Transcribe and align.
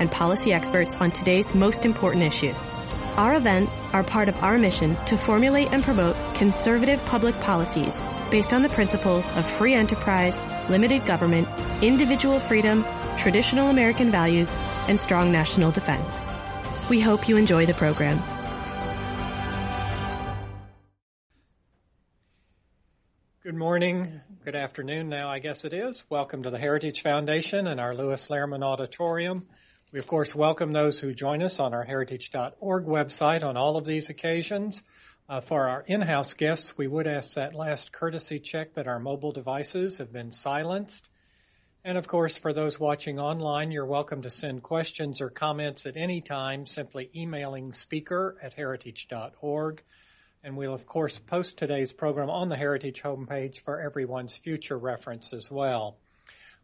and 0.00 0.10
policy 0.10 0.52
experts 0.52 0.96
on 0.96 1.12
today's 1.12 1.54
most 1.54 1.86
important 1.86 2.24
issues. 2.24 2.74
Our 3.16 3.34
events 3.34 3.84
are 3.92 4.02
part 4.02 4.28
of 4.28 4.42
our 4.42 4.58
mission 4.58 4.96
to 5.04 5.16
formulate 5.16 5.72
and 5.72 5.84
promote 5.84 6.16
conservative 6.34 7.04
public 7.04 7.38
policies 7.40 7.94
based 8.30 8.52
on 8.52 8.62
the 8.62 8.68
principles 8.70 9.30
of 9.32 9.48
free 9.48 9.74
enterprise, 9.74 10.40
limited 10.68 11.04
government, 11.04 11.46
individual 11.82 12.40
freedom, 12.40 12.84
traditional 13.16 13.68
American 13.68 14.10
values, 14.10 14.52
and 14.88 14.98
strong 14.98 15.30
national 15.30 15.70
defense. 15.70 16.20
We 16.88 17.00
hope 17.00 17.28
you 17.28 17.36
enjoy 17.36 17.66
the 17.66 17.74
program. 17.74 18.22
Good 23.42 23.54
morning, 23.54 24.20
good 24.44 24.54
afternoon 24.54 25.08
now, 25.08 25.28
I 25.28 25.40
guess 25.40 25.64
it 25.64 25.72
is. 25.72 26.04
Welcome 26.08 26.44
to 26.44 26.50
the 26.50 26.58
Heritage 26.58 27.02
Foundation 27.02 27.66
and 27.66 27.80
our 27.80 27.94
Lewis 27.94 28.28
Lehrman 28.28 28.62
Auditorium. 28.62 29.46
We, 29.92 29.98
of 29.98 30.06
course, 30.06 30.36
welcome 30.36 30.72
those 30.72 31.00
who 31.00 31.12
join 31.12 31.42
us 31.42 31.58
on 31.58 31.74
our 31.74 31.82
heritage.org 31.82 32.86
website 32.86 33.42
on 33.42 33.56
all 33.56 33.76
of 33.76 33.84
these 33.84 34.08
occasions. 34.08 34.80
Uh, 35.28 35.40
for 35.40 35.68
our 35.68 35.82
in-house 35.84 36.34
guests, 36.34 36.78
we 36.78 36.86
would 36.86 37.08
ask 37.08 37.34
that 37.34 37.56
last 37.56 37.90
courtesy 37.90 38.38
check 38.38 38.74
that 38.74 38.86
our 38.86 39.00
mobile 39.00 39.32
devices 39.32 39.98
have 39.98 40.12
been 40.12 40.30
silenced. 40.30 41.08
And 41.82 41.98
of 41.98 42.06
course, 42.06 42.38
for 42.38 42.52
those 42.52 42.78
watching 42.78 43.18
online, 43.18 43.72
you're 43.72 43.84
welcome 43.84 44.22
to 44.22 44.30
send 44.30 44.62
questions 44.62 45.20
or 45.20 45.28
comments 45.28 45.86
at 45.86 45.96
any 45.96 46.20
time, 46.20 46.66
simply 46.66 47.10
emailing 47.12 47.72
speaker 47.72 48.36
at 48.40 48.52
heritage.org. 48.52 49.82
And 50.44 50.56
we'll, 50.56 50.72
of 50.72 50.86
course, 50.86 51.18
post 51.18 51.56
today's 51.56 51.92
program 51.92 52.30
on 52.30 52.48
the 52.48 52.56
Heritage 52.56 53.02
homepage 53.02 53.64
for 53.64 53.80
everyone's 53.80 54.36
future 54.36 54.78
reference 54.78 55.32
as 55.32 55.50
well. 55.50 55.96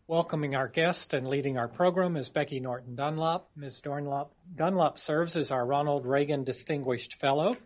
Welcoming 0.09 0.55
our 0.55 0.69
guest 0.69 1.15
and 1.15 1.27
leading 1.27 1.59
our 1.59 1.67
program 1.67 2.17
is 2.17 2.29
Becky 2.29 2.61
Norton 2.61 2.95
Dunlop. 2.95 3.51
Ms. 3.57 3.81
Dunlop, 3.81 4.33
Dunlop 4.55 5.01
serves 5.01 5.35
as 5.35 5.51
our 5.51 5.67
Ronald 5.67 6.07
Reagan 6.07 6.45
Distinguished 6.45 7.15
Fellow. 7.15 7.57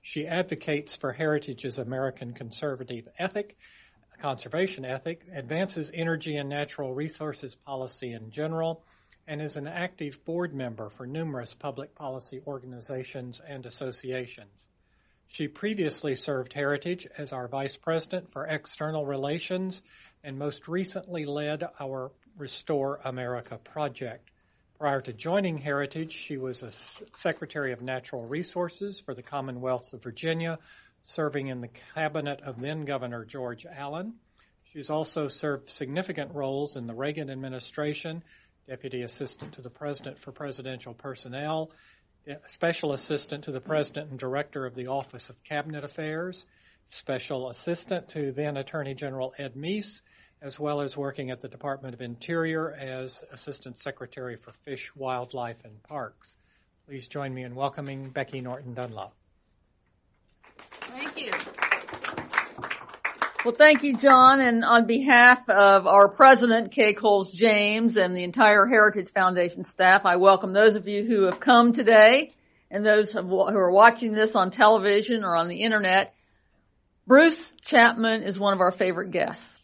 She 0.00 0.26
advocates 0.26 0.96
for 0.96 1.12
Heritage's 1.12 1.78
American 1.78 2.32
conservative 2.32 3.06
ethic, 3.18 3.58
conservation 4.18 4.86
ethic, 4.86 5.26
advances 5.30 5.90
energy 5.92 6.36
and 6.36 6.48
natural 6.48 6.94
resources 6.94 7.54
policy 7.54 8.14
in 8.14 8.30
general, 8.30 8.82
and 9.28 9.42
is 9.42 9.58
an 9.58 9.66
active 9.66 10.24
board 10.24 10.54
member 10.54 10.88
for 10.88 11.06
numerous 11.06 11.52
public 11.52 11.94
policy 11.94 12.40
organizations 12.46 13.42
and 13.46 13.66
associations. 13.66 14.68
She 15.26 15.48
previously 15.48 16.16
served 16.16 16.54
Heritage 16.54 17.06
as 17.16 17.32
our 17.32 17.46
Vice 17.46 17.76
President 17.76 18.30
for 18.30 18.46
External 18.46 19.06
Relations 19.06 19.82
and 20.22 20.38
most 20.38 20.68
recently 20.68 21.24
led 21.24 21.64
our 21.78 22.12
Restore 22.36 23.00
America 23.04 23.58
project. 23.58 24.30
Prior 24.78 25.00
to 25.02 25.12
joining 25.12 25.58
Heritage, 25.58 26.12
she 26.12 26.38
was 26.38 26.62
a 26.62 26.72
Secretary 27.16 27.72
of 27.72 27.82
Natural 27.82 28.26
Resources 28.26 29.00
for 29.00 29.14
the 29.14 29.22
Commonwealth 29.22 29.92
of 29.92 30.02
Virginia, 30.02 30.58
serving 31.02 31.48
in 31.48 31.60
the 31.60 31.70
cabinet 31.94 32.40
of 32.42 32.60
then 32.60 32.84
Governor 32.84 33.24
George 33.24 33.66
Allen. 33.66 34.14
She's 34.72 34.90
also 34.90 35.28
served 35.28 35.68
significant 35.68 36.34
roles 36.34 36.76
in 36.76 36.86
the 36.86 36.94
Reagan 36.94 37.28
administration, 37.28 38.22
Deputy 38.68 39.02
Assistant 39.02 39.54
to 39.54 39.62
the 39.62 39.70
President 39.70 40.18
for 40.18 40.32
Presidential 40.32 40.94
Personnel, 40.94 41.72
Special 42.46 42.92
Assistant 42.92 43.44
to 43.44 43.52
the 43.52 43.60
President 43.60 44.10
and 44.10 44.18
Director 44.18 44.66
of 44.66 44.74
the 44.74 44.86
Office 44.86 45.28
of 45.28 45.42
Cabinet 45.42 45.84
Affairs, 45.84 46.44
Special 46.88 47.50
Assistant 47.50 48.08
to 48.10 48.32
then 48.32 48.56
Attorney 48.56 48.94
General 48.94 49.32
Ed 49.38 49.54
Meese, 49.54 50.02
as 50.42 50.58
well 50.58 50.80
as 50.80 50.96
working 50.96 51.30
at 51.30 51.40
the 51.40 51.48
Department 51.48 51.94
of 51.94 52.00
Interior 52.00 52.72
as 52.72 53.22
Assistant 53.32 53.78
Secretary 53.78 54.36
for 54.36 54.52
Fish, 54.64 54.94
Wildlife, 54.96 55.64
and 55.64 55.82
Parks. 55.82 56.36
Please 56.86 57.08
join 57.08 57.34
me 57.34 57.44
in 57.44 57.54
welcoming 57.54 58.08
Becky 58.08 58.40
Norton 58.40 58.74
Dunlop. 58.74 59.14
Thank 60.80 61.20
you. 61.20 61.32
Well, 63.44 63.54
thank 63.54 63.82
you, 63.82 63.96
John. 63.96 64.40
And 64.40 64.64
on 64.64 64.86
behalf 64.86 65.48
of 65.48 65.86
our 65.86 66.10
president, 66.10 66.72
Kay 66.72 66.94
Coles 66.94 67.32
James, 67.32 67.96
and 67.96 68.16
the 68.16 68.24
entire 68.24 68.66
Heritage 68.66 69.12
Foundation 69.12 69.64
staff, 69.64 70.02
I 70.04 70.16
welcome 70.16 70.52
those 70.52 70.74
of 70.74 70.88
you 70.88 71.04
who 71.04 71.22
have 71.24 71.40
come 71.40 71.72
today 71.72 72.32
and 72.70 72.84
those 72.84 73.12
who 73.12 73.40
are 73.40 73.70
watching 73.70 74.12
this 74.12 74.34
on 74.34 74.50
television 74.50 75.24
or 75.24 75.36
on 75.36 75.48
the 75.48 75.62
internet. 75.62 76.14
Bruce 77.06 77.52
Chapman 77.62 78.22
is 78.22 78.38
one 78.38 78.52
of 78.52 78.60
our 78.60 78.72
favorite 78.72 79.10
guests. 79.10 79.59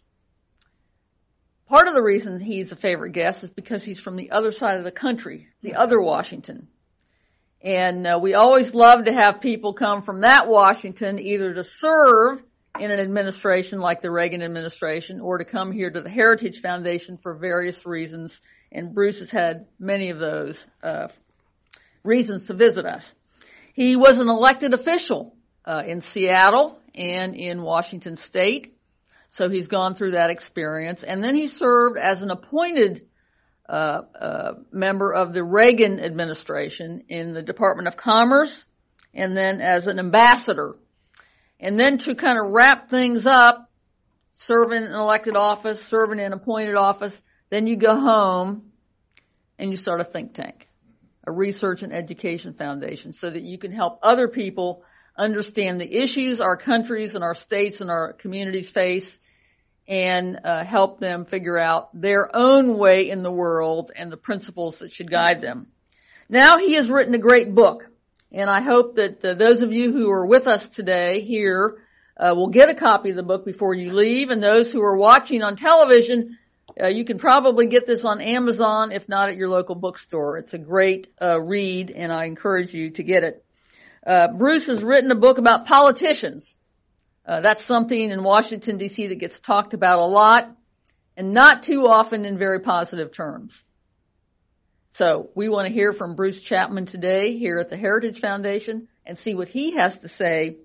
Part 1.68 1.88
of 1.88 1.94
the 1.94 2.02
reason 2.02 2.38
he's 2.38 2.70
a 2.70 2.76
favorite 2.76 3.10
guest 3.10 3.42
is 3.42 3.50
because 3.50 3.84
he's 3.84 3.98
from 3.98 4.16
the 4.16 4.30
other 4.30 4.52
side 4.52 4.76
of 4.76 4.84
the 4.84 4.92
country, 4.92 5.48
the 5.62 5.74
other 5.74 6.00
Washington. 6.00 6.68
And 7.60 8.06
uh, 8.06 8.20
we 8.22 8.34
always 8.34 8.72
love 8.72 9.04
to 9.04 9.12
have 9.12 9.40
people 9.40 9.72
come 9.72 10.02
from 10.02 10.20
that 10.20 10.46
Washington 10.46 11.18
either 11.18 11.54
to 11.54 11.64
serve 11.64 12.44
in 12.78 12.92
an 12.92 13.00
administration 13.00 13.80
like 13.80 14.00
the 14.00 14.10
Reagan 14.10 14.42
administration 14.42 15.20
or 15.20 15.38
to 15.38 15.44
come 15.44 15.72
here 15.72 15.90
to 15.90 16.00
the 16.00 16.10
Heritage 16.10 16.60
Foundation 16.60 17.16
for 17.16 17.34
various 17.34 17.84
reasons. 17.84 18.40
And 18.70 18.94
Bruce 18.94 19.18
has 19.18 19.32
had 19.32 19.66
many 19.80 20.10
of 20.10 20.20
those 20.20 20.64
uh, 20.84 21.08
reasons 22.04 22.46
to 22.46 22.54
visit 22.54 22.86
us. 22.86 23.10
He 23.74 23.96
was 23.96 24.18
an 24.18 24.28
elected 24.28 24.72
official 24.72 25.34
uh, 25.64 25.82
in 25.84 26.00
Seattle 26.00 26.78
and 26.94 27.34
in 27.34 27.62
Washington 27.62 28.16
State. 28.16 28.75
So 29.36 29.50
he's 29.50 29.68
gone 29.68 29.94
through 29.94 30.12
that 30.12 30.30
experience. 30.30 31.02
And 31.02 31.22
then 31.22 31.34
he 31.34 31.46
served 31.46 31.98
as 31.98 32.22
an 32.22 32.30
appointed 32.30 33.06
uh, 33.68 34.00
uh, 34.18 34.52
member 34.72 35.12
of 35.12 35.34
the 35.34 35.44
Reagan 35.44 36.00
administration 36.00 37.04
in 37.10 37.34
the 37.34 37.42
Department 37.42 37.86
of 37.86 37.98
Commerce 37.98 38.64
and 39.12 39.36
then 39.36 39.60
as 39.60 39.88
an 39.88 39.98
ambassador 39.98 40.76
and 41.60 41.78
then 41.78 41.98
to 41.98 42.14
kind 42.14 42.38
of 42.38 42.50
wrap 42.50 42.88
things 42.88 43.26
up, 43.26 43.70
serving 44.36 44.84
in 44.84 44.92
elected 44.92 45.36
office, 45.36 45.84
serving 45.84 46.18
in 46.18 46.32
appointed 46.32 46.76
office, 46.76 47.22
then 47.50 47.66
you 47.66 47.76
go 47.76 47.94
home 47.94 48.72
and 49.58 49.70
you 49.70 49.76
start 49.76 50.00
a 50.00 50.04
think 50.04 50.32
tank, 50.32 50.66
a 51.26 51.30
research 51.30 51.82
and 51.82 51.92
education 51.92 52.54
foundation 52.54 53.12
so 53.12 53.28
that 53.28 53.42
you 53.42 53.58
can 53.58 53.72
help 53.72 53.98
other 54.02 54.28
people 54.28 54.82
understand 55.14 55.78
the 55.78 55.94
issues 55.94 56.40
our 56.40 56.56
countries 56.56 57.14
and 57.14 57.22
our 57.22 57.34
states 57.34 57.82
and 57.82 57.90
our 57.90 58.14
communities 58.14 58.70
face 58.70 59.20
and 59.88 60.40
uh, 60.44 60.64
help 60.64 60.98
them 61.00 61.24
figure 61.24 61.58
out 61.58 61.88
their 61.98 62.34
own 62.34 62.76
way 62.76 63.10
in 63.10 63.22
the 63.22 63.30
world 63.30 63.90
and 63.94 64.10
the 64.10 64.16
principles 64.16 64.80
that 64.80 64.92
should 64.92 65.10
guide 65.10 65.40
them. 65.40 65.68
Now 66.28 66.58
he 66.58 66.74
has 66.74 66.90
written 66.90 67.14
a 67.14 67.18
great 67.18 67.54
book 67.54 67.88
and 68.32 68.50
I 68.50 68.60
hope 68.60 68.96
that 68.96 69.24
uh, 69.24 69.34
those 69.34 69.62
of 69.62 69.72
you 69.72 69.92
who 69.92 70.10
are 70.10 70.26
with 70.26 70.46
us 70.46 70.68
today 70.68 71.20
here 71.20 71.78
uh, 72.16 72.34
will 72.34 72.48
get 72.48 72.68
a 72.68 72.74
copy 72.74 73.10
of 73.10 73.16
the 73.16 73.22
book 73.22 73.44
before 73.44 73.74
you 73.74 73.92
leave. 73.92 74.30
And 74.30 74.42
those 74.42 74.72
who 74.72 74.82
are 74.82 74.96
watching 74.96 75.42
on 75.42 75.56
television, 75.56 76.36
uh, 76.80 76.88
you 76.88 77.04
can 77.04 77.18
probably 77.18 77.66
get 77.66 77.86
this 77.86 78.04
on 78.04 78.20
Amazon, 78.20 78.90
if 78.90 79.08
not 79.08 79.28
at 79.28 79.36
your 79.36 79.48
local 79.48 79.74
bookstore. 79.74 80.38
It's 80.38 80.54
a 80.54 80.58
great 80.58 81.12
uh, 81.22 81.40
read, 81.40 81.90
and 81.90 82.12
I 82.12 82.24
encourage 82.24 82.74
you 82.74 82.90
to 82.90 83.02
get 83.02 83.22
it. 83.22 83.44
Uh, 84.04 84.28
Bruce 84.28 84.66
has 84.66 84.82
written 84.82 85.10
a 85.10 85.16
book 85.16 85.38
about 85.38 85.66
politicians. 85.66 86.55
Uh, 87.26 87.40
that's 87.40 87.64
something 87.64 88.10
in 88.10 88.22
Washington 88.22 88.76
D.C. 88.78 89.08
that 89.08 89.16
gets 89.16 89.40
talked 89.40 89.74
about 89.74 89.98
a 89.98 90.06
lot, 90.06 90.56
and 91.16 91.32
not 91.32 91.64
too 91.64 91.86
often 91.86 92.24
in 92.24 92.38
very 92.38 92.60
positive 92.60 93.12
terms. 93.12 93.64
So 94.92 95.30
we 95.34 95.48
want 95.48 95.66
to 95.66 95.72
hear 95.72 95.92
from 95.92 96.14
Bruce 96.14 96.40
Chapman 96.40 96.86
today 96.86 97.36
here 97.36 97.58
at 97.58 97.68
the 97.68 97.76
Heritage 97.76 98.20
Foundation 98.20 98.88
and 99.04 99.18
see 99.18 99.34
what 99.34 99.48
he 99.48 99.72
has 99.76 99.98
to 99.98 100.08
say 100.08 100.56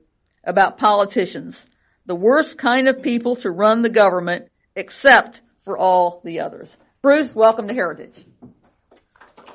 about 0.44 0.78
politicians, 0.78 1.62
the 2.06 2.16
worst 2.16 2.58
kind 2.58 2.88
of 2.88 3.02
people 3.02 3.36
to 3.38 3.50
run 3.50 3.82
the 3.82 3.90
government 3.90 4.50
except 4.76 5.42
for 5.66 5.78
all 5.78 6.22
the 6.24 6.42
others. 6.42 6.76
Bruce, 7.02 7.36
welcome 7.36 7.68
to 7.68 7.74
Heritage. 7.74 8.24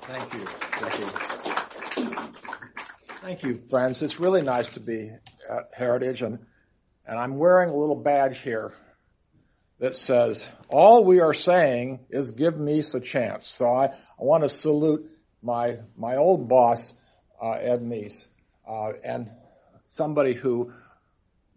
Thank 0.02 0.34
you. 0.34 0.40
Thank 0.40 0.98
you. 0.98 2.16
Thank 3.22 3.42
you, 3.44 3.58
friends. 3.70 4.02
It's 4.02 4.20
really 4.20 4.42
nice 4.42 4.68
to 4.70 4.80
be 4.80 5.10
at 5.48 5.70
Heritage 5.72 6.22
and 6.22 6.38
and 7.06 7.18
I'm 7.18 7.36
wearing 7.36 7.70
a 7.70 7.76
little 7.76 7.96
badge 7.96 8.38
here 8.38 8.72
that 9.78 9.94
says, 9.94 10.44
all 10.68 11.04
we 11.04 11.20
are 11.20 11.34
saying 11.34 12.00
is 12.10 12.30
give 12.30 12.56
me 12.56 12.82
a 12.94 13.00
chance. 13.00 13.46
So 13.46 13.66
I, 13.66 13.86
I 13.86 13.92
want 14.18 14.42
to 14.42 14.48
salute 14.48 15.10
my 15.42 15.78
my 15.96 16.16
old 16.16 16.48
boss, 16.48 16.94
uh, 17.42 17.52
Ed 17.52 17.80
Meese, 17.80 18.26
uh, 18.68 18.92
and 19.04 19.30
somebody 19.90 20.32
who 20.32 20.72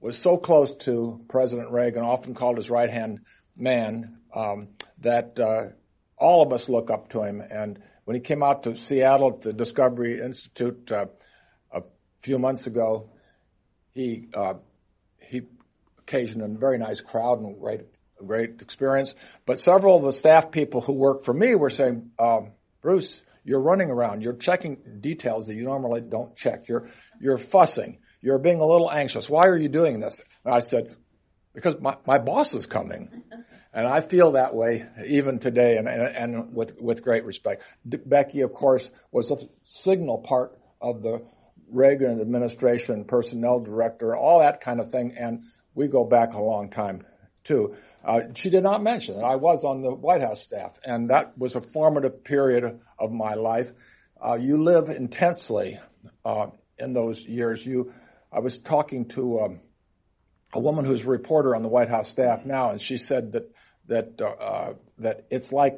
was 0.01 0.17
so 0.17 0.37
close 0.37 0.73
to 0.75 1.21
President 1.29 1.71
Reagan, 1.71 2.03
often 2.03 2.33
called 2.33 2.57
his 2.57 2.69
right 2.69 2.89
hand 2.89 3.21
man, 3.55 4.17
um, 4.33 4.69
that 4.99 5.39
uh, 5.39 5.73
all 6.17 6.41
of 6.41 6.53
us 6.53 6.69
look 6.69 6.91
up 6.91 7.09
to 7.09 7.23
him. 7.23 7.41
And 7.41 7.79
when 8.05 8.15
he 8.15 8.21
came 8.21 8.43
out 8.43 8.63
to 8.63 8.75
Seattle 8.75 9.33
at 9.33 9.41
the 9.41 9.53
Discovery 9.53 10.21
Institute 10.21 10.91
uh, 10.91 11.07
a 11.71 11.81
few 12.21 12.37
months 12.37 12.67
ago, 12.67 13.09
he 13.91 14.27
uh, 14.33 14.55
occasioned 16.09 16.44
a 16.44 16.59
very 16.59 16.77
nice 16.77 17.01
crowd 17.01 17.39
and 17.39 17.59
great 17.59 17.81
great 18.25 18.61
experience. 18.61 19.15
But 19.45 19.59
several 19.59 19.95
of 19.95 20.03
the 20.03 20.11
staff 20.11 20.51
people 20.51 20.81
who 20.81 20.94
work 20.94 21.23
for 21.23 21.33
me 21.33 21.56
were 21.56 21.69
saying, 21.69 22.11
um, 22.19 22.51
Bruce, 22.81 23.23
you're 23.45 23.61
running 23.61 23.89
around. 23.89 24.21
You're 24.21 24.33
checking 24.35 24.77
details 25.00 25.47
that 25.47 25.56
you 25.56 25.63
normally 25.63 26.01
don't 26.01 26.35
check. 26.35 26.67
You're, 26.67 26.89
you're 27.21 27.38
fussing. 27.38 28.00
You're 28.21 28.38
being 28.38 28.59
a 28.59 28.65
little 28.65 28.91
anxious. 28.91 29.29
Why 29.29 29.44
are 29.44 29.57
you 29.57 29.69
doing 29.69 30.01
this? 30.01 30.21
And 30.44 30.53
I 30.53 30.59
said, 30.59 30.95
because 31.53 31.79
my, 31.79 31.95
my 32.06 32.17
boss 32.17 32.53
is 32.53 32.65
coming. 32.65 33.23
And 33.71 33.88
I 33.88 34.01
feel 34.01 34.31
that 34.31 34.56
way 34.56 34.88
even 35.06 35.38
today 35.38 35.77
and, 35.77 35.88
and, 35.88 36.01
and 36.01 36.56
with, 36.56 36.81
with 36.81 37.03
great 37.03 37.23
respect. 37.23 37.61
Becky, 37.85 38.41
of 38.41 38.51
course, 38.51 38.89
was 39.11 39.29
a 39.29 39.38
signal 39.63 40.17
part 40.17 40.57
of 40.81 41.03
the 41.03 41.21
Reagan 41.71 42.19
administration, 42.19 43.06
personnel 43.06 43.59
director, 43.59 44.15
all 44.15 44.39
that 44.39 44.59
kind 44.59 44.79
of 44.79 44.89
thing. 44.89 45.15
And 45.19 45.44
we 45.79 45.87
go 45.87 46.03
back 46.03 46.33
a 46.33 46.41
long 46.41 46.69
time 46.69 47.05
too. 47.45 47.73
Uh, 48.03 48.21
she 48.35 48.49
did 48.49 48.63
not 48.63 48.83
mention 48.83 49.15
that 49.15 49.23
I 49.23 49.37
was 49.37 49.63
on 49.63 49.81
the 49.81 49.93
White 49.93 50.19
House 50.19 50.43
staff, 50.43 50.77
and 50.83 51.09
that 51.09 51.37
was 51.37 51.55
a 51.55 51.61
formative 51.61 52.25
period 52.25 52.81
of 52.99 53.11
my 53.13 53.35
life. 53.35 53.71
Uh, 54.21 54.33
you 54.35 54.61
live 54.61 54.89
intensely 54.89 55.79
uh, 56.25 56.47
in 56.77 56.91
those 56.91 57.19
years. 57.25 57.65
You, 57.65 57.93
I 58.29 58.39
was 58.39 58.59
talking 58.59 59.07
to 59.09 59.39
um, 59.39 59.59
a 60.53 60.59
woman 60.59 60.83
who's 60.83 61.05
a 61.05 61.09
reporter 61.09 61.55
on 61.55 61.63
the 61.63 61.69
White 61.69 61.89
House 61.89 62.09
staff 62.09 62.45
now, 62.45 62.71
and 62.71 62.81
she 62.81 62.97
said 62.97 63.31
that 63.31 63.49
that 63.87 64.21
uh, 64.21 64.73
that 64.97 65.27
it's 65.31 65.53
like 65.53 65.77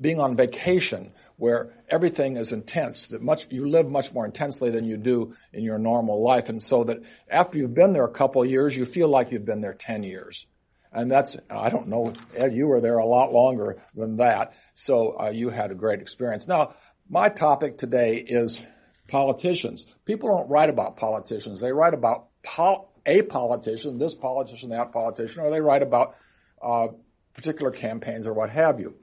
being 0.00 0.20
on 0.20 0.36
vacation 0.36 1.12
where 1.36 1.72
everything 1.88 2.36
is 2.36 2.52
intense 2.52 3.08
that 3.08 3.22
much 3.22 3.46
you 3.50 3.68
live 3.68 3.90
much 3.90 4.12
more 4.12 4.24
intensely 4.24 4.70
than 4.70 4.84
you 4.84 4.96
do 4.96 5.34
in 5.52 5.62
your 5.62 5.78
normal 5.78 6.22
life 6.22 6.48
and 6.48 6.62
so 6.62 6.84
that 6.84 6.98
after 7.30 7.58
you've 7.58 7.74
been 7.74 7.92
there 7.92 8.04
a 8.04 8.10
couple 8.10 8.42
of 8.42 8.50
years 8.50 8.76
you 8.76 8.84
feel 8.84 9.08
like 9.08 9.32
you've 9.32 9.44
been 9.44 9.60
there 9.60 9.74
10 9.74 10.02
years 10.02 10.46
and 10.96 11.10
that's, 11.10 11.36
I 11.50 11.68
don't 11.68 11.88
know, 11.88 12.14
Ed, 12.34 12.54
you 12.54 12.68
were 12.68 12.80
there 12.80 12.96
a 12.96 13.04
lot 13.04 13.30
longer 13.30 13.82
than 13.94 14.16
that. 14.16 14.54
So 14.72 15.18
uh, 15.20 15.28
you 15.28 15.50
had 15.50 15.70
a 15.70 15.74
great 15.74 16.00
experience. 16.00 16.48
Now, 16.48 16.74
my 17.08 17.28
topic 17.28 17.76
today 17.76 18.16
is 18.16 18.62
politicians. 19.06 19.86
People 20.06 20.34
don't 20.34 20.48
write 20.48 20.70
about 20.70 20.96
politicians. 20.96 21.60
They 21.60 21.70
write 21.70 21.92
about 21.92 22.28
pol- 22.42 22.90
a 23.04 23.20
politician, 23.22 23.98
this 23.98 24.14
politician, 24.14 24.70
that 24.70 24.92
politician, 24.92 25.42
or 25.42 25.50
they 25.50 25.60
write 25.60 25.82
about 25.82 26.14
uh, 26.62 26.88
particular 27.34 27.70
campaigns 27.70 28.26
or 28.26 28.32
what 28.32 28.48
have 28.50 28.80
you. 28.80 28.94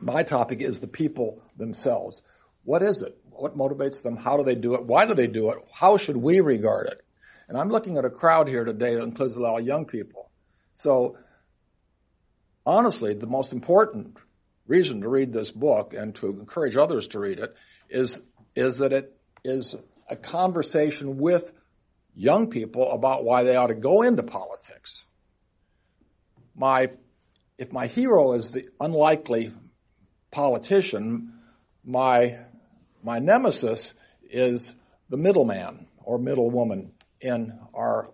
My 0.00 0.22
topic 0.22 0.60
is 0.60 0.80
the 0.80 0.86
people 0.86 1.42
themselves. 1.56 2.22
What 2.64 2.82
is 2.82 3.02
it? 3.02 3.16
What 3.30 3.56
motivates 3.56 4.02
them? 4.02 4.16
How 4.16 4.36
do 4.36 4.44
they 4.44 4.54
do 4.54 4.74
it? 4.74 4.84
Why 4.84 5.06
do 5.06 5.14
they 5.14 5.26
do 5.26 5.50
it? 5.50 5.58
How 5.72 5.96
should 5.96 6.16
we 6.16 6.40
regard 6.40 6.86
it? 6.88 7.00
And 7.48 7.56
I'm 7.56 7.68
looking 7.68 7.96
at 7.96 8.04
a 8.04 8.10
crowd 8.10 8.48
here 8.48 8.64
today 8.64 8.94
that 8.94 9.02
includes 9.02 9.34
a 9.34 9.40
lot 9.40 9.60
of 9.60 9.66
young 9.66 9.86
people. 9.86 10.30
So 10.74 11.16
honestly, 12.66 13.14
the 13.14 13.26
most 13.26 13.52
important 13.52 14.16
reason 14.66 15.00
to 15.00 15.08
read 15.08 15.32
this 15.32 15.50
book 15.50 15.94
and 15.94 16.14
to 16.16 16.28
encourage 16.28 16.76
others 16.76 17.08
to 17.08 17.18
read 17.18 17.38
it 17.38 17.54
is, 17.88 18.20
is 18.54 18.78
that 18.78 18.92
it 18.92 19.16
is 19.44 19.74
a 20.10 20.16
conversation 20.16 21.18
with 21.18 21.50
young 22.14 22.50
people 22.50 22.92
about 22.92 23.24
why 23.24 23.44
they 23.44 23.56
ought 23.56 23.68
to 23.68 23.74
go 23.74 24.02
into 24.02 24.22
politics. 24.22 25.02
My, 26.54 26.90
if 27.56 27.72
my 27.72 27.86
hero 27.86 28.32
is 28.32 28.52
the 28.52 28.68
unlikely 28.80 29.54
politician, 30.30 31.34
my, 31.84 32.38
my 33.02 33.18
nemesis 33.18 33.94
is 34.30 34.72
the 35.08 35.16
middleman 35.16 35.86
or 36.02 36.18
middlewoman 36.18 36.92
in 37.20 37.58
our 37.74 38.10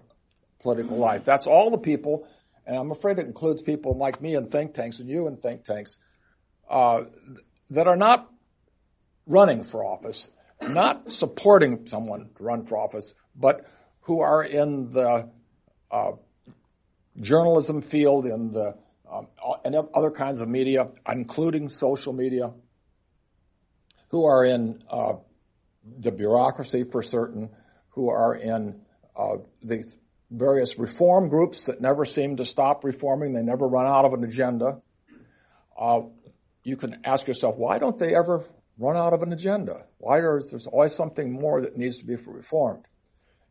political 0.62 0.96
life. 0.96 1.24
That's 1.24 1.46
all 1.46 1.70
the 1.70 1.78
people 1.78 2.26
and 2.66 2.76
I'm 2.76 2.90
afraid 2.90 3.18
it 3.18 3.26
includes 3.26 3.62
people 3.62 3.96
like 3.96 4.20
me 4.20 4.34
in 4.34 4.48
think 4.48 4.74
tanks 4.74 4.98
and 5.00 5.08
you 5.08 5.26
in 5.26 5.36
think 5.36 5.64
tanks, 5.64 5.98
uh, 6.68 7.04
that 7.70 7.86
are 7.86 7.96
not 7.96 8.30
running 9.26 9.64
for 9.64 9.84
office, 9.84 10.28
not 10.62 11.12
supporting 11.12 11.86
someone 11.86 12.30
to 12.36 12.42
run 12.42 12.64
for 12.64 12.78
office, 12.78 13.12
but 13.36 13.66
who 14.02 14.20
are 14.20 14.42
in 14.42 14.92
the 14.92 15.30
uh, 15.90 16.12
journalism 17.20 17.82
field, 17.82 18.26
in 18.26 18.52
the 18.52 18.76
um, 19.10 19.28
and 19.64 19.74
other 19.94 20.10
kinds 20.10 20.40
of 20.40 20.48
media, 20.48 20.88
including 21.10 21.68
social 21.68 22.12
media, 22.12 22.52
who 24.08 24.24
are 24.26 24.44
in 24.44 24.82
uh, 24.90 25.14
the 25.98 26.12
bureaucracy 26.12 26.84
for 26.84 27.02
certain, 27.02 27.50
who 27.90 28.10
are 28.10 28.34
in 28.34 28.80
uh, 29.16 29.36
the 29.62 29.84
various 30.30 30.78
reform 30.78 31.28
groups 31.28 31.64
that 31.64 31.80
never 31.80 32.04
seem 32.04 32.36
to 32.36 32.44
stop 32.44 32.84
reforming. 32.84 33.32
They 33.32 33.42
never 33.42 33.66
run 33.66 33.86
out 33.86 34.04
of 34.04 34.12
an 34.12 34.24
agenda. 34.24 34.82
Uh, 35.78 36.02
you 36.62 36.76
can 36.76 37.00
ask 37.04 37.26
yourself, 37.26 37.56
why 37.56 37.78
don't 37.78 37.98
they 37.98 38.14
ever 38.14 38.44
run 38.78 38.96
out 38.96 39.12
of 39.12 39.22
an 39.22 39.32
agenda? 39.32 39.84
Why 39.98 40.18
is 40.20 40.50
there 40.50 40.60
always 40.72 40.94
something 40.94 41.30
more 41.30 41.62
that 41.62 41.76
needs 41.76 41.98
to 41.98 42.06
be 42.06 42.16
reformed? 42.16 42.84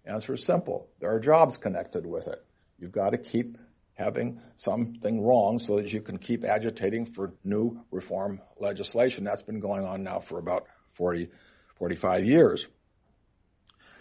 Answer 0.06 0.34
is 0.34 0.44
simple. 0.44 0.90
There 1.00 1.14
are 1.14 1.20
jobs 1.20 1.58
connected 1.58 2.06
with 2.06 2.28
it. 2.28 2.44
You've 2.80 2.92
got 2.92 3.12
to 3.12 3.18
keep 3.18 3.58
having 3.96 4.40
something 4.56 5.22
wrong 5.22 5.60
so 5.60 5.78
that 5.78 5.94
you 5.94 6.02
can 6.02 6.18
keep 6.18 6.44
agitating 6.44 7.06
for 7.06 7.34
new 7.44 7.80
reform 7.92 8.42
legislation. 8.60 9.24
That's 9.24 9.44
been 9.44 9.60
going 9.60 9.86
on 9.86 10.04
now 10.04 10.20
for 10.20 10.40
about 10.40 10.66
40, 10.94 11.30
45 11.76 12.26
years. 12.26 12.68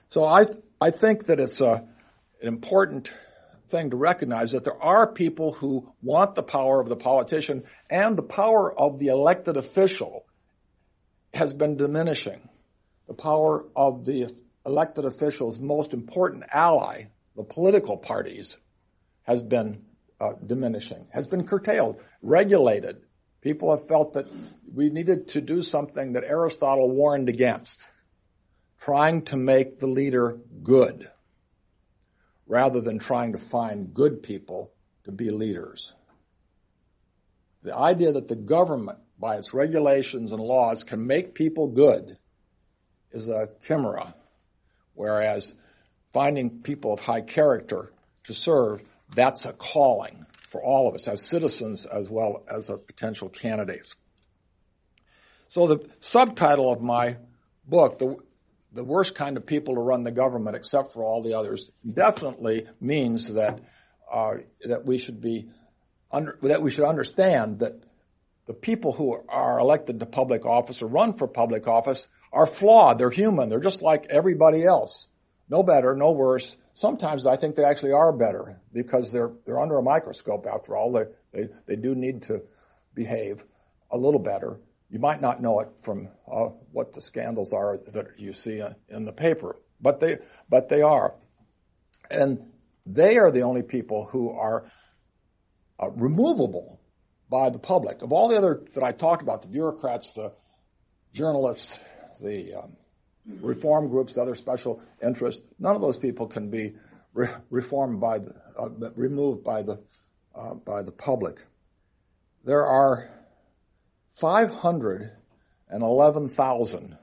So 0.09 0.25
I, 0.25 0.45
I 0.81 0.91
think 0.91 1.27
that 1.27 1.41
it's 1.41 1.61
a, 1.61 1.87
an 2.41 2.49
important 2.49 3.13
thing 3.69 3.91
to 3.91 3.97
recognize 3.97 4.53
that 4.53 4.65
there 4.65 4.83
are 4.83 5.11
people 5.11 5.53
who 5.53 5.91
want 6.03 6.35
the 6.35 6.43
power 6.43 6.81
of 6.81 6.89
the 6.89 6.97
politician 6.97 7.65
and 7.89 8.17
the 8.17 8.23
power 8.23 8.73
of 8.79 8.99
the 8.99 9.09
elected 9.09 9.57
official 9.57 10.25
has 11.35 11.55
been 11.55 11.77
diminishing. 11.77 12.49
The 13.09 13.15
power 13.15 13.65
of 13.75 14.05
the 14.05 14.35
elected 14.65 15.05
official's 15.05 15.59
most 15.59 15.95
important 15.95 16.45
ally, 16.53 17.05
the 17.37 17.43
political 17.43 17.97
parties, 17.97 18.57
has 19.25 19.43
been 19.43 19.85
uh, 20.21 20.33
diminishing, 20.45 21.07
has 21.11 21.27
been 21.27 21.47
curtailed, 21.47 22.01
regulated. 22.23 23.03
People 23.41 23.71
have 23.77 23.89
felt 23.89 24.15
that 24.15 24.27
we 24.73 24.89
needed 24.89 25.29
to 25.29 25.41
do 25.41 25.63
something 25.63 26.13
that 26.13 26.25
Aristotle 26.25 26.91
warned 26.91 27.29
against, 27.29 27.85
trying 28.81 29.23
to 29.23 29.37
make 29.37 29.79
the 29.79 29.87
leader 29.87 30.39
good 30.63 31.11
rather 32.47 32.81
than 32.81 32.99
trying 32.99 33.33
to 33.33 33.39
find 33.39 33.95
good 33.95 34.23
people 34.23 34.73
to 35.05 35.13
be 35.13 35.31
leaders. 35.31 35.95
The 37.63 37.77
idea 37.77 38.13
that 38.13 38.29
the 38.29 38.37
government, 38.37 38.99
by 39.19 39.37
its 39.37 39.55
regulations 39.55 40.33
and 40.33 40.41
laws, 40.41 40.85
can 40.85 41.07
make 41.07 41.35
people 41.35 41.69
good 41.69 42.19
is 43.13 43.29
a 43.29 43.49
chimera, 43.67 44.15
whereas 44.95 45.55
finding 46.13 46.63
people 46.63 46.93
of 46.93 47.01
high 47.01 47.21
character 47.21 47.93
to 48.25 48.35
serve, 48.35 48.83
that's 49.15 49.45
a 49.45 49.53
calling 49.53 50.27
for 50.49 50.63
all 50.63 50.89
of 50.89 50.95
us 50.95 51.09
as 51.09 51.27
citizens 51.27 51.87
as 51.87 52.11
well 52.11 52.45
as 52.49 52.71
potential 52.87 53.29
candidates. 53.29 53.95
So 55.51 55.67
the 55.67 55.89
subtitle 56.01 56.73
of 56.73 56.81
my 56.81 57.19
book, 57.67 57.99
the 57.99 58.17
the 58.75 58.85
worst 58.85 59.15
kind 59.15 59.37
of 59.37 59.45
people 59.45 59.75
to 59.75 59.81
run 59.81 60.03
the 60.03 60.11
government, 60.11 60.57
except 60.57 60.95
for 60.95 61.05
all 61.05 61.23
the 61.23 61.35
others, 61.35 61.71
definitely 61.91 62.67
means 62.81 63.35
that 63.35 63.61
uh, 64.11 64.37
that 64.65 64.87
we 64.87 64.99
should 64.99 65.21
be 65.21 65.49
under, 66.11 66.39
that 66.43 66.63
we 66.63 66.71
should 66.71 66.87
understand 66.87 67.61
that 67.61 67.75
the 68.47 68.55
people 68.55 68.93
who 68.93 69.17
are 69.29 69.59
elected 69.59 70.01
to 70.01 70.07
public 70.07 70.45
office 70.45 70.83
or 70.83 70.87
run 70.87 71.13
for 71.13 71.27
public 71.27 71.69
office 71.69 72.07
are 72.33 72.47
flawed. 72.47 72.99
They're 72.99 73.11
human. 73.11 73.49
They're 73.49 73.61
just 73.61 73.83
like 73.83 74.07
everybody 74.11 74.65
else. 74.65 75.07
No 75.53 75.63
better, 75.63 75.95
no 75.95 76.11
worse. 76.13 76.57
Sometimes 76.75 77.27
I 77.27 77.37
think 77.37 77.57
they 77.57 77.65
actually 77.65 77.93
are 77.93 78.13
better 78.13 78.61
because 78.73 79.13
they're 79.13 79.33
they're 79.45 79.61
under 79.61 79.79
a 79.79 79.83
microscope. 79.83 80.47
After 80.47 80.77
all, 80.77 80.91
they 80.93 81.05
they, 81.33 81.49
they 81.67 81.77
do 81.77 81.95
need 81.95 82.23
to 82.23 82.43
behave 82.95 83.45
a 83.91 83.97
little 83.97 84.21
better 84.21 84.59
you 84.93 84.99
might 84.99 85.23
not 85.23 85.41
know 85.41 85.61
it 85.61 85.69
from 85.81 86.11
uh, 86.31 86.51
what 86.71 86.93
the 86.93 87.01
scandals 87.01 87.55
are 87.55 87.79
that 87.95 88.09
you 88.19 88.35
see 88.35 88.63
in 88.91 89.07
the 89.07 89.13
paper, 89.13 89.57
but 89.81 90.01
they 90.01 90.19
but 90.51 90.69
they 90.69 90.83
are, 90.83 91.15
and 92.11 92.39
they 92.85 93.17
are 93.17 93.31
the 93.31 93.41
only 93.41 93.63
people 93.63 94.05
who 94.05 94.31
are 94.33 94.71
uh, 95.83 95.89
removable 95.89 96.79
by 97.31 97.49
the 97.49 97.59
public. 97.59 98.03
Of 98.03 98.13
all 98.13 98.29
the 98.29 98.37
other 98.37 98.65
that 98.75 98.85
I 98.85 98.93
talked 98.93 99.23
about, 99.23 99.41
the 99.41 99.49
bureaucrats, 99.49 100.13
the 100.13 100.35
journalists, 101.15 101.81
the 102.21 102.57
um, 102.57 102.77
reform 103.27 103.89
groups, 103.89 104.19
other 104.19 104.35
special 104.35 104.83
interests. 105.03 105.43
None 105.59 105.75
of 105.75 105.81
those 105.81 105.97
people 105.99 106.27
can 106.27 106.51
be 106.51 106.75
re- 107.15 107.29
reformed 107.51 108.01
by 108.01 108.19
the, 108.19 108.35
uh, 108.59 108.69
removed 108.95 109.45
by 109.45 109.63
the 109.63 109.81
uh, 110.35 110.55
by 110.55 110.83
the 110.83 110.93
public. 110.93 111.45
There 112.45 112.67
are 112.67 113.11
511,000 114.15 116.99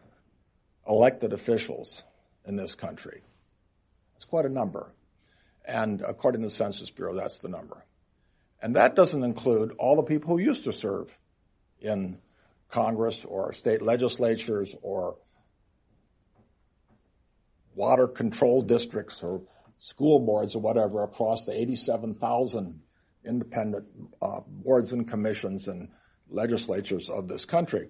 elected 0.88 1.34
officials 1.34 2.04
in 2.46 2.56
this 2.56 2.76
country. 2.76 3.24
It's 4.16 4.26
quite 4.26 4.46
a 4.46 4.50
number. 4.50 4.94
And 5.64 6.02
according 6.02 6.42
to 6.42 6.48
the 6.48 6.54
Census 6.54 6.90
Bureau, 6.90 7.14
that's 7.16 7.38
the 7.40 7.50
number. 7.50 7.86
And 8.62 8.76
that 8.76 8.96
doesn't 8.96 9.24
include 9.24 9.72
all 9.78 9.96
the 9.96 10.04
people 10.04 10.32
who 10.32 10.40
used 10.44 10.66
to 10.66 10.74
serve 10.74 11.18
in 11.80 12.18
Congress 12.70 13.24
or 13.24 13.54
state 13.54 13.82
legislatures 13.82 14.76
or 14.82 15.16
water 17.80 18.08
control 18.08 18.62
districts 18.62 19.24
or 19.24 19.42
school 19.80 20.20
boards 20.20 20.54
or 20.54 20.62
whatever 20.62 21.02
across 21.04 21.46
the 21.46 21.54
87,000 21.54 22.82
independent 23.26 23.86
uh, 24.22 24.42
boards 24.46 24.92
and 24.92 25.08
commissions 25.08 25.70
and 25.70 25.88
legislatures 26.30 27.10
of 27.10 27.30
this 27.30 27.46
country. 27.46 27.88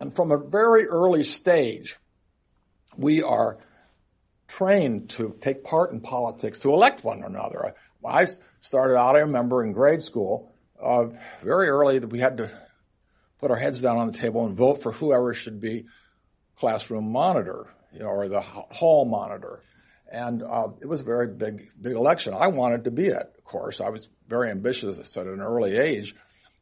And 0.00 0.16
from 0.16 0.32
a 0.32 0.38
very 0.38 0.86
early 0.86 1.22
stage, 1.22 1.98
we 2.96 3.22
are 3.22 3.58
trained 4.48 5.10
to 5.10 5.36
take 5.38 5.64
part 5.64 5.92
in 5.92 6.00
politics, 6.00 6.60
to 6.60 6.72
elect 6.72 7.04
one 7.04 7.22
another. 7.22 7.74
I 8.02 8.26
started 8.60 8.96
out, 8.96 9.16
I 9.16 9.20
remember 9.20 9.62
in 9.62 9.72
grade 9.72 10.00
school, 10.00 10.50
uh, 10.82 11.08
very 11.44 11.68
early 11.68 11.98
that 11.98 12.08
we 12.08 12.20
had 12.20 12.38
to 12.38 12.50
put 13.38 13.50
our 13.50 13.58
heads 13.58 13.82
down 13.82 13.98
on 13.98 14.06
the 14.06 14.18
table 14.18 14.46
and 14.46 14.56
vote 14.56 14.82
for 14.82 14.92
whoever 14.92 15.34
should 15.34 15.60
be 15.60 15.84
classroom 16.56 17.12
monitor, 17.12 17.66
you 17.92 18.00
know, 18.00 18.06
or 18.06 18.28
the 18.28 18.40
hall 18.40 19.04
monitor. 19.04 19.62
And 20.10 20.42
uh, 20.42 20.68
it 20.80 20.86
was 20.86 21.00
a 21.00 21.04
very 21.04 21.28
big, 21.28 21.70
big 21.80 21.94
election. 21.94 22.34
I 22.34 22.48
wanted 22.48 22.84
to 22.84 22.90
be 22.90 23.06
it, 23.06 23.34
of 23.38 23.44
course. 23.44 23.80
I 23.80 23.90
was 23.90 24.08
very 24.26 24.50
ambitious 24.50 25.16
at 25.16 25.26
an 25.26 25.40
early 25.40 25.76
age. 25.76 26.14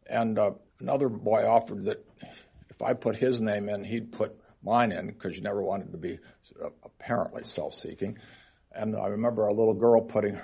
And 0.07 0.39
uh, 0.39 0.51
another 0.81 1.09
boy 1.09 1.47
offered 1.47 1.87
that 1.87 2.05
if 2.69 2.83
I 2.83 2.93
put 2.93 3.17
his 3.17 3.41
name 3.41 3.69
in, 3.69 3.85
he'd 3.85 4.13
put 4.13 4.39
mine 4.63 4.93
in 4.93 5.07
because 5.07 5.37
you 5.37 5.43
never 5.43 5.63
wanted 5.63 5.93
to 5.93 5.99
be 5.99 6.19
uh, 6.63 6.69
apparently 6.85 7.45
self-seeking. 7.45 8.19
And 8.73 8.97
I 8.97 9.09
remember 9.09 9.47
a 9.47 9.53
little 9.53 9.75
girl 9.75 10.03
putting, 10.03 10.39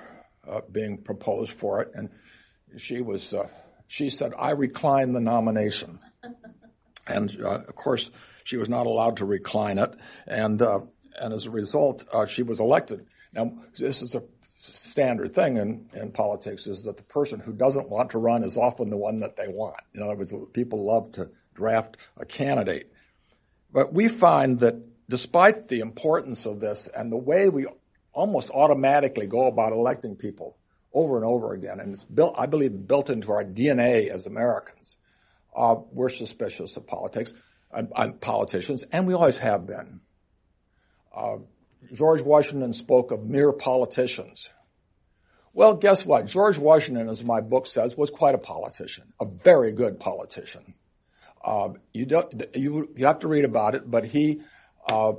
uh, 0.49 0.61
being 0.71 0.97
proposed 0.97 1.51
for 1.51 1.81
it, 1.81 1.91
and 1.93 2.09
she 2.77 3.01
was, 3.01 3.33
uh, 3.33 3.47
she 3.87 4.09
said, 4.09 4.33
"I 4.37 4.51
recline 4.51 5.13
the 5.13 5.21
nomination," 5.21 5.99
and 7.07 7.37
uh, 7.41 7.61
of 7.67 7.75
course 7.75 8.09
she 8.45 8.57
was 8.57 8.69
not 8.69 8.85
allowed 8.85 9.17
to 9.17 9.25
recline 9.25 9.79
it, 9.79 9.93
and 10.25 10.61
uh, 10.61 10.79
and 11.19 11.33
as 11.33 11.45
a 11.45 11.51
result, 11.51 12.05
uh, 12.13 12.25
she 12.25 12.43
was 12.43 12.61
elected. 12.61 13.05
Now 13.33 13.57
this 13.77 14.01
is 14.01 14.15
a 14.15 14.23
standard 14.57 15.33
thing 15.33 15.57
in, 15.57 15.89
in 15.93 16.11
politics 16.11 16.67
is 16.67 16.83
that 16.83 16.97
the 16.97 17.03
person 17.03 17.39
who 17.39 17.53
doesn't 17.53 17.89
want 17.89 18.11
to 18.11 18.17
run 18.17 18.43
is 18.43 18.55
often 18.55 18.89
the 18.89 18.97
one 18.97 19.19
that 19.19 19.35
they 19.35 19.47
want. 19.47 19.75
In 19.93 20.01
other 20.01 20.15
words, 20.15 20.33
people 20.53 20.85
love 20.85 21.11
to 21.13 21.29
draft 21.53 21.97
a 22.17 22.25
candidate. 22.25 22.91
But 23.71 23.93
we 23.93 24.07
find 24.07 24.59
that 24.61 24.75
despite 25.09 25.67
the 25.67 25.79
importance 25.79 26.45
of 26.45 26.59
this 26.59 26.87
and 26.87 27.11
the 27.11 27.17
way 27.17 27.49
we 27.49 27.67
almost 28.13 28.49
automatically 28.49 29.27
go 29.27 29.47
about 29.47 29.73
electing 29.73 30.15
people 30.15 30.57
over 30.93 31.17
and 31.17 31.25
over 31.25 31.53
again, 31.53 31.79
and 31.79 31.93
it's 31.93 32.03
built, 32.03 32.35
I 32.37 32.45
believe, 32.45 32.87
built 32.87 33.09
into 33.09 33.31
our 33.33 33.43
DNA 33.43 34.09
as 34.09 34.27
Americans, 34.27 34.95
uh, 35.55 35.75
we're 35.91 36.09
suspicious 36.09 36.75
of 36.77 36.87
politics 36.87 37.33
and, 37.75 37.91
and, 37.95 38.21
politicians, 38.21 38.83
and 38.91 39.07
we 39.07 39.13
always 39.13 39.37
have 39.39 39.65
been. 39.67 39.99
Uh, 41.15 41.37
George 41.93 42.21
Washington 42.21 42.73
spoke 42.73 43.11
of 43.11 43.25
mere 43.25 43.51
politicians. 43.51 44.49
Well, 45.53 45.75
guess 45.75 46.05
what? 46.05 46.25
George 46.25 46.57
Washington, 46.57 47.07
as 47.09 47.23
my 47.23 47.41
book 47.41 47.67
says, 47.67 47.95
was 47.95 48.09
quite 48.09 48.35
a 48.35 48.39
politician, 48.39 49.13
a 49.19 49.25
very 49.25 49.71
good 49.71 49.99
politician. 49.99 50.73
Uh, 51.43 51.69
you, 51.93 52.07
you, 52.53 52.89
you 52.95 53.05
have 53.05 53.19
to 53.19 53.27
read 53.27 53.45
about 53.45 53.75
it, 53.75 53.89
but 53.89 54.03
he 54.03 54.41
uh, 54.89 55.13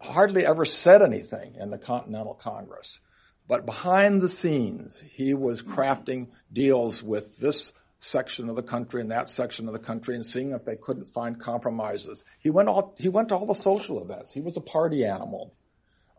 hardly 0.00 0.46
ever 0.46 0.64
said 0.64 1.02
anything 1.02 1.56
in 1.58 1.70
the 1.70 1.78
Continental 1.78 2.34
Congress. 2.34 3.00
But 3.48 3.66
behind 3.66 4.22
the 4.22 4.28
scenes, 4.28 5.02
he 5.12 5.34
was 5.34 5.60
crafting 5.60 6.28
deals 6.52 7.02
with 7.02 7.36
this 7.38 7.72
section 8.02 8.48
of 8.48 8.56
the 8.56 8.62
country 8.62 9.00
and 9.00 9.12
that 9.12 9.28
section 9.28 9.68
of 9.68 9.72
the 9.72 9.78
country 9.78 10.16
and 10.16 10.26
seeing 10.26 10.50
if 10.50 10.64
they 10.64 10.74
couldn't 10.74 11.08
find 11.10 11.38
compromises. 11.38 12.24
He 12.40 12.50
went 12.50 12.68
all, 12.68 12.96
he 12.98 13.08
went 13.08 13.28
to 13.28 13.36
all 13.36 13.46
the 13.46 13.54
social 13.54 14.02
events. 14.02 14.32
He 14.32 14.40
was 14.40 14.56
a 14.56 14.60
party 14.60 15.04
animal. 15.04 15.54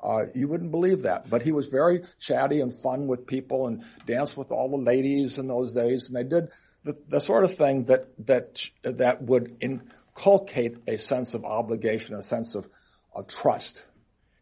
Uh, 0.02 0.26
you 0.34 0.48
wouldn't 0.48 0.72
believe 0.72 1.04
that, 1.04 1.30
but 1.30 1.42
he 1.42 1.52
was 1.52 1.68
very 1.68 2.02
chatty 2.20 2.62
and 2.62 2.74
fun 2.74 3.08
with 3.08 3.28
people 3.28 3.68
and 3.68 3.84
danced 4.06 4.38
with 4.38 4.50
all 4.52 4.70
the 4.70 4.78
ladies 4.78 5.38
in 5.38 5.48
those 5.48 5.74
days. 5.74 6.08
And 6.08 6.16
they 6.16 6.24
did 6.24 6.50
the, 6.86 6.98
the 7.10 7.20
sort 7.20 7.44
of 7.44 7.56
thing 7.56 7.86
that 7.86 8.08
that 8.28 8.66
that 8.84 9.22
would 9.22 9.58
inculcate 9.60 10.78
a 10.88 10.98
sense 10.98 11.34
of 11.34 11.44
obligation, 11.44 12.16
a 12.16 12.24
sense 12.24 12.56
of, 12.56 12.68
of 13.14 13.28
trust. 13.28 13.86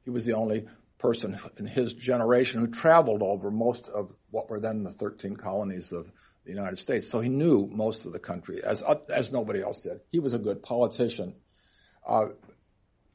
He 0.04 0.12
was 0.12 0.26
the 0.26 0.34
only 0.34 0.68
person 1.00 1.40
in 1.58 1.66
his 1.66 1.94
generation 1.94 2.62
who 2.62 2.68
traveled 2.68 3.24
over 3.24 3.50
most 3.50 3.88
of 3.88 4.14
what 4.30 4.50
were 4.50 4.60
then 4.60 4.84
the 4.84 4.92
13 4.92 5.36
colonies 5.36 5.92
of 5.92 6.12
the 6.46 6.52
United 6.52 6.78
States. 6.78 7.08
So 7.10 7.20
he 7.20 7.30
knew 7.30 7.68
most 7.72 8.06
of 8.06 8.14
the 8.14 8.20
country 8.20 8.64
as 8.64 8.84
as 9.10 9.32
nobody 9.32 9.62
else 9.62 9.80
did. 9.80 10.00
He 10.12 10.20
was 10.20 10.34
a 10.34 10.40
good 10.40 10.64
politician. 10.64 11.36
Uh, 12.06 12.30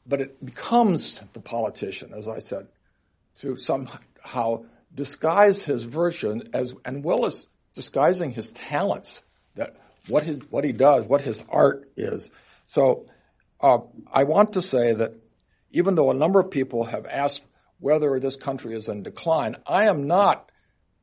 but 0.07 0.21
it 0.21 0.45
becomes 0.45 1.21
the 1.33 1.41
politician, 1.41 2.13
as 2.17 2.29
I 2.29 2.39
said, 2.39 2.69
to 3.41 3.57
somehow 3.57 4.65
disguise 4.95 5.63
his 5.63 5.85
virtue 5.85 6.41
as, 6.55 6.75
and 6.85 7.05
well 7.05 7.27
as 7.27 7.47
disguising 7.75 8.31
his 8.31 8.51
talents, 8.53 9.23
that 9.57 9.77
what 10.09 10.23
his 10.23 10.41
what 10.51 10.65
he 10.65 10.73
does, 10.73 11.05
what 11.05 11.21
his 11.21 11.43
art 11.49 11.91
is. 11.97 12.31
So 12.69 13.07
uh, 13.61 13.79
I 14.13 14.25
want 14.25 14.55
to 14.55 14.63
say 14.63 14.95
that 14.95 15.15
even 15.71 15.95
though 15.95 16.11
a 16.11 16.15
number 16.15 16.41
of 16.41 16.51
people 16.51 16.85
have 16.85 17.07
asked 17.07 17.43
whether 17.79 18.19
this 18.19 18.37
country 18.37 18.75
is 18.75 18.89
in 18.89 19.03
decline, 19.03 19.57
I 19.67 19.89
am 19.89 20.07
not 20.07 20.51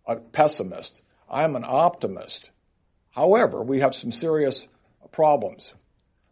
a 0.08 0.16
pessimist. 0.16 1.02
I 1.34 1.44
am 1.46 1.56
an 1.56 1.66
optimist. 1.68 2.52
However, 3.10 3.64
we 3.64 3.80
have 3.80 3.96
some 3.96 4.12
serious 4.12 4.68
problems. 5.12 5.74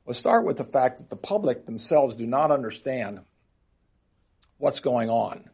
Let's 0.05 0.19
start 0.19 0.45
with 0.45 0.57
the 0.57 0.63
fact 0.63 0.99
that 0.99 1.09
the 1.09 1.15
public 1.15 1.65
themselves 1.65 2.13
do 2.13 2.27
not 2.27 2.51
understand 2.51 3.21
what's 4.59 4.79
going 4.79 5.09
on. 5.09 5.49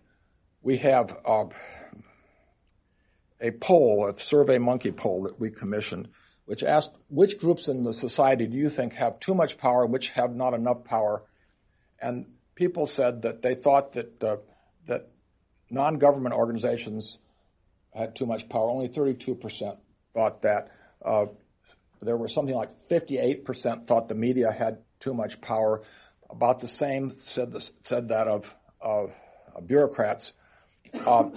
We 0.61 0.79
have 0.79 1.17
uh, 1.25 1.45
a 3.39 3.51
poll, 3.51 4.09
a 4.09 4.19
survey 4.19 4.57
monkey 4.57 4.91
poll 4.91 5.23
that 5.23 5.39
we 5.39 5.49
commissioned, 5.49 6.09
which 6.43 6.61
asked 6.61 6.91
which 7.09 7.39
groups 7.39 7.69
in 7.69 7.83
the 7.83 7.93
society 7.93 8.47
do 8.47 8.57
you 8.57 8.69
think 8.69 8.93
have 8.95 9.17
too 9.21 9.33
much 9.33 9.57
power, 9.57 9.85
which 9.85 10.09
have 10.09 10.35
not 10.35 10.55
enough 10.55 10.83
power, 10.83 11.23
and 12.01 12.25
people 12.53 12.85
said 12.85 13.21
that 13.21 13.41
they 13.41 13.55
thought 13.55 13.93
that 13.93 14.21
uh, 14.21 14.37
that 14.87 15.07
non-government 15.69 16.35
organizations 16.35 17.17
had 17.97 18.15
too 18.15 18.25
much 18.25 18.47
power. 18.47 18.69
Only 18.69 18.87
32% 18.87 19.77
thought 20.13 20.41
that. 20.43 20.69
Uh, 21.03 21.25
there 22.01 22.17
were 22.17 22.27
something 22.27 22.55
like 22.55 22.69
58% 22.89 23.87
thought 23.87 24.07
the 24.07 24.15
media 24.15 24.51
had 24.51 24.79
too 24.99 25.13
much 25.13 25.41
power. 25.41 25.81
About 26.29 26.59
the 26.59 26.67
same 26.67 27.15
said, 27.31 27.51
this, 27.51 27.71
said 27.83 28.09
that 28.09 28.27
of, 28.27 28.53
of, 28.79 29.11
of 29.55 29.67
bureaucrats. 29.67 30.31
Uh, 30.93 31.29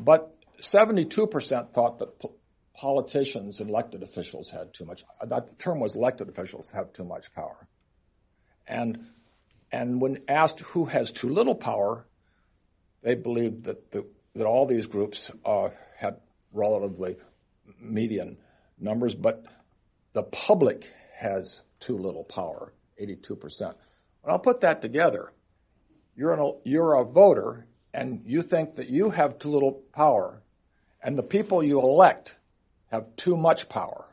but 0.00 0.34
72% 0.60 1.72
thought 1.72 1.98
that 1.98 2.18
po- 2.18 2.34
politicians 2.74 3.60
and 3.60 3.70
elected 3.70 4.02
officials 4.02 4.50
had 4.50 4.72
too 4.72 4.84
much. 4.84 5.04
That 5.26 5.58
term 5.58 5.80
was 5.80 5.96
elected 5.96 6.28
officials 6.28 6.70
have 6.70 6.92
too 6.92 7.04
much 7.04 7.32
power. 7.34 7.66
And, 8.66 9.06
and 9.72 10.00
when 10.00 10.22
asked 10.28 10.60
who 10.60 10.86
has 10.86 11.10
too 11.10 11.28
little 11.28 11.54
power, 11.54 12.06
they 13.02 13.14
believed 13.14 13.64
that, 13.64 13.90
the, 13.90 14.06
that 14.34 14.46
all 14.46 14.66
these 14.66 14.86
groups 14.86 15.30
uh, 15.44 15.68
relatively 16.52 17.16
median 17.80 18.36
numbers, 18.78 19.14
but 19.14 19.44
the 20.12 20.22
public 20.22 20.90
has 21.14 21.62
too 21.80 21.96
little 21.96 22.24
power, 22.24 22.72
82%. 23.00 23.60
When 24.22 24.32
I'll 24.32 24.38
put 24.38 24.60
that 24.62 24.82
together, 24.82 25.32
you're, 26.16 26.32
an, 26.32 26.54
you're 26.64 26.94
a 26.94 27.04
voter 27.04 27.66
and 27.92 28.22
you 28.26 28.42
think 28.42 28.76
that 28.76 28.88
you 28.88 29.10
have 29.10 29.38
too 29.38 29.50
little 29.50 29.72
power 29.92 30.42
and 31.02 31.16
the 31.16 31.22
people 31.22 31.62
you 31.62 31.80
elect 31.80 32.36
have 32.90 33.14
too 33.16 33.36
much 33.36 33.68
power. 33.68 34.06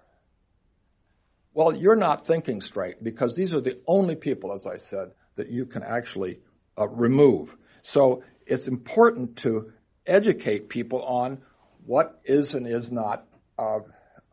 Well, 1.54 1.76
you're 1.76 1.96
not 1.96 2.26
thinking 2.26 2.62
straight 2.62 3.04
because 3.04 3.36
these 3.36 3.54
are 3.54 3.62
the 3.62 3.80
only 3.88 4.16
people, 4.16 4.54
as 4.54 4.66
I 4.66 4.78
said, 4.78 5.12
that 5.36 5.50
you 5.50 5.66
can 5.66 5.84
actually 5.84 6.40
uh, 6.78 6.88
remove. 6.88 7.56
So 7.84 8.24
it's 8.46 8.68
important 8.68 9.38
to 9.38 9.72
educate 10.06 10.70
people 10.70 11.04
on 11.04 11.42
what 11.86 12.20
is 12.24 12.54
and 12.54 12.68
is 12.68 12.92
not 12.92 13.26
uh, 13.58 13.80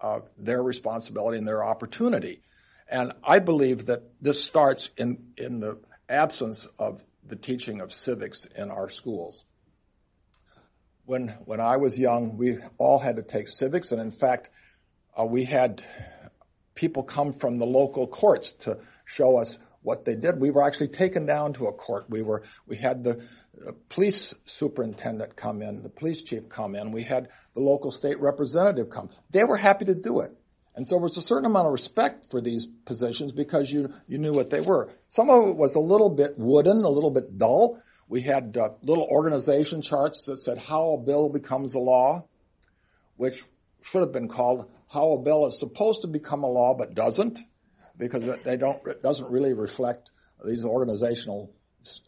uh, 0.00 0.20
their 0.38 0.62
responsibility 0.62 1.38
and 1.38 1.46
their 1.46 1.64
opportunity. 1.64 2.42
And 2.88 3.12
I 3.22 3.38
believe 3.38 3.86
that 3.86 4.02
this 4.20 4.42
starts 4.42 4.88
in, 4.96 5.32
in 5.36 5.60
the 5.60 5.78
absence 6.08 6.66
of 6.78 7.02
the 7.26 7.36
teaching 7.36 7.80
of 7.80 7.92
civics 7.92 8.46
in 8.56 8.70
our 8.70 8.88
schools. 8.88 9.44
When, 11.04 11.28
when 11.44 11.60
I 11.60 11.76
was 11.76 11.98
young, 11.98 12.36
we 12.36 12.58
all 12.78 12.98
had 12.98 13.16
to 13.16 13.22
take 13.22 13.48
civics, 13.48 13.92
and 13.92 14.00
in 14.00 14.10
fact, 14.10 14.50
uh, 15.18 15.24
we 15.24 15.44
had 15.44 15.84
people 16.74 17.02
come 17.02 17.32
from 17.32 17.58
the 17.58 17.66
local 17.66 18.06
courts 18.06 18.52
to 18.52 18.78
show 19.04 19.36
us 19.36 19.58
what 19.82 20.04
they 20.04 20.14
did. 20.14 20.38
We 20.38 20.50
were 20.50 20.62
actually 20.62 20.88
taken 20.88 21.26
down 21.26 21.54
to 21.54 21.66
a 21.66 21.72
court. 21.72 22.06
We 22.08 22.22
were, 22.22 22.42
we 22.66 22.76
had 22.76 23.02
the 23.02 23.26
police 23.88 24.34
superintendent 24.46 25.36
come 25.36 25.62
in, 25.62 25.82
the 25.82 25.88
police 25.88 26.22
chief 26.22 26.48
come 26.48 26.74
in. 26.74 26.92
We 26.92 27.02
had 27.02 27.28
the 27.54 27.60
local 27.60 27.90
state 27.90 28.20
representative 28.20 28.90
come. 28.90 29.10
They 29.30 29.44
were 29.44 29.56
happy 29.56 29.86
to 29.86 29.94
do 29.94 30.20
it. 30.20 30.36
And 30.76 30.86
so 30.86 30.96
there 30.96 31.02
was 31.02 31.16
a 31.16 31.22
certain 31.22 31.46
amount 31.46 31.66
of 31.66 31.72
respect 31.72 32.30
for 32.30 32.40
these 32.40 32.66
positions 32.84 33.32
because 33.32 33.70
you, 33.70 33.92
you 34.06 34.18
knew 34.18 34.32
what 34.32 34.50
they 34.50 34.60
were. 34.60 34.90
Some 35.08 35.28
of 35.28 35.48
it 35.48 35.56
was 35.56 35.74
a 35.74 35.80
little 35.80 36.10
bit 36.10 36.38
wooden, 36.38 36.84
a 36.84 36.88
little 36.88 37.10
bit 37.10 37.36
dull. 37.36 37.82
We 38.08 38.22
had 38.22 38.56
uh, 38.56 38.70
little 38.82 39.04
organization 39.04 39.82
charts 39.82 40.24
that 40.24 40.40
said 40.40 40.58
how 40.58 40.92
a 40.92 40.98
bill 40.98 41.28
becomes 41.28 41.74
a 41.74 41.80
law, 41.80 42.24
which 43.16 43.42
should 43.82 44.00
have 44.00 44.12
been 44.12 44.28
called 44.28 44.70
how 44.88 45.12
a 45.12 45.22
bill 45.22 45.46
is 45.46 45.58
supposed 45.58 46.02
to 46.02 46.08
become 46.08 46.44
a 46.44 46.48
law 46.48 46.74
but 46.74 46.94
doesn't 46.94 47.38
because 48.00 48.42
they 48.42 48.56
don't, 48.56 48.84
it 48.86 49.02
doesn't 49.02 49.30
really 49.30 49.52
reflect 49.52 50.10
these 50.44 50.64
organizational 50.64 51.52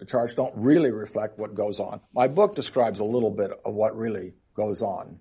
charts 0.07 0.35
don't 0.35 0.55
really 0.57 0.91
reflect 0.91 1.39
what 1.39 1.55
goes 1.55 1.81
on. 1.81 2.01
My 2.15 2.29
book 2.29 2.55
describes 2.55 2.99
a 2.99 3.05
little 3.05 3.31
bit 3.31 3.51
of 3.65 3.75
what 3.75 3.97
really 3.97 4.35
goes 4.55 4.83
on 4.83 5.19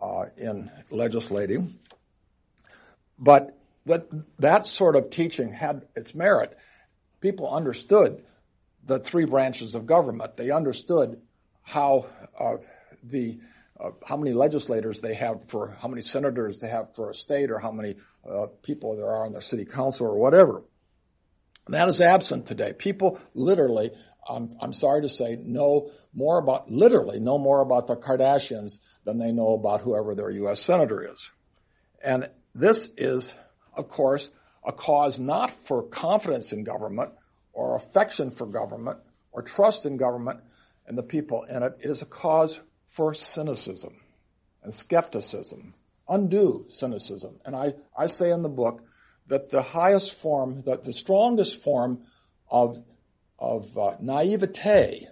uh, 0.00 0.24
in 0.36 0.70
legislating. 0.90 1.78
But 3.18 3.56
but 3.84 4.08
that 4.38 4.68
sort 4.68 4.94
of 4.94 5.10
teaching 5.10 5.52
had 5.52 5.86
its 5.96 6.14
merit. 6.14 6.56
People 7.20 7.52
understood 7.52 8.24
the 8.84 8.98
three 8.98 9.24
branches 9.24 9.74
of 9.74 9.86
government. 9.86 10.36
They 10.36 10.50
understood 10.50 11.20
how 11.62 12.06
uh, 12.38 12.56
the 13.02 13.38
uh, 13.78 13.90
how 14.06 14.16
many 14.16 14.32
legislators 14.32 15.00
they 15.00 15.14
have 15.14 15.48
for 15.48 15.76
how 15.80 15.88
many 15.88 16.02
senators 16.02 16.60
they 16.60 16.68
have 16.68 16.94
for 16.94 17.10
a 17.10 17.14
state 17.14 17.50
or 17.50 17.58
how 17.58 17.72
many 17.72 17.96
uh, 18.28 18.46
people 18.62 18.96
there 18.96 19.06
are 19.06 19.26
on 19.26 19.32
their 19.32 19.40
city 19.40 19.64
council 19.64 20.06
or 20.06 20.18
whatever. 20.18 20.62
And 21.66 21.74
that 21.74 21.88
is 21.88 22.00
absent 22.00 22.46
today. 22.46 22.72
People 22.72 23.20
literally, 23.34 23.90
I'm, 24.28 24.56
I'm 24.60 24.72
sorry 24.72 25.02
to 25.02 25.08
say, 25.08 25.36
know 25.40 25.90
more 26.12 26.38
about, 26.38 26.70
literally 26.70 27.20
know 27.20 27.38
more 27.38 27.60
about 27.60 27.86
the 27.86 27.96
Kardashians 27.96 28.78
than 29.04 29.18
they 29.18 29.30
know 29.30 29.54
about 29.54 29.80
whoever 29.80 30.14
their 30.14 30.30
U.S. 30.30 30.60
senator 30.60 31.12
is. 31.12 31.30
And 32.02 32.28
this 32.54 32.90
is, 32.96 33.32
of 33.76 33.88
course, 33.88 34.28
a 34.64 34.72
cause 34.72 35.18
not 35.18 35.50
for 35.50 35.84
confidence 35.84 36.52
in 36.52 36.64
government 36.64 37.12
or 37.52 37.76
affection 37.76 38.30
for 38.30 38.46
government 38.46 38.98
or 39.30 39.42
trust 39.42 39.86
in 39.86 39.96
government 39.96 40.40
and 40.86 40.96
the 40.96 41.02
people 41.02 41.44
in 41.44 41.62
it. 41.62 41.78
It 41.80 41.90
is 41.90 42.02
a 42.02 42.06
cause 42.06 42.58
for 42.86 43.14
cynicism 43.14 43.94
and 44.62 44.74
skepticism, 44.74 45.74
undue 46.12 46.66
cynicism. 46.68 47.40
And 47.44 47.56
I, 47.56 47.74
I 47.96 48.06
say 48.06 48.30
in 48.30 48.42
the 48.42 48.48
book 48.48 48.82
that 49.28 49.50
the 49.50 49.62
highest 49.62 50.12
form, 50.14 50.62
that 50.66 50.84
the 50.84 50.92
strongest 50.92 51.62
form 51.62 52.02
of, 52.50 52.82
of 53.38 53.76
uh, 53.78 53.96
naivete 54.00 55.08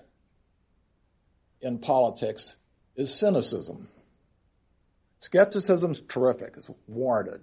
in 1.62 1.78
politics 1.78 2.54
is 2.96 3.14
cynicism. 3.14 3.88
Skepticism 5.20 5.92
is 5.92 6.02
terrific, 6.02 6.54
it's 6.56 6.70
warranted. 6.86 7.40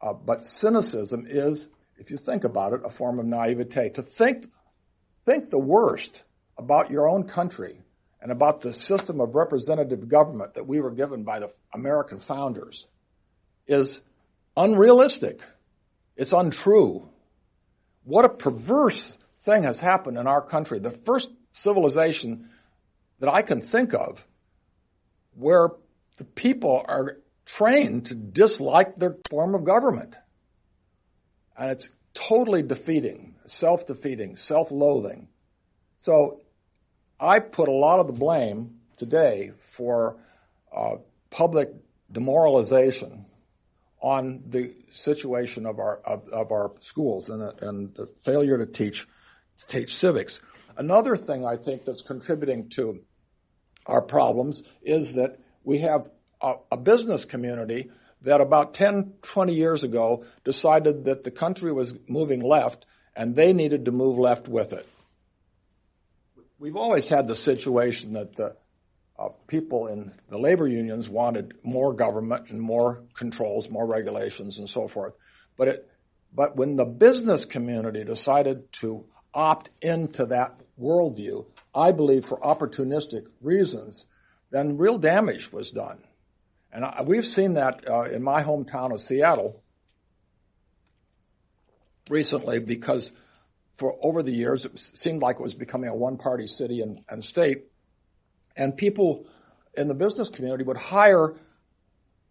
Uh, 0.00 0.12
but 0.12 0.44
cynicism 0.44 1.26
is, 1.28 1.68
if 1.96 2.10
you 2.10 2.16
think 2.16 2.44
about 2.44 2.72
it, 2.72 2.80
a 2.84 2.90
form 2.90 3.18
of 3.18 3.26
naivete. 3.26 3.90
To 3.90 4.02
think, 4.02 4.46
think 5.24 5.50
the 5.50 5.58
worst 5.58 6.22
about 6.56 6.90
your 6.90 7.08
own 7.08 7.24
country 7.24 7.80
and 8.20 8.32
about 8.32 8.60
the 8.60 8.72
system 8.72 9.20
of 9.20 9.34
representative 9.34 10.08
government 10.08 10.54
that 10.54 10.66
we 10.66 10.80
were 10.80 10.90
given 10.90 11.22
by 11.22 11.38
the 11.38 11.52
American 11.72 12.18
founders 12.18 12.86
is 13.66 14.00
unrealistic. 14.56 15.42
It's 16.16 16.32
untrue. 16.32 17.08
What 18.04 18.24
a 18.24 18.28
perverse 18.28 19.10
thing 19.40 19.62
has 19.62 19.78
happened 19.78 20.18
in 20.18 20.26
our 20.26 20.42
country. 20.42 20.78
The 20.78 20.90
first 20.90 21.30
civilization 21.52 22.50
that 23.20 23.32
I 23.32 23.42
can 23.42 23.60
think 23.60 23.94
of 23.94 24.24
where 25.34 25.70
the 26.16 26.24
people 26.24 26.84
are 26.86 27.18
trained 27.44 28.06
to 28.06 28.14
dislike 28.14 28.96
their 28.96 29.16
form 29.30 29.54
of 29.54 29.64
government. 29.64 30.16
And 31.56 31.70
it's 31.70 31.88
totally 32.14 32.62
defeating, 32.62 33.36
self-defeating, 33.46 34.36
self-loathing. 34.36 35.28
So 36.00 36.40
I 37.20 37.40
put 37.40 37.68
a 37.68 37.72
lot 37.72 37.98
of 37.98 38.06
the 38.06 38.12
blame 38.12 38.78
today 38.96 39.52
for 39.76 40.16
uh, 40.74 40.96
public 41.30 41.70
demoralization 42.12 43.26
on 44.00 44.42
the 44.46 44.72
situation 44.92 45.66
of 45.66 45.80
our 45.80 45.96
of, 46.04 46.28
of 46.28 46.52
our 46.52 46.72
schools 46.80 47.28
and, 47.28 47.42
and 47.60 47.94
the 47.94 48.06
failure 48.22 48.58
to 48.58 48.66
teach 48.66 49.06
to 49.58 49.66
teach 49.66 49.98
civics. 49.98 50.38
Another 50.76 51.16
thing 51.16 51.44
I 51.44 51.56
think 51.56 51.84
that's 51.84 52.02
contributing 52.02 52.68
to 52.76 53.00
our 53.84 54.02
problems 54.02 54.62
is 54.82 55.14
that 55.14 55.40
we 55.64 55.78
have 55.78 56.08
a, 56.40 56.54
a 56.70 56.76
business 56.76 57.24
community 57.24 57.90
that 58.22 58.40
about 58.40 58.74
10, 58.74 59.14
20 59.22 59.54
years 59.54 59.82
ago 59.82 60.24
decided 60.44 61.06
that 61.06 61.24
the 61.24 61.30
country 61.32 61.72
was 61.72 61.94
moving 62.08 62.42
left 62.42 62.86
and 63.16 63.34
they 63.34 63.52
needed 63.52 63.86
to 63.86 63.92
move 63.92 64.18
left 64.18 64.46
with 64.46 64.72
it 64.72 64.86
we've 66.58 66.76
always 66.76 67.08
had 67.08 67.28
the 67.28 67.36
situation 67.36 68.14
that 68.14 68.34
the 68.36 68.56
uh, 69.18 69.28
people 69.46 69.88
in 69.88 70.12
the 70.28 70.38
labor 70.38 70.68
unions 70.68 71.08
wanted 71.08 71.54
more 71.64 71.92
government 71.92 72.50
and 72.50 72.60
more 72.60 73.02
controls, 73.14 73.68
more 73.68 73.86
regulations, 73.86 74.58
and 74.58 74.68
so 74.68 74.86
forth. 74.86 75.16
But 75.56 75.68
it, 75.68 75.90
but 76.32 76.56
when 76.56 76.76
the 76.76 76.84
business 76.84 77.44
community 77.44 78.04
decided 78.04 78.72
to 78.74 79.04
opt 79.34 79.70
into 79.82 80.26
that 80.26 80.60
worldview, 80.80 81.46
I 81.74 81.92
believe 81.92 82.26
for 82.26 82.38
opportunistic 82.38 83.26
reasons, 83.40 84.06
then 84.50 84.78
real 84.78 84.98
damage 84.98 85.52
was 85.52 85.70
done. 85.70 85.98
And 86.72 86.84
I, 86.84 87.02
we've 87.04 87.26
seen 87.26 87.54
that 87.54 87.84
uh, 87.88 88.02
in 88.02 88.22
my 88.22 88.42
hometown 88.42 88.92
of 88.92 89.00
Seattle 89.00 89.62
recently 92.08 92.60
because 92.60 93.10
for 93.78 93.96
over 94.02 94.22
the 94.22 94.32
years, 94.32 94.64
it 94.64 94.78
seemed 94.78 95.22
like 95.22 95.36
it 95.36 95.42
was 95.42 95.54
becoming 95.54 95.88
a 95.88 95.94
one-party 95.94 96.48
city 96.48 96.80
and, 96.80 97.00
and 97.08 97.24
state. 97.24 97.64
And 98.56 98.76
people 98.76 99.26
in 99.74 99.86
the 99.86 99.94
business 99.94 100.28
community 100.28 100.64
would 100.64 100.76
hire 100.76 101.36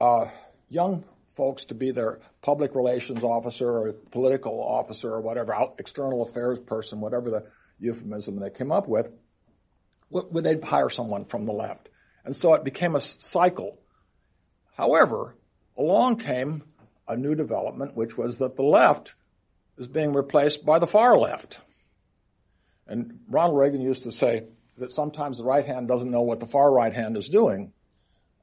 uh, 0.01 0.25
young 0.69 1.05
folks 1.35 1.65
to 1.65 1.75
be 1.75 1.91
their 1.91 2.19
public 2.41 2.75
relations 2.75 3.23
officer 3.23 3.69
or 3.69 3.93
political 4.11 4.61
officer 4.61 5.13
or 5.13 5.21
whatever, 5.21 5.55
out, 5.55 5.75
external 5.79 6.21
affairs 6.21 6.59
person, 6.59 6.99
whatever 6.99 7.29
the 7.29 7.45
euphemism 7.79 8.39
they 8.39 8.49
came 8.49 8.71
up 8.71 8.87
with, 8.87 9.09
would 10.09 10.43
they'd 10.43 10.63
hire 10.63 10.89
someone 10.89 11.25
from 11.25 11.45
the 11.45 11.53
left. 11.53 11.89
And 12.25 12.35
so 12.35 12.53
it 12.55 12.63
became 12.65 12.95
a 12.95 12.99
cycle. 12.99 13.79
However, 14.75 15.35
along 15.77 16.17
came 16.17 16.63
a 17.07 17.15
new 17.15 17.35
development, 17.35 17.95
which 17.95 18.17
was 18.17 18.39
that 18.39 18.57
the 18.57 18.63
left 18.63 19.15
is 19.77 19.87
being 19.87 20.13
replaced 20.13 20.65
by 20.65 20.79
the 20.79 20.87
far 20.87 21.17
left. 21.17 21.59
And 22.87 23.19
Ronald 23.29 23.57
Reagan 23.57 23.81
used 23.81 24.03
to 24.03 24.11
say 24.11 24.43
that 24.77 24.91
sometimes 24.91 25.37
the 25.37 25.43
right 25.43 25.65
hand 25.65 25.87
doesn't 25.87 26.09
know 26.09 26.21
what 26.21 26.39
the 26.39 26.47
far 26.47 26.71
right 26.71 26.93
hand 26.93 27.17
is 27.17 27.29
doing. 27.29 27.73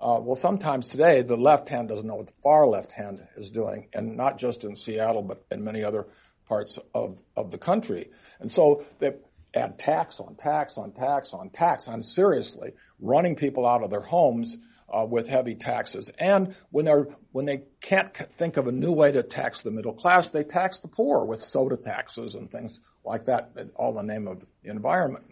Uh, 0.00 0.20
well, 0.20 0.34
sometimes 0.34 0.88
today 0.88 1.22
the 1.22 1.36
left 1.36 1.68
hand 1.68 1.88
doesn't 1.88 2.06
know 2.06 2.16
what 2.16 2.26
the 2.26 2.40
far 2.42 2.66
left 2.66 2.92
hand 2.92 3.26
is 3.36 3.50
doing, 3.50 3.88
and 3.92 4.16
not 4.16 4.38
just 4.38 4.64
in 4.64 4.76
Seattle, 4.76 5.22
but 5.22 5.44
in 5.50 5.64
many 5.64 5.82
other 5.82 6.06
parts 6.46 6.78
of, 6.94 7.18
of 7.36 7.50
the 7.50 7.58
country. 7.58 8.10
And 8.38 8.50
so 8.50 8.84
they 8.98 9.12
add 9.54 9.78
tax 9.78 10.20
on 10.20 10.34
tax 10.34 10.76
on 10.76 10.92
tax 10.92 11.32
on 11.32 11.48
tax 11.50 11.88
on 11.88 12.02
seriously 12.02 12.72
running 13.00 13.36
people 13.36 13.66
out 13.66 13.82
of 13.82 13.90
their 13.90 14.00
homes 14.00 14.56
uh, 14.94 15.04
with 15.04 15.28
heavy 15.28 15.54
taxes. 15.54 16.10
And 16.18 16.54
when 16.70 16.84
they're 16.84 17.08
when 17.32 17.46
they 17.46 17.62
can't 17.80 18.14
think 18.38 18.56
of 18.56 18.68
a 18.68 18.72
new 18.72 18.92
way 18.92 19.10
to 19.12 19.22
tax 19.22 19.62
the 19.62 19.70
middle 19.70 19.94
class, 19.94 20.30
they 20.30 20.44
tax 20.44 20.78
the 20.78 20.88
poor 20.88 21.24
with 21.24 21.40
soda 21.40 21.76
taxes 21.76 22.34
and 22.36 22.50
things 22.50 22.80
like 23.04 23.26
that, 23.26 23.50
all 23.74 23.98
in 23.98 24.06
the 24.06 24.12
name 24.12 24.28
of 24.28 24.44
the 24.62 24.70
environment 24.70 25.24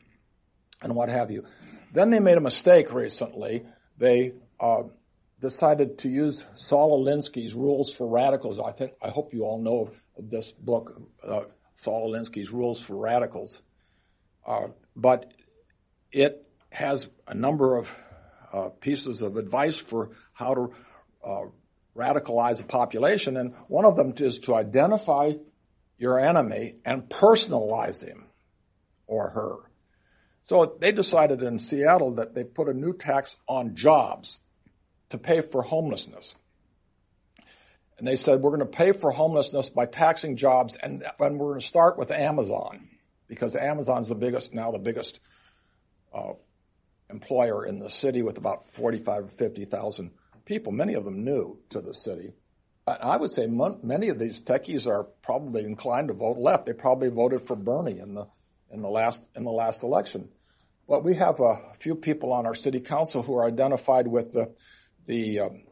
and 0.83 0.95
what 0.95 1.09
have 1.09 1.31
you. 1.31 1.45
Then 1.93 2.11
they 2.11 2.19
made 2.19 2.39
a 2.39 2.41
mistake 2.41 2.93
recently. 2.93 3.65
They 3.99 4.33
uh, 4.59 4.85
decided 5.41 5.99
to 5.99 6.09
use 6.09 6.45
Saul 6.57 7.05
Alinsky's 7.05 7.55
Rules 7.55 7.95
for 7.95 8.09
Radicals. 8.09 8.59
I 8.59 8.73
think 8.73 8.93
I 9.01 9.11
hope 9.11 9.33
you 9.33 9.45
all 9.45 9.63
know 9.63 9.93
of 10.17 10.31
this 10.31 10.51
book, 10.51 11.01
uh, 11.23 11.43
Saul 11.77 12.13
Alinsky's 12.13 12.51
Rules 12.51 12.83
for 12.83 12.97
Radicals. 12.97 13.61
Uh, 14.45 14.69
but 14.97 15.33
it 16.11 16.45
has 16.71 17.09
a 17.29 17.35
number 17.35 17.77
of 17.77 17.89
uh, 18.53 18.69
pieces 18.69 19.23
of 19.23 19.37
advice 19.37 19.77
for 19.77 20.11
how 20.33 20.55
to 20.55 20.75
uh, 21.25 21.43
radicalize 21.97 22.61
a 22.61 22.65
population, 22.65 23.37
and 23.37 23.55
one 23.69 23.85
of 23.85 23.97
them 23.97 24.15
is 24.19 24.41
to 24.41 24.55
identify 24.55 25.33
your 25.99 26.19
enemy 26.19 26.77
and 26.85 27.09
personalize 27.09 28.05
him 28.05 28.25
or 29.07 29.31
her. 29.31 29.57
So 30.45 30.77
they 30.81 30.93
decided 30.93 31.43
in 31.43 31.59
Seattle 31.59 32.17
that 32.17 32.35
they 32.35 32.45
put 32.45 32.69
a 32.69 32.75
new 32.75 32.93
tax 32.93 33.37
on 33.47 33.77
jobs 33.77 34.41
to 35.11 35.19
pay 35.19 35.41
for 35.41 35.63
homelessness. 35.63 36.35
And 37.99 38.09
they 38.09 38.17
said, 38.17 38.41
we're 38.41 38.51
going 38.51 38.61
to 38.61 38.67
pay 38.67 38.93
for 38.93 39.13
homelessness 39.13 39.69
by 39.71 39.87
taxing 39.87 40.37
jobs 40.37 40.77
and, 40.83 41.05
and 41.21 41.39
we're 41.39 41.51
going 41.51 41.61
to 41.61 41.67
start 41.67 41.97
with 41.99 42.11
Amazon 42.11 42.89
because 43.29 43.55
Amazon's 43.55 44.09
the 44.09 44.17
biggest, 44.17 44.53
now 44.53 44.73
the 44.73 44.79
biggest, 44.79 45.21
uh, 46.13 46.33
employer 47.13 47.65
in 47.67 47.79
the 47.79 47.91
city 47.91 48.23
with 48.23 48.39
about 48.39 48.67
45 48.73 49.25
or 49.25 49.29
50,000 49.29 50.11
people, 50.45 50.73
many 50.73 50.95
of 50.95 51.05
them 51.05 51.25
new 51.25 51.59
to 51.71 51.81
the 51.81 51.95
city. 51.95 52.33
I 52.87 53.17
would 53.17 53.31
say 53.31 53.47
many 53.47 54.09
of 54.09 54.19
these 54.19 54.41
techies 54.41 54.89
are 54.89 55.05
probably 55.05 55.65
inclined 55.65 56.09
to 56.09 56.15
vote 56.15 56.39
left. 56.39 56.67
They 56.67 56.73
probably 56.73 57.11
voted 57.11 57.43
for 57.43 57.55
Bernie 57.55 58.01
in 58.01 58.15
the 58.15 58.27
in 58.73 58.83
the 58.83 58.89
last 58.89 59.25
in 59.37 59.45
the 59.45 59.53
last 59.53 59.85
election. 59.85 60.31
But 60.89 61.05
we 61.05 61.15
have 61.15 61.39
a 61.39 61.75
few 61.79 61.95
people 61.95 62.33
on 62.33 62.45
our 62.45 62.55
city 62.55 62.81
council 62.81 63.23
who 63.23 63.37
are 63.37 63.47
identified 63.47 64.09
with 64.09 64.33
the 64.33 64.53
the 65.07 65.41
um, 65.41 65.63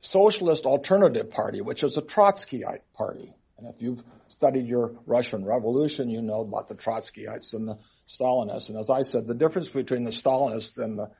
Socialist 0.00 0.64
Alternative 0.64 1.28
Party, 1.30 1.60
which 1.60 1.82
is 1.82 1.96
a 1.98 2.02
Trotskyite 2.02 2.80
party. 2.94 3.34
And 3.58 3.68
if 3.68 3.80
you've 3.80 4.02
studied 4.28 4.66
your 4.66 4.94
Russian 5.06 5.44
Revolution, 5.44 6.10
you 6.10 6.22
know 6.22 6.40
about 6.40 6.68
the 6.68 6.74
Trotskyites 6.74 7.54
and 7.54 7.68
the 7.68 7.78
Stalinists. 8.08 8.68
And 8.68 8.78
as 8.78 8.90
I 8.90 9.02
said, 9.02 9.26
the 9.26 9.34
difference 9.34 9.68
between 9.68 10.04
the 10.04 10.10
Stalinists 10.10 10.78
and 10.78 10.98
the 10.98 11.10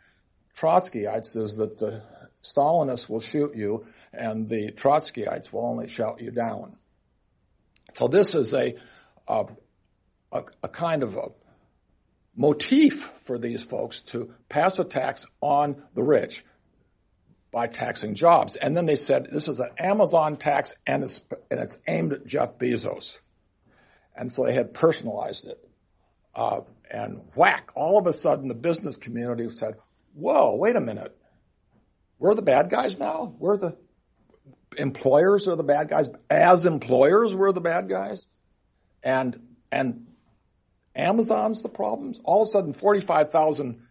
Trotskyites 0.57 1.37
is 1.37 1.57
that 1.57 1.79
the 1.79 2.03
Stalinists 2.43 3.09
will 3.09 3.21
shoot 3.21 3.55
you 3.55 3.87
and 4.13 4.49
the 4.49 4.71
Trotskyites 4.73 5.53
will 5.53 5.67
only 5.67 5.89
shout 5.89 6.21
you 6.21 6.31
down. 6.31 6.77
So 7.95 8.09
this 8.09 8.35
is 8.35 8.53
a, 8.53 8.75
a, 9.27 9.47
a 10.33 10.69
kind 10.69 11.03
of 11.03 11.17
a 11.17 11.29
motif 12.37 13.11
for 13.23 13.39
these 13.39 13.63
folks 13.63 14.01
to 14.01 14.35
pass 14.49 14.79
a 14.79 14.85
tax 14.85 15.25
on 15.41 15.83
the 15.95 16.03
rich 16.03 16.45
by 17.53 17.69
taxing 17.69 18.15
jobs. 18.15 18.57
And 18.57 18.77
then 18.77 18.87
they 18.87 18.97
said 18.97 19.29
this 19.31 19.49
is 19.49 19.61
an 19.61 19.71
Amazon 19.79 20.37
tax 20.37 20.75
and 20.87 21.05
it's, 21.05 21.21
and 21.51 21.61
it's 21.61 21.79
aimed 21.87 22.13
at 22.13 22.27
Jeff 22.27 22.59
Bezos. 22.59 23.17
And 24.17 24.31
so 24.31 24.45
they 24.45 24.55
had 24.55 24.75
personalized 24.75 25.47
it. 25.47 25.64
Uh, 26.35 26.61
and 26.91 27.21
whack, 27.35 27.71
all 27.75 27.99
of 27.99 28.07
a 28.07 28.13
sudden 28.13 28.49
the 28.49 28.55
business 28.55 28.97
community 28.97 29.49
said, 29.49 29.75
whoa, 30.15 30.57
wait 30.57 30.77
a 30.77 30.81
minute. 30.81 31.17
We're 32.19 32.35
the 32.35 32.43
bad 32.43 32.71
guys 32.71 32.99
now? 32.99 33.35
We're 33.39 33.57
the 33.57 33.77
employers 34.77 35.49
are 35.49 35.57
the 35.57 35.65
bad 35.65 35.89
guys. 35.89 36.09
As 36.31 36.67
employers, 36.67 37.35
we're 37.35 37.53
the 37.53 37.61
bad 37.61 37.89
guys. 37.89 38.27
And, 39.03 39.39
and 39.71 40.07
Amazon's 40.95 41.63
the 41.63 41.69
problems. 41.69 42.21
All 42.25 42.43
of 42.43 42.49
a 42.49 42.51
sudden, 42.51 42.73
45,000 42.73 43.83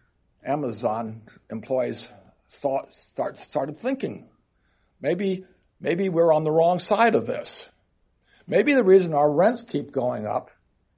Amazon 0.44 1.22
employees 1.50 2.08
thought, 2.50 2.92
start, 2.92 3.38
started 3.38 3.78
thinking, 3.78 4.28
maybe, 5.00 5.44
maybe 5.80 6.08
we're 6.08 6.32
on 6.32 6.44
the 6.44 6.52
wrong 6.52 6.78
side 6.78 7.14
of 7.14 7.26
this. 7.26 7.66
Maybe 8.46 8.74
the 8.74 8.84
reason 8.84 9.14
our 9.14 9.30
rents 9.30 9.62
keep 9.62 9.90
going 9.90 10.26
up 10.26 10.50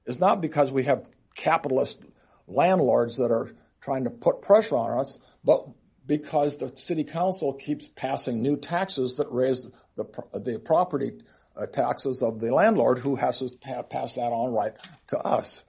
is 0.05 0.19
not 0.19 0.41
because 0.41 0.71
we 0.71 0.85
have 0.85 1.07
capitalist 1.37 1.99
landlords 2.47 3.17
that 3.17 3.31
are 3.31 3.51
trying 3.81 4.05
to 4.05 4.11
put 4.11 4.43
pressure 4.43 4.77
on 4.77 4.99
us, 4.99 5.19
but 5.45 5.67
because 6.07 6.57
the 6.57 6.73
city 6.77 7.05
council 7.05 7.53
keeps 7.53 7.89
passing 7.89 8.43
new 8.43 8.57
taxes 8.57 9.17
that 9.17 9.31
raise 9.31 9.69
the, 9.97 10.05
the 10.35 10.59
property 10.59 11.13
uh, 11.57 11.67
taxes 11.67 12.23
of 12.23 12.41
the 12.41 12.53
landlord 12.53 12.99
who 12.99 13.17
has 13.17 13.39
to 13.39 13.83
pass 13.85 14.15
that 14.15 14.33
on 14.33 14.53
right 14.53 14.73
to 15.09 15.19
us. 15.19 15.63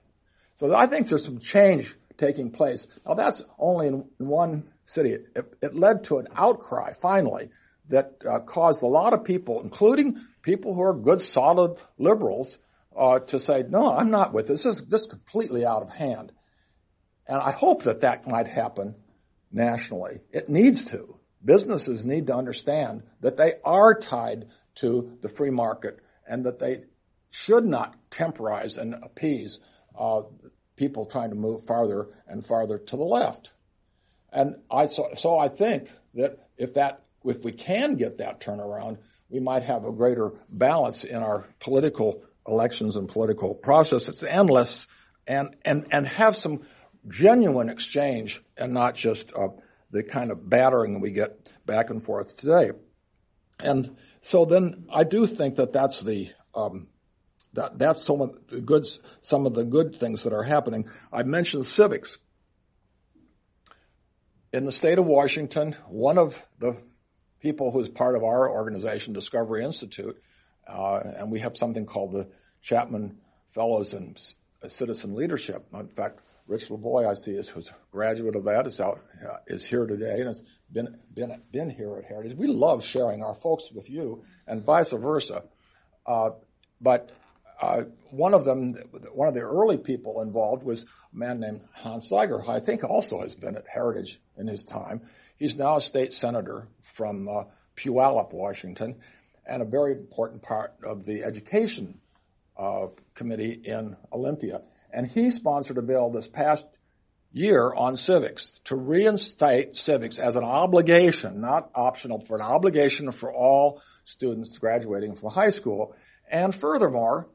So 0.56 0.74
I 0.74 0.86
think 0.86 1.08
there's 1.08 1.24
some 1.24 1.38
change 1.38 1.94
taking 2.16 2.50
place. 2.50 2.86
Now 3.06 3.14
that's 3.14 3.42
only 3.58 3.88
in 3.88 4.04
one 4.18 4.68
city. 4.84 5.12
It, 5.12 5.54
it 5.62 5.74
led 5.74 6.04
to 6.04 6.18
an 6.18 6.28
outcry 6.34 6.92
finally 6.92 7.50
that 7.88 8.16
uh, 8.28 8.40
caused 8.40 8.82
a 8.82 8.86
lot 8.86 9.14
of 9.14 9.24
people, 9.24 9.62
including 9.62 10.20
people 10.42 10.74
who 10.74 10.82
are 10.82 10.94
good, 10.94 11.22
solid 11.22 11.78
liberals, 11.96 12.58
uh, 12.98 13.20
to 13.20 13.38
say, 13.38 13.64
no, 13.68 13.94
I'm 13.94 14.10
not 14.10 14.32
with 14.32 14.48
this. 14.48 14.64
This 14.64 14.76
is 14.76 14.82
just 14.82 15.10
completely 15.10 15.64
out 15.64 15.82
of 15.82 15.90
hand. 15.90 16.32
And 17.26 17.38
I 17.40 17.50
hope 17.50 17.84
that 17.84 18.00
that 18.00 18.26
might 18.26 18.48
happen 18.48 18.96
nationally. 19.52 20.20
It 20.32 20.48
needs 20.48 20.86
to. 20.86 21.18
Businesses 21.44 22.04
need 22.04 22.26
to 22.26 22.34
understand 22.34 23.02
that 23.20 23.36
they 23.36 23.54
are 23.64 23.98
tied 23.98 24.46
to 24.76 25.16
the 25.20 25.28
free 25.28 25.50
market 25.50 26.00
and 26.26 26.44
that 26.46 26.58
they 26.58 26.84
should 27.30 27.64
not 27.64 27.94
temporize 28.10 28.78
and 28.78 28.94
appease 28.94 29.60
uh, 29.98 30.22
people 30.76 31.06
trying 31.06 31.30
to 31.30 31.36
move 31.36 31.64
farther 31.64 32.08
and 32.26 32.44
farther 32.44 32.78
to 32.78 32.96
the 32.96 33.04
left. 33.04 33.52
And 34.32 34.56
I 34.70 34.86
so, 34.86 35.08
so 35.16 35.38
I 35.38 35.48
think 35.48 35.90
that 36.14 36.48
if 36.56 36.74
that 36.74 37.04
if 37.24 37.44
we 37.44 37.52
can 37.52 37.96
get 37.96 38.18
that 38.18 38.40
turnaround, 38.40 38.98
we 39.28 39.40
might 39.40 39.64
have 39.64 39.84
a 39.84 39.92
greater 39.92 40.32
balance 40.48 41.04
in 41.04 41.16
our 41.16 41.46
political 41.60 42.22
elections 42.48 42.96
and 42.96 43.08
political 43.08 43.54
process. 43.54 44.08
It's 44.08 44.22
endless 44.22 44.86
and 45.26 45.54
and 45.64 45.86
and 45.92 46.06
have 46.06 46.34
some 46.34 46.62
genuine 47.06 47.68
exchange 47.68 48.42
and 48.56 48.72
not 48.72 48.94
just 48.94 49.32
uh, 49.34 49.48
the 49.90 50.02
kind 50.02 50.30
of 50.30 50.48
battering 50.48 51.00
we 51.00 51.10
get 51.10 51.48
back 51.66 51.90
and 51.90 52.02
forth 52.02 52.36
today. 52.36 52.70
And 53.60 53.96
so 54.22 54.44
then 54.44 54.86
I 54.92 55.04
do 55.04 55.26
think 55.26 55.56
that 55.56 55.72
that's 55.72 56.00
the 56.00 56.30
um, 56.54 56.88
that 57.52 57.78
that's 57.78 58.04
some 58.04 58.20
of 58.20 58.36
the 58.48 58.60
good 58.60 58.86
some 59.22 59.46
of 59.46 59.54
the 59.54 59.64
good 59.64 59.96
things 59.96 60.22
that 60.22 60.32
are 60.32 60.42
happening. 60.42 60.86
I 61.12 61.22
mentioned 61.22 61.66
civics. 61.66 62.16
In 64.50 64.64
the 64.64 64.72
state 64.72 64.98
of 64.98 65.04
Washington, 65.04 65.76
one 65.88 66.16
of 66.16 66.40
the 66.58 66.76
people 67.40 67.70
who 67.70 67.80
is 67.80 67.88
part 67.90 68.16
of 68.16 68.24
our 68.24 68.50
organization, 68.50 69.12
Discovery 69.12 69.62
Institute, 69.62 70.20
uh, 70.66 71.00
and 71.16 71.30
we 71.30 71.40
have 71.40 71.56
something 71.56 71.84
called 71.84 72.12
the 72.12 72.28
Chapman 72.62 73.18
Fellows 73.52 73.94
in 73.94 74.16
Citizen 74.68 75.14
Leadership. 75.14 75.66
In 75.72 75.88
fact, 75.88 76.20
Rich 76.46 76.70
Lavoie, 76.70 77.06
I 77.06 77.14
see, 77.14 77.32
is 77.32 77.48
a 77.48 77.62
graduate 77.92 78.34
of 78.34 78.44
that, 78.44 78.66
is 78.66 78.80
out, 78.80 79.02
uh, 79.22 79.36
is 79.46 79.64
here 79.64 79.86
today 79.86 80.16
and 80.20 80.28
has 80.28 80.42
been, 80.72 80.98
been, 81.12 81.42
been 81.52 81.68
here 81.68 81.96
at 81.98 82.06
Heritage. 82.06 82.34
We 82.34 82.46
love 82.46 82.82
sharing 82.82 83.22
our 83.22 83.34
folks 83.34 83.70
with 83.70 83.90
you 83.90 84.24
and 84.46 84.64
vice 84.64 84.90
versa. 84.90 85.44
Uh, 86.06 86.30
but, 86.80 87.10
uh, 87.60 87.82
one 88.10 88.32
of 88.32 88.44
them, 88.44 88.74
one 89.12 89.28
of 89.28 89.34
the 89.34 89.40
early 89.40 89.76
people 89.76 90.22
involved 90.22 90.62
was 90.62 90.82
a 90.82 91.16
man 91.16 91.40
named 91.40 91.60
Hans 91.72 92.10
Zeiger, 92.10 92.42
who 92.42 92.50
I 92.50 92.60
think 92.60 92.82
also 92.82 93.20
has 93.20 93.34
been 93.34 93.56
at 93.56 93.66
Heritage 93.68 94.18
in 94.38 94.46
his 94.46 94.64
time. 94.64 95.02
He's 95.36 95.56
now 95.56 95.76
a 95.76 95.80
state 95.80 96.14
senator 96.14 96.68
from, 96.82 97.28
uh, 97.28 97.44
Puyallup, 97.76 98.32
Washington, 98.32 99.00
and 99.46 99.62
a 99.62 99.66
very 99.66 99.92
important 99.92 100.42
part 100.42 100.74
of 100.82 101.04
the 101.04 101.24
education, 101.24 102.00
uh, 102.58 102.86
committee 103.14 103.60
in 103.64 103.96
Olympia. 104.12 104.62
And 104.92 105.06
he 105.06 105.30
sponsored 105.30 105.78
a 105.78 105.82
bill 105.82 106.10
this 106.10 106.26
past 106.26 106.66
year 107.32 107.72
on 107.74 107.96
civics 107.96 108.58
to 108.64 108.76
reinstate 108.76 109.76
civics 109.76 110.18
as 110.18 110.36
an 110.36 110.44
obligation, 110.44 111.40
not 111.40 111.70
optional, 111.74 112.20
for 112.20 112.36
an 112.36 112.42
obligation 112.42 113.12
for 113.12 113.32
all 113.32 113.82
students 114.04 114.58
graduating 114.58 115.14
from 115.14 115.30
high 115.30 115.50
school. 115.50 115.94
And 116.30 116.54
furthermore, 116.54 117.28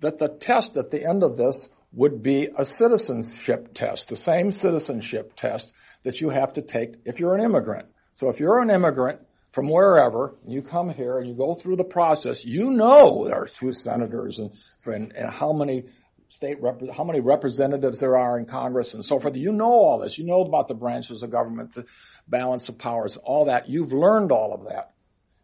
that 0.00 0.18
the 0.18 0.28
test 0.28 0.76
at 0.76 0.90
the 0.90 1.06
end 1.06 1.22
of 1.22 1.36
this 1.36 1.68
would 1.92 2.22
be 2.22 2.48
a 2.56 2.64
citizenship 2.64 3.72
test, 3.74 4.08
the 4.08 4.16
same 4.16 4.52
citizenship 4.52 5.34
test 5.36 5.72
that 6.02 6.20
you 6.20 6.28
have 6.30 6.52
to 6.54 6.62
take 6.62 6.94
if 7.04 7.20
you're 7.20 7.34
an 7.34 7.44
immigrant. 7.44 7.88
So 8.14 8.28
if 8.28 8.40
you're 8.40 8.60
an 8.60 8.70
immigrant 8.70 9.20
from 9.56 9.70
wherever, 9.70 10.34
you 10.46 10.60
come 10.60 10.90
here 10.90 11.16
and 11.16 11.26
you 11.26 11.34
go 11.34 11.54
through 11.54 11.76
the 11.76 11.82
process, 11.82 12.44
you 12.44 12.68
know 12.72 13.24
there 13.26 13.40
are 13.40 13.46
two 13.46 13.72
senators 13.72 14.38
and, 14.38 14.50
and, 14.84 15.16
and 15.16 15.32
how 15.32 15.54
many 15.54 15.84
state 16.28 16.60
rep- 16.60 16.90
how 16.90 17.04
many 17.04 17.20
representatives 17.20 17.98
there 17.98 18.18
are 18.18 18.38
in 18.38 18.44
Congress 18.44 18.92
and 18.92 19.02
so 19.02 19.18
forth. 19.18 19.34
You 19.34 19.52
know 19.52 19.64
all 19.64 19.98
this. 20.00 20.18
You 20.18 20.26
know 20.26 20.42
about 20.42 20.68
the 20.68 20.74
branches 20.74 21.22
of 21.22 21.30
government, 21.30 21.72
the 21.72 21.86
balance 22.28 22.68
of 22.68 22.76
powers, 22.76 23.16
all 23.16 23.46
that. 23.46 23.66
You've 23.66 23.94
learned 23.94 24.30
all 24.30 24.52
of 24.52 24.64
that. 24.64 24.92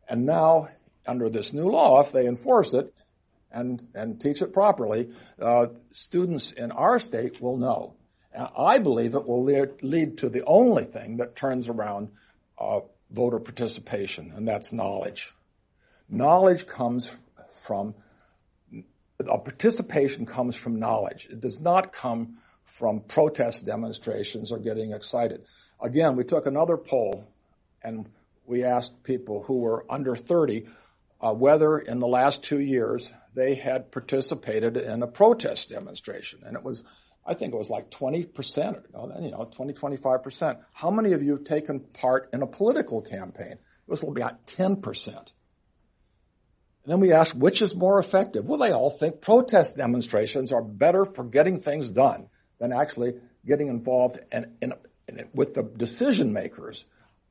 And 0.07 0.27
now, 0.27 0.69
under 1.07 1.31
this 1.31 1.55
new 1.55 1.71
law, 1.71 2.03
if 2.03 2.13
they 2.13 2.27
enforce 2.27 2.75
it 2.75 2.93
and, 3.51 3.89
and 3.95 4.21
teach 4.21 4.43
it 4.43 4.53
properly, 4.53 5.09
uh, 5.41 5.69
students 5.93 6.53
in 6.53 6.71
our 6.71 6.99
state 6.99 7.41
will 7.41 7.57
know. 7.57 7.95
And 8.35 8.47
I 8.59 8.77
believe 8.77 9.15
it 9.15 9.27
will 9.27 9.43
lead, 9.43 9.83
lead 9.83 10.19
to 10.19 10.29
the 10.29 10.45
only 10.45 10.85
thing 10.85 11.17
that 11.17 11.35
turns 11.35 11.71
around 11.71 12.11
uh, 12.59 12.81
voter 13.13 13.39
participation, 13.39 14.33
and 14.35 14.47
that's 14.47 14.73
knowledge. 14.73 15.33
Knowledge 16.09 16.67
comes 16.67 17.11
from 17.55 17.95
participation 19.45 20.27
comes 20.27 20.57
from 20.57 20.81
knowledge. 20.81 21.29
It 21.31 21.41
does 21.41 21.61
not 21.61 21.93
come 21.93 22.39
from 22.65 23.01
protest 23.01 23.65
demonstrations 23.65 24.51
or 24.51 24.59
getting 24.59 24.93
excited. 24.93 25.45
Again, 25.81 26.17
we 26.17 26.25
took 26.25 26.47
another 26.47 26.77
poll 26.77 27.25
and 27.83 28.09
we 28.47 28.65
asked 28.65 29.05
people 29.05 29.43
who 29.43 29.59
were 29.59 29.85
under 29.89 30.17
30 30.17 30.67
uh, 31.21 31.33
whether 31.33 31.79
in 31.79 32.01
the 32.01 32.07
last 32.07 32.43
two 32.43 32.59
years 32.59 33.13
they 33.35 33.55
had 33.55 33.93
participated 33.93 34.77
in 34.77 35.03
a 35.03 35.07
protest 35.07 35.71
demonstration. 35.71 36.41
And 36.45 36.57
it 36.57 36.65
was, 36.65 36.83
I 37.25 37.35
think 37.35 37.55
it 37.55 37.57
was 37.57 37.71
like 37.71 37.91
20%, 37.91 38.83
you 39.23 39.31
know, 39.31 39.49
20, 39.51 39.73
25%. 39.75 40.59
How 40.73 40.91
many 40.91 41.13
of 41.13 41.23
you 41.23 41.33
have 41.33 41.45
taken 41.45 41.81
part 41.81 42.31
in 42.33 42.43
a 42.43 42.47
political 42.47 43.01
campaign? 43.01 43.53
It 43.53 43.59
was 43.87 44.03
about 44.03 44.47
10%. 44.47 45.07
And 45.07 46.93
then 46.93 46.99
we 46.99 47.13
asked, 47.13 47.35
which 47.35 47.63
is 47.63 47.77
more 47.77 48.01
effective? 48.01 48.45
Well, 48.45 48.59
they 48.59 48.73
all 48.73 48.91
think 48.91 49.21
protest 49.21 49.77
demonstrations 49.77 50.53
are 50.53 50.63
better 50.63 51.05
for 51.05 51.23
getting 51.23 51.61
things 51.61 51.91
done 51.91 52.29
than 52.59 52.73
actually 52.73 53.15
getting 53.47 53.69
involved 53.69 54.19
in, 54.33 54.57
in, 54.61 54.73
in, 55.07 55.29
with 55.33 55.55
the 55.55 55.63
decision 55.63 56.33
makers. 56.33 56.85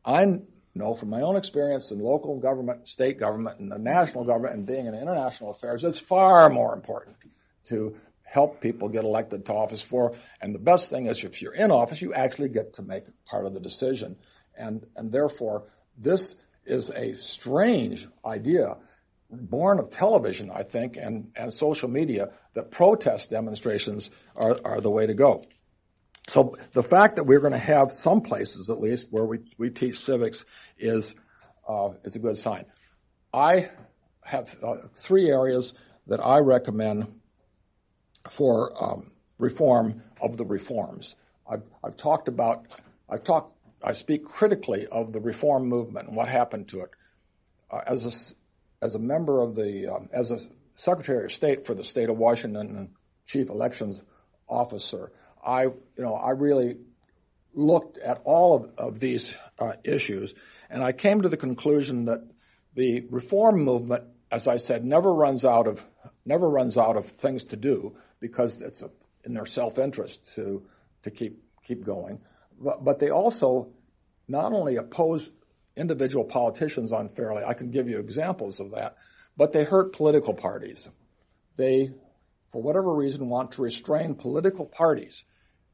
I 0.05 0.25
know 0.73 0.93
from 0.93 1.09
my 1.09 1.21
own 1.21 1.35
experience 1.35 1.91
in 1.91 1.99
local 1.99 2.39
government, 2.39 2.87
state 2.87 3.17
government, 3.17 3.59
and 3.59 3.69
the 3.69 3.77
national 3.77 4.23
government, 4.23 4.55
and 4.55 4.65
being 4.65 4.85
in 4.85 4.93
international 4.93 5.51
affairs, 5.51 5.83
it's 5.83 5.99
far 5.99 6.49
more 6.49 6.73
important 6.73 7.17
to 7.65 7.97
help 8.31 8.61
people 8.61 8.87
get 8.87 9.03
elected 9.03 9.45
to 9.45 9.53
office 9.53 9.81
for. 9.81 10.13
And 10.39 10.55
the 10.55 10.59
best 10.59 10.89
thing 10.89 11.07
is 11.07 11.21
if 11.25 11.41
you're 11.41 11.53
in 11.53 11.69
office, 11.69 12.01
you 12.01 12.13
actually 12.13 12.47
get 12.47 12.75
to 12.75 12.81
make 12.81 13.03
part 13.25 13.45
of 13.45 13.53
the 13.53 13.59
decision. 13.59 14.15
And, 14.57 14.85
and 14.95 15.11
therefore, 15.11 15.65
this 15.97 16.35
is 16.65 16.89
a 16.91 17.15
strange 17.15 18.07
idea 18.25 18.77
born 19.29 19.79
of 19.79 19.89
television, 19.89 20.49
I 20.49 20.63
think, 20.63 20.95
and, 20.95 21.31
and 21.35 21.51
social 21.51 21.89
media 21.89 22.29
that 22.53 22.71
protest 22.71 23.29
demonstrations 23.29 24.09
are, 24.33 24.57
are 24.63 24.79
the 24.79 24.89
way 24.89 25.07
to 25.07 25.13
go. 25.13 25.43
So 26.29 26.55
the 26.71 26.83
fact 26.83 27.17
that 27.17 27.25
we're 27.25 27.41
going 27.41 27.51
to 27.51 27.59
have 27.59 27.91
some 27.91 28.21
places, 28.21 28.69
at 28.69 28.79
least, 28.79 29.07
where 29.09 29.25
we, 29.25 29.39
we 29.57 29.71
teach 29.71 29.99
civics 29.99 30.45
is, 30.77 31.13
uh, 31.67 31.89
is 32.05 32.15
a 32.15 32.19
good 32.19 32.37
sign. 32.37 32.65
I 33.33 33.71
have 34.23 34.55
uh, 34.63 34.87
three 34.95 35.29
areas 35.29 35.73
that 36.07 36.25
I 36.25 36.39
recommend 36.39 37.20
for 38.29 38.71
um, 38.81 39.11
reform 39.37 40.03
of 40.21 40.37
the 40.37 40.45
reforms. 40.45 41.15
I've, 41.49 41.63
I've 41.83 41.97
talked 41.97 42.27
about, 42.27 42.67
I've 43.09 43.23
talked, 43.23 43.57
I 43.83 43.93
speak 43.93 44.25
critically 44.25 44.87
of 44.87 45.11
the 45.11 45.19
reform 45.19 45.67
movement 45.67 46.07
and 46.07 46.15
what 46.15 46.27
happened 46.27 46.69
to 46.69 46.81
it. 46.81 46.89
Uh, 47.69 47.81
as 47.87 48.05
a, 48.05 48.85
as 48.85 48.95
a 48.95 48.99
member 48.99 49.41
of 49.41 49.55
the, 49.55 49.87
um, 49.87 50.09
as 50.13 50.31
a 50.31 50.39
Secretary 50.75 51.25
of 51.25 51.31
State 51.31 51.65
for 51.65 51.73
the 51.73 51.83
state 51.83 52.09
of 52.09 52.17
Washington 52.17 52.75
and 52.77 52.89
Chief 53.25 53.49
Elections 53.49 54.03
Officer, 54.47 55.11
I, 55.45 55.63
you 55.63 55.73
know, 55.97 56.13
I 56.15 56.31
really 56.31 56.77
looked 57.53 57.97
at 57.97 58.21
all 58.23 58.55
of, 58.55 58.71
of 58.77 58.99
these 58.99 59.33
uh, 59.59 59.73
issues, 59.83 60.33
and 60.69 60.83
I 60.83 60.91
came 60.91 61.21
to 61.21 61.29
the 61.29 61.37
conclusion 61.37 62.05
that 62.05 62.27
the 62.75 63.01
reform 63.09 63.63
movement, 63.63 64.03
as 64.31 64.47
I 64.47 64.57
said, 64.57 64.85
never 64.85 65.13
runs 65.13 65.43
out 65.43 65.67
of 65.67 65.83
never 66.25 66.47
runs 66.47 66.77
out 66.77 66.97
of 66.97 67.07
things 67.07 67.45
to 67.45 67.55
do 67.55 67.95
because 68.21 68.61
it's 68.61 68.81
a, 68.81 68.89
in 69.25 69.33
their 69.33 69.45
self-interest 69.45 70.33
to 70.35 70.63
to 71.03 71.11
keep 71.11 71.43
keep 71.67 71.83
going. 71.83 72.21
But, 72.57 72.83
but 72.85 72.99
they 72.99 73.09
also 73.09 73.73
not 74.29 74.53
only 74.53 74.77
oppose 74.77 75.29
individual 75.75 76.23
politicians 76.23 76.93
unfairly. 76.93 77.43
I 77.43 77.53
can 77.53 77.71
give 77.71 77.89
you 77.89 77.99
examples 77.99 78.61
of 78.61 78.71
that, 78.71 78.95
but 79.35 79.51
they 79.51 79.65
hurt 79.65 79.93
political 79.93 80.33
parties. 80.33 80.87
They, 81.57 81.91
for 82.53 82.61
whatever 82.61 82.93
reason, 82.93 83.27
want 83.27 83.53
to 83.53 83.61
restrain 83.61 84.15
political 84.15 84.65
parties 84.65 85.25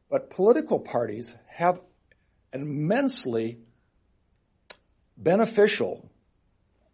but 0.09 0.29
political 0.29 0.79
parties 0.79 1.35
have 1.47 1.79
an 2.53 2.61
immensely 2.61 3.59
beneficial 5.17 6.09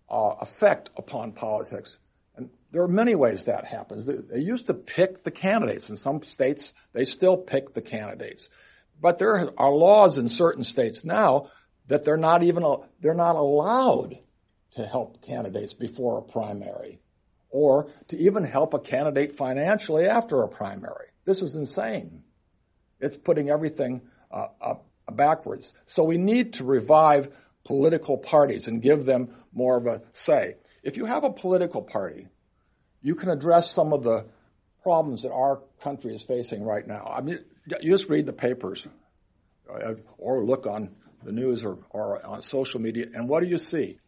uh, 0.09 0.35
effect 0.41 0.89
upon 0.97 1.33
politics. 1.33 1.97
There 2.73 2.81
are 2.81 2.87
many 2.87 3.13
ways 3.13 3.45
that 3.45 3.67
happens. 3.67 4.05
They, 4.05 4.39
used 4.39 4.65
to 4.65 4.73
pick 4.73 5.23
the 5.23 5.29
candidates. 5.29 5.91
In 5.91 5.95
some 5.95 6.23
states, 6.23 6.73
they 6.91 7.05
still 7.05 7.37
pick 7.37 7.73
the 7.73 7.83
candidates. 7.83 8.49
But 8.99 9.19
there 9.19 9.51
are 9.57 9.71
laws 9.71 10.17
in 10.17 10.27
certain 10.27 10.63
states 10.63 11.05
now 11.05 11.51
that 11.87 12.03
they're 12.03 12.17
not 12.17 12.41
even, 12.41 12.65
they're 12.99 13.13
not 13.13 13.35
allowed 13.35 14.17
to 14.71 14.87
help 14.87 15.21
candidates 15.21 15.73
before 15.73 16.17
a 16.17 16.23
primary 16.23 16.99
or 17.51 17.91
to 18.07 18.17
even 18.17 18.43
help 18.43 18.73
a 18.73 18.79
candidate 18.79 19.37
financially 19.37 20.07
after 20.07 20.41
a 20.41 20.47
primary. 20.47 21.09
This 21.25 21.43
is 21.43 21.53
insane. 21.53 22.23
It's 22.99 23.15
putting 23.15 23.51
everything 23.51 24.01
uh, 24.31 24.47
up, 24.59 24.87
backwards. 25.11 25.71
So 25.85 26.03
we 26.03 26.17
need 26.17 26.53
to 26.53 26.63
revive 26.63 27.31
political 27.65 28.17
parties 28.17 28.67
and 28.67 28.81
give 28.81 29.05
them 29.05 29.29
more 29.53 29.77
of 29.77 29.85
a 29.85 30.01
say. 30.13 30.55
If 30.81 30.97
you 30.97 31.05
have 31.05 31.23
a 31.23 31.29
political 31.29 31.83
party, 31.83 32.27
you 33.03 33.15
can 33.15 33.29
address 33.29 33.69
some 33.69 33.93
of 33.93 34.03
the 34.03 34.25
problems 34.81 35.21
that 35.21 35.31
our 35.31 35.61
country 35.81 36.15
is 36.15 36.23
facing 36.23 36.63
right 36.63 36.87
now. 36.87 37.13
I 37.15 37.21
mean, 37.21 37.39
you 37.81 37.91
just 37.91 38.09
read 38.09 38.25
the 38.25 38.33
papers 38.33 38.87
uh, 39.69 39.93
or 40.17 40.43
look 40.43 40.65
on 40.65 40.95
the 41.23 41.31
news 41.31 41.63
or, 41.63 41.77
or 41.89 42.25
on 42.25 42.41
social 42.41 42.81
media, 42.81 43.07
and 43.13 43.29
what 43.29 43.43
do 43.43 43.49
you 43.49 43.57
see? 43.57 43.99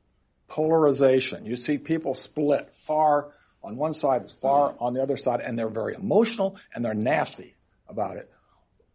Polarization. 0.48 1.46
You 1.46 1.56
see 1.56 1.78
people 1.78 2.14
split 2.14 2.74
far 2.74 3.32
on 3.64 3.78
one 3.78 3.94
side, 3.94 4.30
far 4.30 4.76
on 4.80 4.94
the 4.94 5.02
other 5.02 5.18
side, 5.18 5.42
and 5.42 5.58
they're 5.58 5.70
very 5.70 5.96
emotional 5.96 6.58
and 6.74 6.86
they're 6.86 6.94
nasty 6.94 7.56
about 7.88 8.18
it. 8.18 8.32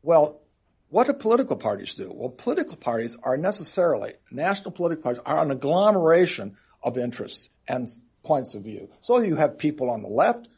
Well, 0.03 0.41
what 0.91 1.07
do 1.07 1.13
political 1.13 1.57
parties 1.57 1.95
do? 1.95 2.11
Well, 2.13 2.31
political 2.31 2.77
parties 2.77 3.17
are 3.23 3.37
necessarily, 3.37 4.15
national 4.31 4.73
political 4.73 5.03
parties 5.03 5.23
are 5.25 5.43
an 5.43 5.51
agglomeration 5.51 6.57
of 6.83 6.99
interests 6.99 7.49
and 7.67 7.91
points 8.23 8.55
of 8.55 8.63
view. 8.63 8.91
So 9.01 9.21
you 9.21 9.37
have 9.37 9.59
people 9.59 9.91
on 9.91 10.03
the 10.03 10.09
left, 10.09 10.49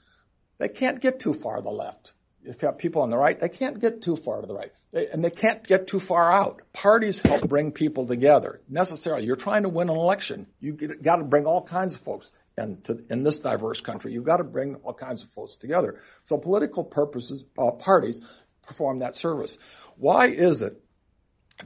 they 0.58 0.68
can't 0.68 1.00
get 1.00 1.20
too 1.20 1.34
far 1.34 1.56
to 1.56 1.62
the 1.62 1.70
left. 1.70 2.12
If 2.44 2.60
you 2.60 2.66
have 2.66 2.78
people 2.78 3.02
on 3.02 3.10
the 3.10 3.16
right, 3.16 3.38
they 3.38 3.48
can't 3.48 3.80
get 3.80 4.02
too 4.02 4.16
far 4.16 4.40
to 4.40 4.46
the 4.46 4.54
right. 4.54 4.72
They, 4.92 5.08
and 5.08 5.24
they 5.24 5.30
can't 5.30 5.64
get 5.66 5.86
too 5.86 6.00
far 6.00 6.32
out. 6.32 6.60
Parties 6.72 7.20
help 7.20 7.48
bring 7.48 7.70
people 7.70 8.06
together. 8.06 8.60
Necessarily, 8.68 9.24
you're 9.24 9.36
trying 9.36 9.62
to 9.62 9.68
win 9.68 9.88
an 9.88 9.96
election. 9.96 10.46
you've 10.60 11.02
got 11.02 11.16
to 11.16 11.24
bring 11.24 11.46
all 11.46 11.62
kinds 11.62 11.94
of 11.94 12.00
folks. 12.00 12.32
And 12.56 12.84
to, 12.84 13.02
in 13.08 13.22
this 13.22 13.38
diverse 13.38 13.80
country, 13.80 14.12
you've 14.12 14.24
got 14.24 14.38
to 14.38 14.44
bring 14.44 14.74
all 14.76 14.92
kinds 14.92 15.22
of 15.22 15.30
folks 15.30 15.56
together. 15.56 16.00
So 16.24 16.36
political 16.36 16.84
purposes, 16.84 17.44
uh, 17.56 17.70
parties 17.70 18.20
perform 18.66 18.98
that 19.00 19.14
service. 19.14 19.56
Why 19.96 20.26
is 20.26 20.62
it 20.62 20.82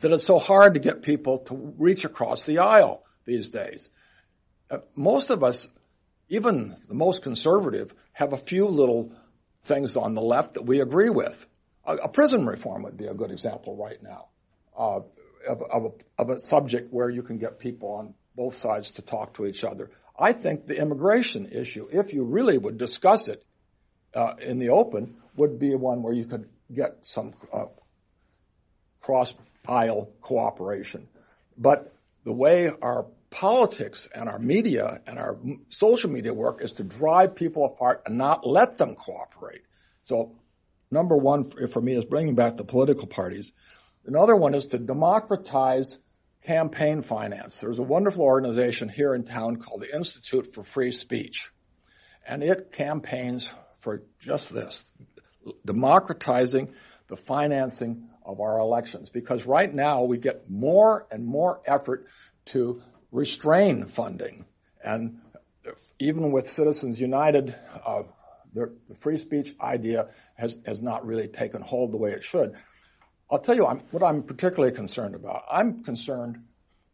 that 0.00 0.12
it's 0.12 0.26
so 0.26 0.38
hard 0.38 0.74
to 0.74 0.80
get 0.80 1.02
people 1.02 1.38
to 1.38 1.74
reach 1.78 2.04
across 2.04 2.44
the 2.44 2.58
aisle 2.58 3.02
these 3.24 3.50
days? 3.50 3.88
Uh, 4.70 4.78
most 4.94 5.30
of 5.30 5.42
us, 5.42 5.68
even 6.28 6.76
the 6.88 6.94
most 6.94 7.22
conservative, 7.22 7.94
have 8.12 8.32
a 8.32 8.36
few 8.36 8.66
little 8.66 9.12
things 9.64 9.96
on 9.96 10.14
the 10.14 10.22
left 10.22 10.54
that 10.54 10.62
we 10.62 10.80
agree 10.80 11.10
with. 11.10 11.46
A, 11.84 11.94
a 11.96 12.08
prison 12.08 12.46
reform 12.46 12.82
would 12.82 12.96
be 12.96 13.06
a 13.06 13.14
good 13.14 13.30
example 13.30 13.76
right 13.76 14.02
now 14.02 14.26
uh, 14.78 15.00
of, 15.48 15.62
of, 15.62 15.84
a, 15.84 16.22
of 16.22 16.30
a 16.30 16.40
subject 16.40 16.92
where 16.92 17.10
you 17.10 17.22
can 17.22 17.38
get 17.38 17.58
people 17.58 17.90
on 17.90 18.14
both 18.34 18.56
sides 18.56 18.92
to 18.92 19.02
talk 19.02 19.34
to 19.34 19.46
each 19.46 19.64
other. 19.64 19.90
I 20.18 20.32
think 20.32 20.66
the 20.66 20.80
immigration 20.80 21.48
issue, 21.52 21.88
if 21.90 22.12
you 22.14 22.24
really 22.24 22.58
would 22.58 22.78
discuss 22.78 23.28
it 23.28 23.44
uh, 24.14 24.34
in 24.40 24.58
the 24.58 24.70
open, 24.70 25.16
would 25.36 25.58
be 25.58 25.74
one 25.74 26.02
where 26.02 26.12
you 26.12 26.24
could 26.24 26.48
get 26.72 26.98
some 27.02 27.34
uh, 27.52 27.66
cross 29.00 29.34
aisle 29.68 30.10
cooperation. 30.22 31.08
But 31.56 31.94
the 32.24 32.32
way 32.32 32.70
our 32.82 33.06
politics 33.30 34.08
and 34.14 34.28
our 34.28 34.38
media 34.38 35.00
and 35.06 35.18
our 35.18 35.38
social 35.68 36.10
media 36.10 36.32
work 36.32 36.62
is 36.62 36.72
to 36.74 36.84
drive 36.84 37.34
people 37.34 37.64
apart 37.64 38.02
and 38.06 38.16
not 38.18 38.46
let 38.46 38.78
them 38.78 38.94
cooperate. 38.94 39.62
So 40.04 40.36
number 40.90 41.16
one 41.16 41.50
for 41.68 41.80
me 41.80 41.94
is 41.94 42.04
bringing 42.04 42.34
back 42.34 42.56
the 42.56 42.64
political 42.64 43.06
parties. 43.06 43.52
Another 44.04 44.36
one 44.36 44.54
is 44.54 44.66
to 44.66 44.78
democratize 44.78 45.98
campaign 46.44 47.02
finance. 47.02 47.56
There's 47.56 47.80
a 47.80 47.82
wonderful 47.82 48.22
organization 48.22 48.88
here 48.88 49.14
in 49.14 49.24
town 49.24 49.56
called 49.56 49.80
the 49.80 49.94
Institute 49.94 50.54
for 50.54 50.62
Free 50.62 50.92
Speech. 50.92 51.50
And 52.26 52.42
it 52.42 52.72
campaigns 52.72 53.48
for 53.80 54.02
just 54.20 54.52
this, 54.52 54.84
democratizing 55.64 56.72
the 57.08 57.16
financing 57.16 58.08
of 58.24 58.40
our 58.40 58.58
elections 58.58 59.10
because 59.10 59.46
right 59.46 59.72
now 59.72 60.02
we 60.02 60.18
get 60.18 60.50
more 60.50 61.06
and 61.10 61.24
more 61.24 61.60
effort 61.66 62.06
to 62.46 62.82
restrain 63.16 63.86
funding. 63.86 64.44
And 64.84 65.20
even 65.98 66.32
with 66.32 66.46
Citizens 66.46 67.00
United, 67.00 67.56
uh, 67.84 68.02
the, 68.52 68.76
the, 68.86 68.94
free 68.94 69.16
speech 69.16 69.54
idea 69.58 70.08
has, 70.34 70.58
has 70.66 70.82
not 70.82 71.06
really 71.06 71.26
taken 71.26 71.62
hold 71.62 71.92
the 71.92 71.96
way 71.96 72.12
it 72.12 72.22
should. 72.22 72.52
I'll 73.30 73.38
tell 73.38 73.56
you 73.56 73.66
I'm, 73.66 73.78
what 73.90 74.02
I'm 74.02 74.22
particularly 74.22 74.74
concerned 74.74 75.14
about. 75.14 75.44
I'm 75.50 75.82
concerned 75.82 76.44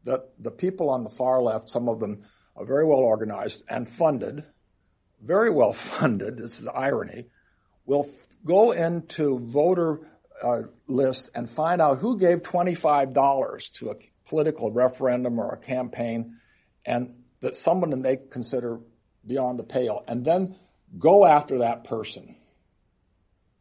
that 0.05 0.31
the 0.39 0.53
people 0.53 0.91
on 0.91 1.03
the 1.03 1.11
far 1.11 1.43
left, 1.43 1.69
some 1.69 1.89
of 1.89 1.99
them 1.99 2.23
are 2.57 2.65
very 2.65 2.87
well 2.87 3.01
organized 3.01 3.65
and 3.69 3.89
funded, 3.89 4.45
very 5.21 5.51
well 5.51 5.73
funded, 5.99 6.39
this 6.39 6.61
is 6.61 6.69
irony, 6.69 7.27
will 7.85 8.09
go 8.45 8.71
into 8.71 9.41
voter 9.41 10.01
uh, 10.43 10.63
lists 10.87 11.31
and 11.35 11.49
find 11.49 11.81
out 11.81 11.99
who 11.99 12.19
gave 12.19 12.43
$25 12.43 13.73
to 13.73 13.91
a 13.91 13.95
political 14.29 14.71
referendum 14.71 15.39
or 15.39 15.53
a 15.53 15.57
campaign 15.59 16.37
and 16.85 17.15
that 17.41 17.57
someone 17.57 18.03
they 18.03 18.17
consider 18.31 18.81
beyond 19.27 19.59
the 19.59 19.65
pale 19.65 20.05
and 20.07 20.25
then 20.25 20.57
go 20.99 21.25
after 21.25 21.59
that 21.59 21.85
person 21.85 22.37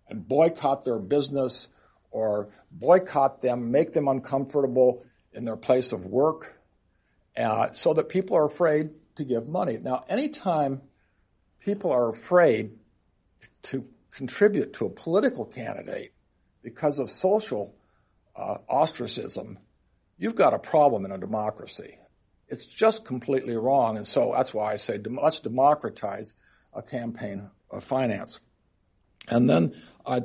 and 0.08 0.28
boycott 0.28 0.84
their 0.84 1.00
business 1.00 1.68
or 2.12 2.50
boycott 2.72 3.42
them, 3.42 3.72
make 3.72 3.94
them 3.94 4.08
uncomfortable 4.08 5.06
in 5.34 5.46
their 5.46 5.56
place 5.56 5.94
of 5.94 6.06
work, 6.06 6.54
uh, 7.38 7.72
so 7.72 7.94
that 7.94 8.10
people 8.10 8.36
are 8.36 8.46
afraid 8.46 8.90
to 9.16 9.24
give 9.24 9.48
money. 9.48 9.78
Now, 9.78 10.04
anytime 10.10 10.82
people 11.62 11.92
are 11.92 12.10
afraid 12.10 12.72
to 13.64 13.86
contribute 14.12 14.74
to 14.74 14.86
a 14.86 14.90
political 14.90 15.46
candidate 15.46 16.14
because 16.62 17.00
of 17.00 17.10
social 17.10 17.76
uh, 18.36 18.58
ostracism, 18.70 19.60
you've 20.18 20.36
got 20.36 20.54
a 20.54 20.60
problem 20.60 21.06
in 21.06 21.12
a 21.12 21.18
democracy. 21.18 21.98
It's 22.48 22.66
just 22.66 23.06
completely 23.06 23.56
wrong, 23.56 23.98
and 23.98 24.06
so 24.06 24.34
that's 24.36 24.54
why 24.54 24.74
I 24.74 24.76
say 24.76 25.00
let's 25.06 25.40
democratize 25.40 26.36
a 26.74 26.82
campaign 26.82 27.50
of 27.70 27.84
finance. 27.84 28.40
And 29.28 29.50
then 29.50 29.82
I 30.06 30.22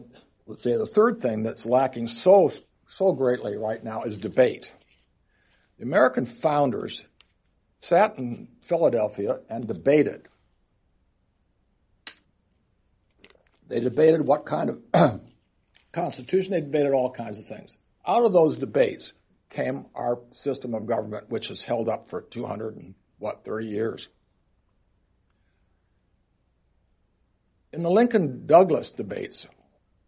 would 0.47 0.63
say 0.63 0.77
the 0.77 0.87
third 0.87 1.21
thing 1.21 1.43
that's 1.43 1.65
lacking 1.65 2.09
so 2.09 2.51
so 2.87 3.13
greatly 3.13 3.57
right 3.57 3.83
now 3.83 4.03
is 4.03 4.17
debate. 4.17 4.73
The 5.79 5.85
American 5.85 6.25
founders 6.25 7.03
sat 7.81 8.19
in 8.19 8.49
Philadelphia 8.63 9.41
and 9.51 9.67
debated. 9.67 10.29
They 13.69 13.81
debated 13.81 14.27
what 14.27 14.47
kind 14.47 14.71
of 14.71 15.21
constitution, 15.97 16.53
they 16.53 16.61
debated 16.61 16.93
all 16.93 17.11
kinds 17.11 17.39
of 17.39 17.47
things. 17.47 17.77
Out 18.07 18.25
of 18.25 18.33
those 18.33 18.57
debates 18.57 19.13
came 19.49 19.87
our 19.95 20.21
system 20.33 20.75
of 20.75 20.87
government, 20.87 21.31
which 21.31 21.49
has 21.49 21.63
held 21.63 21.89
up 21.89 22.09
for 22.09 22.21
200 22.21 22.77
and 22.77 22.95
what, 23.19 23.45
30 23.45 23.67
years. 23.67 24.09
In 27.73 27.83
the 27.83 27.91
Lincoln 27.91 28.47
Douglas 28.47 28.91
debates, 28.91 29.47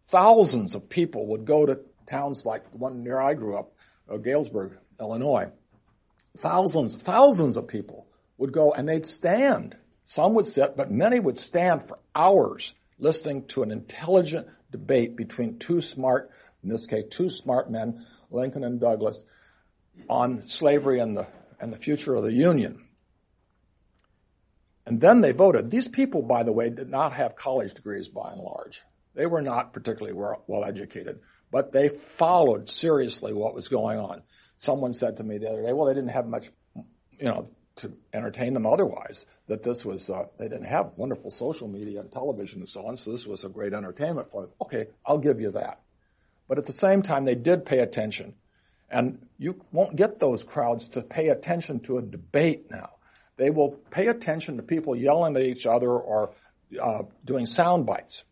thousands 0.07 0.75
of 0.75 0.89
people 0.89 1.27
would 1.27 1.45
go 1.45 1.65
to 1.65 1.79
towns 2.05 2.45
like 2.45 2.71
the 2.71 2.77
one 2.77 3.03
near 3.03 3.19
I 3.19 3.33
grew 3.33 3.57
up, 3.57 3.73
uh, 4.09 4.17
Galesburg, 4.17 4.77
Illinois. 4.99 5.51
Thousands, 6.37 6.95
thousands 6.95 7.57
of 7.57 7.67
people 7.67 8.07
would 8.37 8.53
go 8.53 8.73
and 8.73 8.87
they'd 8.87 9.05
stand. 9.05 9.75
Some 10.05 10.35
would 10.35 10.45
sit, 10.45 10.77
but 10.77 10.91
many 10.91 11.19
would 11.19 11.37
stand 11.37 11.87
for 11.87 11.99
hours 12.15 12.73
listening 12.99 13.45
to 13.47 13.63
an 13.63 13.71
intelligent 13.71 14.47
debate 14.71 15.15
between 15.15 15.59
two 15.59 15.81
smart, 15.81 16.31
in 16.63 16.69
this 16.69 16.87
case, 16.87 17.05
two 17.09 17.29
smart 17.29 17.71
men, 17.71 18.05
Lincoln 18.29 18.63
and 18.63 18.79
Douglas, 18.79 19.23
on 20.09 20.47
slavery 20.47 20.99
and 20.99 21.17
the, 21.17 21.27
and 21.59 21.73
the 21.73 21.77
future 21.77 22.15
of 22.15 22.23
the 22.23 22.33
Union. 22.33 22.85
And 24.85 24.99
then 24.99 25.21
they 25.21 25.33
voted. 25.33 25.69
These 25.69 25.87
people, 25.87 26.21
by 26.21 26.43
the 26.43 26.51
way, 26.51 26.69
did 26.69 26.89
not 26.89 27.13
have 27.13 27.35
college 27.35 27.73
degrees 27.73 28.07
by 28.07 28.31
and 28.31 28.41
large. 28.41 28.81
They 29.13 29.25
were 29.25 29.41
not 29.41 29.73
particularly 29.73 30.13
well, 30.13 30.43
well 30.47 30.65
educated, 30.65 31.19
but 31.51 31.71
they 31.71 31.89
followed 31.89 32.69
seriously 32.69 33.33
what 33.33 33.53
was 33.53 33.67
going 33.67 33.99
on. 33.99 34.23
Someone 34.57 34.93
said 34.93 35.17
to 35.17 35.23
me 35.23 35.37
the 35.37 35.49
other 35.49 35.63
day, 35.63 35.73
well, 35.73 35.87
they 35.87 35.93
didn't 35.93 36.09
have 36.09 36.25
much, 36.25 36.49
you 36.75 37.25
know, 37.25 37.49
to 37.77 37.93
entertain 38.13 38.53
them 38.53 38.65
otherwise. 38.65 39.23
That 39.49 39.63
this 39.63 39.83
was, 39.83 40.09
uh, 40.09 40.25
they 40.37 40.47
didn't 40.47 40.67
have 40.67 40.93
wonderful 40.95 41.29
social 41.29 41.67
media 41.67 41.99
and 41.99 42.11
television 42.11 42.59
and 42.59 42.69
so 42.69 42.85
on, 42.87 42.95
so 42.97 43.11
this 43.11 43.27
was 43.27 43.43
a 43.43 43.49
great 43.49 43.73
entertainment 43.73 44.29
for 44.31 44.43
them. 44.43 44.51
Okay, 44.61 44.87
I'll 45.05 45.17
give 45.17 45.41
you 45.41 45.51
that. 45.51 45.81
But 46.47 46.57
at 46.57 46.65
the 46.65 46.73
same 46.73 47.01
time, 47.01 47.25
they 47.25 47.35
did 47.35 47.65
pay 47.65 47.79
attention. 47.79 48.35
And 48.89 49.27
you 49.37 49.61
won't 49.71 49.95
get 49.95 50.19
those 50.19 50.43
crowds 50.43 50.89
to 50.89 51.01
pay 51.01 51.29
attention 51.29 51.81
to 51.81 51.97
a 51.97 52.01
debate 52.01 52.71
now. 52.71 52.91
They 53.37 53.49
will 53.49 53.71
pay 53.91 54.07
attention 54.07 54.57
to 54.57 54.63
people 54.63 54.95
yelling 54.95 55.35
at 55.35 55.43
each 55.43 55.65
other 55.65 55.91
or 55.91 56.33
uh, 56.81 57.03
doing 57.23 57.45
sound 57.45 57.85
bites. 57.85 58.23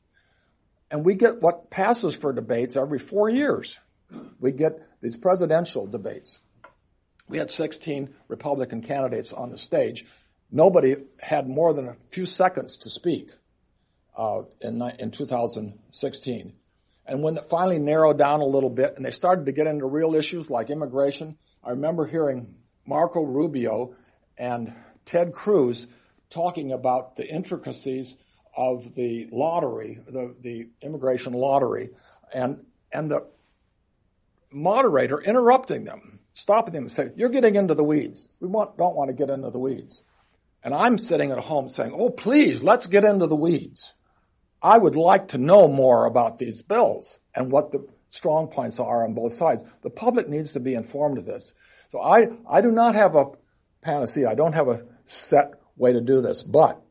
And 0.90 1.06
we 1.06 1.16
get 1.16 1.42
what 1.42 1.70
passes 1.70 2.16
for 2.16 2.34
debates 2.34 2.78
every 2.78 3.00
four 3.00 3.30
years. 3.30 3.76
We 4.40 4.52
get 4.52 4.80
these 5.02 5.18
presidential 5.18 5.86
debates. 5.86 6.40
We 7.28 7.38
had 7.38 7.52
16 7.52 8.14
Republican 8.28 8.82
candidates 8.82 9.34
on 9.34 9.50
the 9.50 9.58
stage. 9.58 10.06
Nobody 10.52 10.96
had 11.20 11.48
more 11.48 11.74
than 11.74 11.88
a 11.88 11.96
few 12.12 12.26
seconds 12.26 12.78
to 12.78 12.90
speak 12.90 13.32
uh, 14.18 14.44
in, 14.62 14.82
in 15.00 15.12
2016. 15.12 16.54
And 17.06 17.24
when 17.24 17.38
it 17.38 17.50
finally 17.50 17.80
narrowed 17.80 18.18
down 18.18 18.42
a 18.42 18.46
little 18.46 18.70
bit 18.70 18.94
and 18.96 19.06
they 19.06 19.12
started 19.12 19.46
to 19.46 19.52
get 19.52 19.68
into 19.68 19.86
real 19.86 20.16
issues 20.16 20.50
like 20.50 20.70
immigration, 20.70 21.38
I 21.64 21.72
remember 21.72 22.06
hearing 22.06 22.56
Marco 22.86 23.22
Rubio 23.22 23.96
and 24.38 24.74
Ted 25.06 25.34
Cruz 25.34 25.88
talking 26.30 26.72
about 26.72 27.16
the 27.16 27.28
intricacies 27.28 28.16
of 28.56 28.96
the 28.96 29.28
lottery, 29.32 30.00
the, 30.08 30.36
the 30.42 30.68
immigration 30.82 31.34
lottery, 31.34 31.92
and, 32.34 32.66
and 32.92 33.12
the 33.12 33.26
moderator 34.52 35.22
interrupting 35.22 35.84
them, 35.86 36.20
stopping 36.34 36.74
them 36.74 36.84
and 36.84 36.92
saying, 36.92 37.14
you're 37.16 37.30
getting 37.30 37.56
into 37.56 37.76
the 37.76 37.84
weeds. 37.84 38.28
We 38.40 38.48
want, 38.48 38.78
don't 38.78 38.96
want 38.96 39.10
to 39.10 39.14
get 39.14 39.30
into 39.30 39.52
the 39.52 39.60
weeds. 39.60 40.04
And 40.68 40.76
I'm 40.76 40.98
sitting 40.98 41.32
at 41.32 41.38
home 41.38 41.70
saying, 41.70 41.94
oh 41.96 42.10
please, 42.10 42.62
let's 42.62 42.88
get 42.88 43.06
into 43.06 43.26
the 43.26 43.38
weeds. 43.38 43.94
I 44.62 44.78
would 44.78 44.98
like 44.98 45.30
to 45.30 45.38
know 45.38 45.70
more 45.70 46.06
about 46.06 46.40
these 46.40 46.62
bills 46.62 47.20
and 47.34 47.50
what 47.50 47.72
the 47.72 47.88
strong 48.10 48.50
points 48.50 48.78
are 48.78 49.06
on 49.06 49.14
both 49.14 49.32
sides. 49.32 49.64
The 49.82 49.90
public 49.90 50.28
needs 50.28 50.52
to 50.52 50.60
be 50.60 50.74
informed 50.74 51.20
of 51.20 51.26
this. 51.26 51.54
So 51.94 52.02
I, 52.02 52.28
I 52.52 52.60
do 52.60 52.70
not 52.70 52.96
have 52.96 53.16
a 53.16 53.28
panacea. 53.82 54.30
I 54.30 54.36
don't 54.36 54.52
have 54.52 54.68
a 54.68 54.82
set 55.06 55.54
way 55.78 55.94
to 55.94 56.02
do 56.02 56.20
this, 56.20 56.44
but 56.44 56.82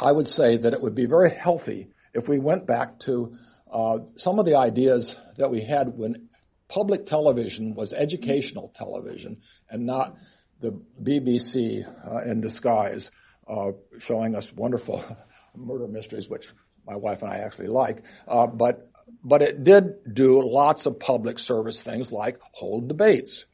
I 0.00 0.10
would 0.10 0.26
say 0.26 0.56
that 0.56 0.72
it 0.72 0.82
would 0.82 0.96
be 0.96 1.06
very 1.06 1.30
healthy 1.30 1.90
if 2.14 2.28
we 2.28 2.40
went 2.40 2.66
back 2.66 2.98
to 3.02 3.38
uh, 3.72 3.98
some 4.16 4.40
of 4.40 4.44
the 4.44 4.56
ideas 4.56 5.14
that 5.36 5.52
we 5.52 5.62
had 5.62 5.96
when 5.96 6.30
public 6.66 7.06
television 7.06 7.76
was 7.76 7.92
educational 7.92 8.72
television 8.74 9.42
and 9.70 9.86
not 9.86 10.16
the 10.60 10.80
BBC 11.02 11.86
uh, 12.06 12.30
in 12.30 12.40
disguise, 12.40 13.10
uh, 13.48 13.72
showing 13.98 14.34
us 14.34 14.52
wonderful 14.52 15.04
murder 15.56 15.88
mysteries, 15.88 16.28
which 16.28 16.50
my 16.86 16.96
wife 16.96 17.22
and 17.22 17.30
I 17.30 17.38
actually 17.38 17.68
like. 17.68 18.02
Uh, 18.26 18.46
but 18.46 18.90
but 19.24 19.42
it 19.42 19.64
did 19.64 20.14
do 20.14 20.42
lots 20.42 20.86
of 20.86 21.00
public 21.00 21.38
service 21.38 21.82
things 21.82 22.12
like 22.12 22.38
hold 22.52 22.88
debates. 22.88 23.44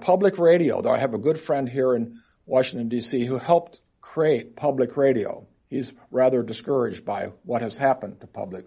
Public 0.00 0.38
radio. 0.38 0.82
Though 0.82 0.92
I 0.92 0.98
have 0.98 1.14
a 1.14 1.18
good 1.18 1.40
friend 1.40 1.66
here 1.68 1.94
in 1.94 2.20
Washington 2.44 2.88
D.C. 2.88 3.24
who 3.24 3.38
helped 3.38 3.80
create 4.00 4.54
public 4.54 4.96
radio. 4.96 5.46
He's 5.68 5.92
rather 6.10 6.42
discouraged 6.42 7.04
by 7.04 7.30
what 7.44 7.62
has 7.62 7.76
happened 7.76 8.20
to 8.20 8.26
public 8.26 8.66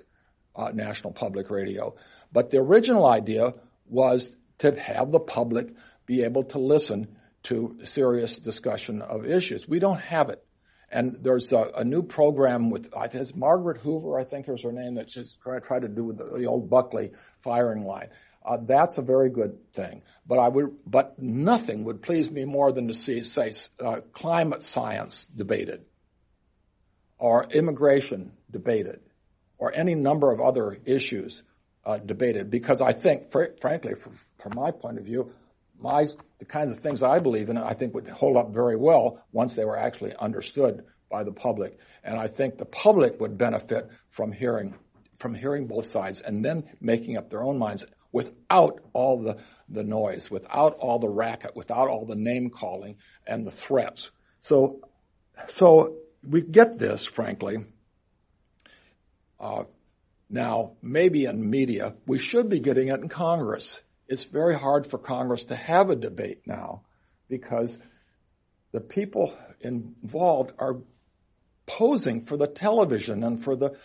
uh, 0.55 0.71
national 0.73 1.13
public 1.13 1.49
radio. 1.49 1.95
But 2.31 2.49
the 2.49 2.57
original 2.57 3.05
idea 3.05 3.53
was 3.87 4.35
to 4.59 4.79
have 4.79 5.11
the 5.11 5.19
public 5.19 5.73
be 6.05 6.23
able 6.23 6.43
to 6.45 6.59
listen 6.59 7.15
to 7.43 7.79
serious 7.83 8.37
discussion 8.37 9.01
of 9.01 9.25
issues. 9.25 9.67
We 9.67 9.79
don't 9.79 10.01
have 10.01 10.29
it. 10.29 10.43
And 10.91 11.17
there's 11.21 11.53
a, 11.53 11.71
a 11.77 11.83
new 11.85 12.03
program 12.03 12.69
with, 12.69 12.93
I 12.95 13.07
think 13.07 13.21
it's 13.21 13.35
Margaret 13.35 13.77
Hoover, 13.77 14.19
I 14.19 14.25
think 14.25 14.49
is 14.49 14.63
her 14.63 14.73
name, 14.73 14.95
that 14.95 15.09
she's 15.09 15.37
trying 15.41 15.61
try 15.61 15.79
to 15.79 15.87
do 15.87 16.03
with 16.03 16.17
the, 16.17 16.25
the 16.25 16.45
old 16.45 16.69
Buckley 16.69 17.11
firing 17.39 17.85
line. 17.85 18.09
Uh, 18.45 18.57
that's 18.65 18.97
a 18.97 19.01
very 19.01 19.29
good 19.29 19.71
thing. 19.71 20.01
But 20.27 20.39
I 20.39 20.49
would, 20.49 20.75
but 20.85 21.17
nothing 21.17 21.85
would 21.85 22.01
please 22.01 22.29
me 22.29 22.43
more 22.43 22.71
than 22.71 22.89
to 22.89 22.93
see, 22.93 23.21
say, 23.21 23.53
uh, 23.79 24.01
climate 24.11 24.63
science 24.63 25.27
debated, 25.33 25.85
or 27.17 27.45
immigration 27.45 28.33
debated, 28.49 28.99
or 29.57 29.73
any 29.73 29.95
number 29.95 30.31
of 30.31 30.41
other 30.41 30.77
issues 30.85 31.43
uh, 31.85 31.99
debated. 31.99 32.49
Because 32.49 32.81
I 32.81 32.93
think, 32.93 33.31
fr- 33.31 33.55
frankly, 33.61 33.93
from 33.95 34.53
my 34.55 34.71
point 34.71 34.97
of 34.97 35.05
view, 35.05 35.31
my 35.81 36.07
the 36.39 36.45
kinds 36.45 36.71
of 36.71 36.79
things 36.79 37.03
I 37.03 37.19
believe 37.19 37.49
in, 37.49 37.57
I 37.57 37.73
think 37.73 37.93
would 37.93 38.07
hold 38.07 38.37
up 38.37 38.53
very 38.53 38.75
well 38.75 39.23
once 39.31 39.53
they 39.53 39.65
were 39.65 39.77
actually 39.77 40.15
understood 40.15 40.83
by 41.09 41.23
the 41.23 41.31
public. 41.31 41.77
And 42.03 42.17
I 42.17 42.27
think 42.27 42.57
the 42.57 42.65
public 42.65 43.19
would 43.19 43.37
benefit 43.37 43.89
from 44.09 44.31
hearing 44.31 44.75
from 45.17 45.35
hearing 45.35 45.67
both 45.67 45.85
sides 45.85 46.19
and 46.19 46.43
then 46.43 46.63
making 46.79 47.15
up 47.15 47.29
their 47.29 47.43
own 47.43 47.59
minds 47.59 47.85
without 48.11 48.79
all 48.93 49.21
the, 49.21 49.37
the 49.69 49.83
noise, 49.83 50.31
without 50.31 50.73
all 50.73 50.97
the 50.97 51.07
racket, 51.07 51.55
without 51.55 51.87
all 51.87 52.05
the 52.05 52.15
name 52.15 52.49
calling 52.49 52.97
and 53.27 53.45
the 53.45 53.51
threats. 53.51 54.09
So, 54.39 54.81
so 55.47 55.97
we 56.27 56.41
get 56.41 56.79
this, 56.79 57.05
frankly. 57.05 57.65
Uh, 59.39 59.63
now, 60.27 60.73
maybe 60.81 61.25
in 61.25 61.49
media, 61.49 61.95
we 62.07 62.17
should 62.17 62.49
be 62.49 62.59
getting 62.59 62.87
it 62.87 62.99
in 62.99 63.07
Congress 63.07 63.79
it's 64.11 64.25
very 64.25 64.53
hard 64.53 64.85
for 64.85 64.97
Congress 64.97 65.45
to 65.45 65.55
have 65.55 65.89
a 65.89 65.95
debate 65.95 66.41
now 66.45 66.81
because 67.29 67.77
the 68.73 68.81
people 68.81 69.33
involved 69.61 70.51
are 70.59 70.81
posing 71.65 72.21
for 72.21 72.35
the 72.35 72.47
television 72.47 73.23
and 73.23 73.41
for 73.41 73.55
the 73.55 73.77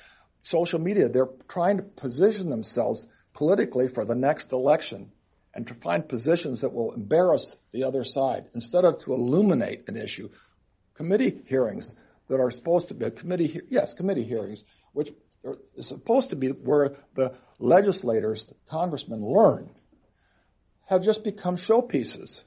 social 0.43 0.81
media. 0.81 1.09
They're 1.09 1.29
trying 1.47 1.77
to 1.77 1.85
position 1.85 2.51
themselves 2.51 3.07
politically 3.35 3.87
for 3.87 4.05
the 4.05 4.17
next 4.17 4.53
election 4.53 5.13
and 5.55 5.65
to 5.69 5.75
find 5.75 6.09
positions 6.09 6.63
that 6.63 6.73
will 6.73 6.91
embarrass 6.91 7.57
the 7.71 7.85
other 7.85 8.03
side 8.03 8.47
instead 8.53 8.85
of 8.85 8.99
to 8.99 9.15
illuminate 9.15 9.89
an 9.89 9.97
issue. 9.97 10.29
Committee 10.95 11.41
hearings 11.47 11.95
that 12.27 12.41
are 12.41 12.51
supposed 12.51 12.89
to 12.89 12.95
be 12.95 13.09
committee, 13.13 13.61
yes, 13.71 13.93
committee 13.93 14.25
hearings, 14.25 14.65
which 14.93 15.13
are 15.45 15.59
supposed 15.81 16.31
to 16.31 16.37
be 16.37 16.49
where 16.49 16.97
the 17.15 17.33
legislators, 17.61 18.47
the 18.47 18.57
congressmen 18.69 19.21
learn, 19.21 19.71
have 20.87 21.05
just 21.05 21.23
become 21.23 21.57
showpieces. 21.57 22.43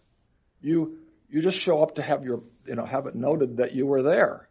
You 0.61 0.99
you 1.29 1.41
just 1.41 1.57
show 1.57 1.81
up 1.81 1.95
to 1.95 2.01
have 2.01 2.23
your 2.23 2.43
you 2.65 2.75
know 2.75 2.85
have 2.85 3.05
it 3.05 3.15
noted 3.15 3.57
that 3.57 3.73
you 3.73 3.85
were 3.85 4.01
there, 4.01 4.49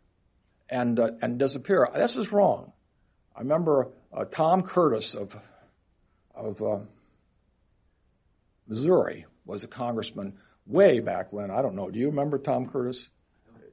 and 0.68 0.98
uh, 0.98 1.10
and 1.20 1.38
disappear. 1.38 1.88
This 1.94 2.16
is 2.16 2.32
wrong. 2.32 2.72
I 3.36 3.40
remember 3.40 3.88
uh, 4.12 4.24
Tom 4.24 4.62
Curtis 4.62 5.14
of 5.14 5.36
of 6.34 6.62
uh, 6.62 6.78
Missouri 8.66 9.26
was 9.44 9.64
a 9.64 9.68
congressman 9.68 10.38
way 10.66 11.00
back 11.00 11.32
when. 11.32 11.50
I 11.50 11.62
don't 11.62 11.74
know. 11.74 11.90
Do 11.90 11.98
you 11.98 12.08
remember 12.08 12.38
Tom 12.38 12.68
Curtis? 12.68 13.10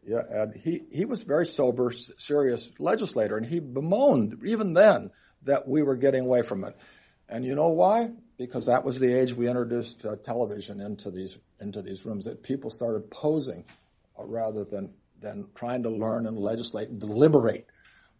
Yeah, 0.07 0.21
and 0.29 0.53
he, 0.53 0.83
he 0.91 1.05
was 1.05 1.23
very 1.23 1.47
sober, 1.47 1.91
serious 2.19 2.69
legislator, 2.77 3.37
and 3.37 3.45
he 3.45 3.59
bemoaned 3.59 4.39
even 4.45 4.73
then 4.73 5.09
that 5.43 5.67
we 5.67 5.81
were 5.81 5.95
getting 5.95 6.21
away 6.25 6.43
from 6.43 6.63
it. 6.63 6.75
And 7.27 7.43
you 7.43 7.55
know 7.55 7.69
why? 7.69 8.11
Because 8.37 8.65
that 8.65 8.83
was 8.83 8.99
the 8.99 9.19
age 9.19 9.33
we 9.33 9.47
introduced 9.47 10.05
uh, 10.05 10.15
television 10.17 10.81
into 10.81 11.11
these 11.11 11.37
into 11.59 11.81
these 11.81 12.05
rooms. 12.05 12.25
That 12.25 12.43
people 12.43 12.69
started 12.69 13.09
posing 13.09 13.65
uh, 14.19 14.25
rather 14.25 14.63
than 14.63 14.93
than 15.21 15.47
trying 15.55 15.83
to 15.83 15.89
learn 15.89 16.27
and 16.27 16.37
legislate 16.37 16.89
and 16.89 16.99
deliberate. 16.99 17.67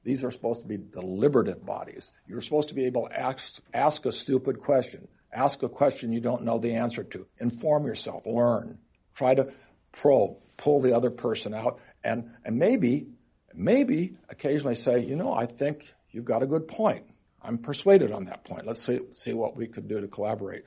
These 0.04 0.24
are 0.24 0.32
supposed 0.32 0.62
to 0.62 0.68
be 0.68 0.78
deliberative 0.78 1.66
bodies. 1.66 2.12
You're 2.28 2.42
supposed 2.42 2.70
to 2.70 2.76
be 2.76 2.86
able 2.86 3.08
to 3.08 3.20
ask, 3.20 3.60
ask 3.74 4.06
a 4.06 4.12
stupid 4.12 4.60
question, 4.60 5.08
ask 5.34 5.64
a 5.64 5.70
question 5.70 6.14
you 6.14 6.22
don't 6.22 6.44
know 6.44 6.60
the 6.60 6.76
answer 6.76 7.04
to, 7.04 7.26
inform 7.40 7.86
yourself, 7.88 8.28
learn, 8.28 8.78
try 9.16 9.34
to 9.34 9.52
probe, 9.92 10.38
pull 10.58 10.82
the 10.82 10.96
other 10.96 11.10
person 11.10 11.56
out, 11.56 11.80
and, 12.04 12.30
and 12.46 12.58
maybe, 12.58 13.08
maybe 13.54 14.16
occasionally 14.30 14.76
say, 14.76 15.00
you 15.00 15.16
know, 15.16 15.34
I 15.34 15.48
think 15.48 15.92
you've 16.12 16.26
got 16.26 16.44
a 16.44 16.48
good 16.48 16.68
point. 16.68 17.06
I'm 17.46 17.60
persuaded 17.60 18.12
on 18.12 18.26
that 18.26 18.44
point. 18.44 18.66
Let's 18.66 18.84
see, 18.84 19.00
see 19.14 19.34
what 19.34 19.56
we 19.56 19.68
could 19.68 19.88
do 19.88 20.02
to 20.02 20.08
collaborate. 20.08 20.64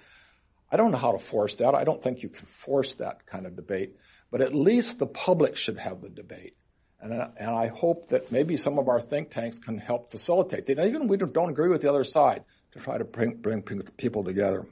I 0.70 0.76
don't 0.76 0.91
know 0.91 0.99
how 0.99 1.12
to 1.12 1.18
force 1.18 1.57
that. 1.57 1.74
I 1.74 1.85
don't 1.85 2.03
think 2.03 2.22
you 2.22 2.29
can 2.29 2.47
force 2.47 2.95
that 2.97 3.26
kind 3.26 3.47
of 3.47 3.57
debate, 3.57 3.97
but 4.31 4.41
at 4.41 4.55
least 4.55 4.99
the 4.99 5.07
public 5.07 5.57
should 5.57 5.79
have 5.79 6.03
the 6.03 6.09
debate. 6.09 6.55
And, 7.01 7.12
and 7.12 7.51
I 7.51 7.68
hope 7.68 8.09
that 8.09 8.33
maybe 8.33 8.57
some 8.57 8.79
of 8.79 8.89
our 8.89 9.01
think 9.01 9.31
tanks 9.31 9.59
can 9.59 9.79
help 9.79 10.11
facilitate 10.11 10.66
that. 10.66 10.87
Even 10.87 11.03
if 11.03 11.09
we 11.09 11.16
don't 11.16 11.51
agree 11.51 11.68
with 11.68 11.83
the 11.83 11.89
other 11.89 12.05
side 12.05 12.45
to 12.72 12.81
try 12.81 12.99
to 12.99 13.05
bring, 13.05 13.37
bring 13.37 13.62
people 13.97 14.24
together. 14.24 14.66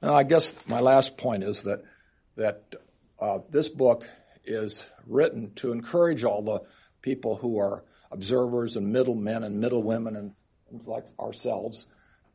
And 0.00 0.10
I 0.10 0.24
guess 0.24 0.52
my 0.66 0.80
last 0.80 1.16
point 1.16 1.44
is 1.44 1.62
that, 1.62 1.84
that 2.36 2.74
uh, 3.20 3.38
this 3.48 3.68
book 3.68 4.06
is 4.44 4.84
written 5.06 5.52
to 5.54 5.70
encourage 5.72 6.24
all 6.24 6.42
the 6.42 6.62
people 7.00 7.36
who 7.36 7.58
are 7.58 7.84
observers 8.10 8.76
and 8.76 8.92
middlemen 8.92 9.44
and 9.44 9.60
middlewomen 9.60 10.16
and 10.16 10.34
like 10.86 11.06
ourselves 11.18 11.86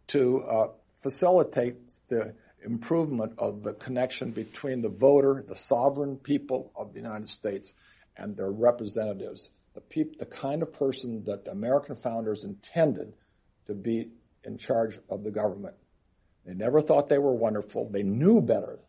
to 0.08 0.44
uh, 0.44 0.68
facilitate 1.02 1.76
the 2.10 2.34
improvement 2.64 3.34
of 3.38 3.64
the 3.64 3.74
connection 3.74 4.32
between 4.32 4.82
the 4.82 4.90
voter, 4.90 5.44
the 5.48 5.56
sovereign 5.56 6.18
people 6.18 6.72
of 6.76 6.94
the 6.94 7.00
United 7.00 7.30
States, 7.30 7.74
and 8.16 8.36
their 8.36 8.52
representatives, 8.52 9.50
the, 9.76 9.82
peop- 9.82 10.18
the 10.18 10.26
kind 10.26 10.62
of 10.62 10.74
person 10.74 11.24
that 11.26 11.46
the 11.46 11.52
American 11.52 11.96
founders 11.96 12.44
intended 12.44 13.14
to 13.68 13.74
be 13.74 14.10
in 14.44 14.58
charge 14.58 15.00
of 15.10 15.24
the 15.24 15.32
government. 15.32 15.76
They 16.46 16.54
never 16.54 16.82
thought 16.82 17.10
they 17.10 17.20
were 17.20 17.36
wonderful. 17.36 17.90
They 17.90 18.04
knew 18.04 18.42
better. 18.42 18.80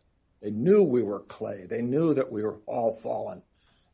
They 0.41 0.51
knew 0.51 0.81
we 0.81 1.03
were 1.03 1.19
clay. 1.19 1.65
They 1.69 1.81
knew 1.81 2.13
that 2.13 2.31
we 2.31 2.41
were 2.41 2.59
all 2.65 2.93
fallen. 2.93 3.41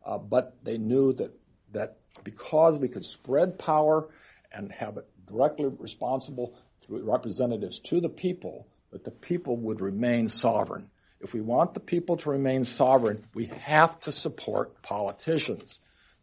Uh, 0.06 0.20
but 0.20 0.56
they 0.64 0.78
knew 0.78 1.14
that, 1.14 1.32
that 1.72 1.98
because 2.24 2.78
we 2.78 2.88
could 2.88 3.04
spread 3.04 3.58
power 3.58 4.08
and 4.52 4.72
have 4.72 4.98
it 4.98 5.08
directly 5.28 5.66
responsible 5.80 6.58
through 6.86 7.10
representatives 7.10 7.80
to 7.80 8.02
the 8.02 8.10
people, 8.10 8.68
that 8.92 9.04
the 9.04 9.12
people 9.12 9.58
would 9.58 9.82
remain 9.82 10.30
sovereign. 10.30 10.90
If 11.20 11.34
we 11.34 11.42
want 11.42 11.74
the 11.74 11.80
people 11.80 12.18
to 12.18 12.30
remain 12.30 12.66
sovereign, 12.66 13.26
we 13.34 13.46
have 13.46 14.00
to 14.02 14.12
support 14.12 14.82
politicians. 14.82 15.80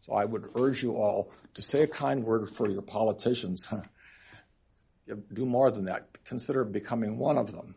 So 0.06 0.14
I 0.14 0.24
would 0.24 0.50
urge 0.54 0.82
you 0.82 0.96
all 0.96 1.32
to 1.54 1.62
say 1.62 1.82
a 1.82 1.86
kind 1.86 2.24
word 2.24 2.48
for 2.48 2.68
your 2.68 2.82
politicians. 2.82 3.68
Do 5.32 5.44
more 5.44 5.70
than 5.70 5.86
that. 5.86 6.06
Consider 6.24 6.64
becoming 6.64 7.18
one 7.18 7.38
of 7.38 7.52
them. 7.52 7.74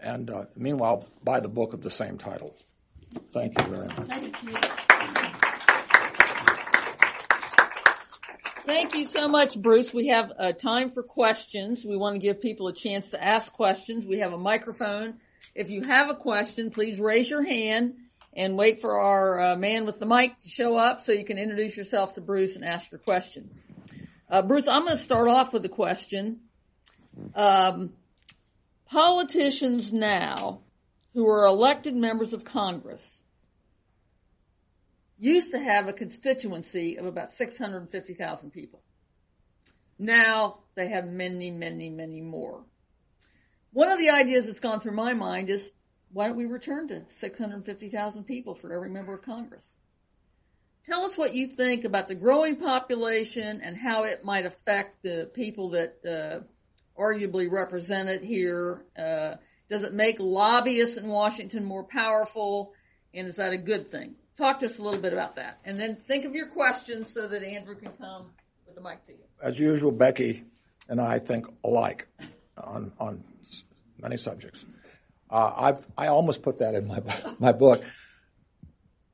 And 0.00 0.30
uh, 0.30 0.44
meanwhile, 0.56 1.06
buy 1.22 1.40
the 1.40 1.48
book 1.48 1.72
of 1.72 1.82
the 1.82 1.90
same 1.90 2.18
title. 2.18 2.56
Thank 3.32 3.58
you 3.58 3.66
very 3.66 3.88
much. 3.88 4.83
Thank 8.64 8.94
you. 8.94 9.04
So 9.04 9.28
much, 9.28 9.60
Bruce. 9.60 9.92
We 9.92 10.08
have 10.08 10.32
uh, 10.38 10.52
time 10.52 10.90
for 10.90 11.02
questions. 11.02 11.84
We 11.84 11.96
want 11.96 12.14
to 12.14 12.18
give 12.18 12.40
people 12.40 12.68
a 12.68 12.74
chance 12.74 13.10
to 13.10 13.22
ask 13.22 13.52
questions. 13.52 14.06
We 14.06 14.20
have 14.20 14.32
a 14.32 14.38
microphone 14.38 15.20
if 15.54 15.70
you 15.70 15.82
have 15.82 16.10
a 16.10 16.14
question, 16.14 16.70
please 16.70 16.98
raise 16.98 17.30
your 17.30 17.44
hand 17.44 17.94
and 18.36 18.56
wait 18.56 18.80
for 18.80 18.98
our 18.98 19.40
uh, 19.40 19.56
man 19.56 19.86
with 19.86 20.00
the 20.00 20.06
mic 20.06 20.36
to 20.40 20.48
show 20.48 20.76
up 20.76 21.02
so 21.02 21.12
you 21.12 21.24
can 21.24 21.38
introduce 21.38 21.76
yourself 21.76 22.14
to 22.16 22.20
Bruce 22.20 22.56
and 22.56 22.64
ask 22.64 22.90
your 22.90 22.98
question. 22.98 23.50
Uh, 24.28 24.42
Bruce, 24.42 24.66
I'm 24.66 24.84
going 24.84 24.96
to 24.96 25.02
start 25.02 25.28
off 25.28 25.52
with 25.52 25.64
a 25.64 25.68
question. 25.68 26.40
Um, 27.36 27.92
politicians 28.86 29.92
now 29.92 30.60
who 31.12 31.28
are 31.28 31.46
elected 31.46 31.94
members 31.94 32.32
of 32.32 32.44
Congress 32.44 33.18
used 35.24 35.52
to 35.52 35.58
have 35.58 35.88
a 35.88 35.92
constituency 35.92 36.98
of 36.98 37.06
about 37.06 37.32
650,000 37.32 38.50
people. 38.50 38.82
Now 39.98 40.58
they 40.74 40.88
have 40.88 41.06
many, 41.06 41.50
many, 41.50 41.88
many 41.88 42.20
more. 42.20 42.64
One 43.72 43.90
of 43.90 43.98
the 43.98 44.10
ideas 44.10 44.46
that's 44.46 44.60
gone 44.60 44.80
through 44.80 44.94
my 44.94 45.14
mind 45.14 45.48
is 45.48 45.70
why 46.12 46.26
don't 46.26 46.36
we 46.36 46.44
return 46.44 46.88
to 46.88 47.04
650,000 47.08 48.24
people 48.24 48.54
for 48.54 48.72
every 48.72 48.90
member 48.90 49.14
of 49.14 49.22
Congress? 49.22 49.66
Tell 50.84 51.06
us 51.06 51.16
what 51.16 51.34
you 51.34 51.48
think 51.48 51.84
about 51.84 52.08
the 52.08 52.14
growing 52.14 52.56
population 52.56 53.62
and 53.64 53.76
how 53.76 54.04
it 54.04 54.24
might 54.24 54.44
affect 54.44 55.02
the 55.02 55.30
people 55.32 55.70
that 55.70 55.96
uh, 56.04 57.00
arguably 57.00 57.50
represent 57.50 58.10
it 58.10 58.22
here. 58.22 58.84
Uh, 58.96 59.36
does 59.70 59.82
it 59.82 59.94
make 59.94 60.16
lobbyists 60.20 60.98
in 60.98 61.08
Washington 61.08 61.64
more 61.64 61.84
powerful? 61.84 62.74
And 63.14 63.26
is 63.26 63.36
that 63.36 63.54
a 63.54 63.58
good 63.58 63.88
thing? 63.88 64.16
Talk 64.36 64.58
to 64.60 64.66
us 64.66 64.78
a 64.78 64.82
little 64.82 65.00
bit 65.00 65.12
about 65.12 65.36
that. 65.36 65.60
And 65.64 65.78
then 65.78 65.96
think 65.96 66.24
of 66.24 66.34
your 66.34 66.48
questions 66.48 67.12
so 67.12 67.28
that 67.28 67.42
Andrew 67.42 67.76
can 67.76 67.92
come 67.92 68.30
with 68.66 68.74
the 68.74 68.80
mic 68.80 69.06
to 69.06 69.12
you. 69.12 69.18
As 69.42 69.58
usual, 69.58 69.92
Becky 69.92 70.44
and 70.88 71.00
I 71.00 71.18
think 71.18 71.46
alike 71.62 72.08
on, 72.56 72.92
on 72.98 73.24
many 73.98 74.16
subjects. 74.16 74.64
Uh, 75.30 75.52
I've, 75.56 75.86
I 75.96 76.08
almost 76.08 76.42
put 76.42 76.58
that 76.58 76.74
in 76.74 76.86
my, 76.86 77.00
my 77.38 77.52
book. 77.52 77.82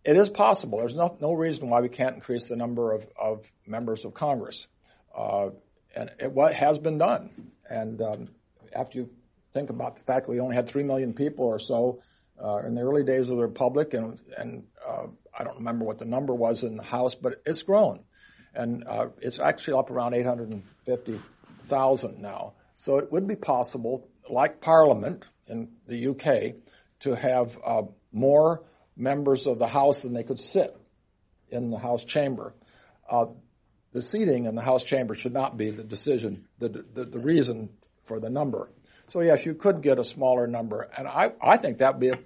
It 0.05 0.17
is 0.17 0.31
possible. 0.31 0.79
There's 0.79 0.97
no, 0.97 1.17
no 1.21 1.35
reason 1.35 1.69
why 1.69 1.81
we 1.81 1.91
can't 1.91 2.15
increase 2.15 2.49
the 2.49 2.57
number 2.57 2.93
of, 2.93 3.07
of 3.21 3.45
members 3.67 4.05
of 4.05 4.15
Congress. 4.15 4.67
Uh, 5.15 5.51
and 5.95 6.11
it 6.19 6.33
what 6.33 6.55
has 6.55 6.79
been 6.79 6.99
done. 6.99 7.53
And 7.69 8.01
um, 8.01 8.29
after 8.75 8.99
you 8.99 9.11
think 9.53 9.71
about 9.71 9.97
the 9.97 10.03
fact 10.03 10.27
that 10.27 10.33
we 10.33 10.41
only 10.41 10.57
had 10.57 10.69
3 10.69 10.83
million 10.85 11.13
people 11.13 11.45
or 11.45 11.59
so 11.59 12.01
uh, 12.43 12.59
in 12.67 12.75
the 12.75 12.83
early 12.83 13.05
days 13.05 13.31
of 13.31 13.37
the 13.37 13.43
Republic, 13.43 13.95
and, 13.95 14.21
and 14.37 14.65
uh, 14.87 15.07
I 15.37 15.45
don't 15.45 15.57
remember 15.57 15.85
what 15.85 15.99
the 15.99 16.05
number 16.05 16.35
was 16.35 16.63
in 16.63 16.77
the 16.77 16.83
House, 16.83 17.15
but 17.15 17.43
it's 17.47 17.63
grown. 17.63 18.01
And 18.55 18.85
uh, 18.87 19.09
it's 19.21 19.39
actually 19.39 19.79
up 19.79 19.91
around 19.91 20.15
850,000 20.15 22.21
now. 22.21 22.55
So 22.77 22.99
it 22.99 23.13
would 23.13 23.29
be 23.29 23.37
possible 23.37 24.09
like 24.29 24.61
Parliament 24.61 25.25
in 25.49 25.71
the 25.87 26.09
UK, 26.09 26.55
to 27.01 27.17
have 27.17 27.59
uh, 27.65 27.83
more 28.13 28.63
members 28.97 29.47
of 29.47 29.59
the 29.59 29.67
House 29.67 30.03
than 30.03 30.13
they 30.13 30.23
could 30.23 30.39
sit 30.39 30.77
in 31.49 31.71
the 31.71 31.79
House 31.79 32.05
chamber. 32.05 32.55
Uh, 33.11 33.27
the 33.93 34.03
seating 34.03 34.45
in 34.45 34.55
the 34.55 34.63
House 34.63 34.85
chamber 34.85 35.15
should 35.15 35.33
not 35.33 35.57
be 35.57 35.71
the 35.71 35.83
decision, 35.83 36.47
the, 36.59 36.69
the, 36.69 37.05
the, 37.05 37.19
reason 37.19 37.71
for 38.05 38.21
the 38.21 38.31
number. 38.31 38.71
So 39.09 39.21
yes, 39.21 39.45
you 39.45 39.55
could 39.55 39.83
get 39.83 39.99
a 39.99 40.05
smaller 40.05 40.47
number, 40.47 40.89
and 40.97 41.09
I, 41.09 41.33
I 41.43 41.57
think 41.57 41.79
that 41.79 41.95
would 41.95 42.01
be 42.01 42.11
a, 42.11 42.19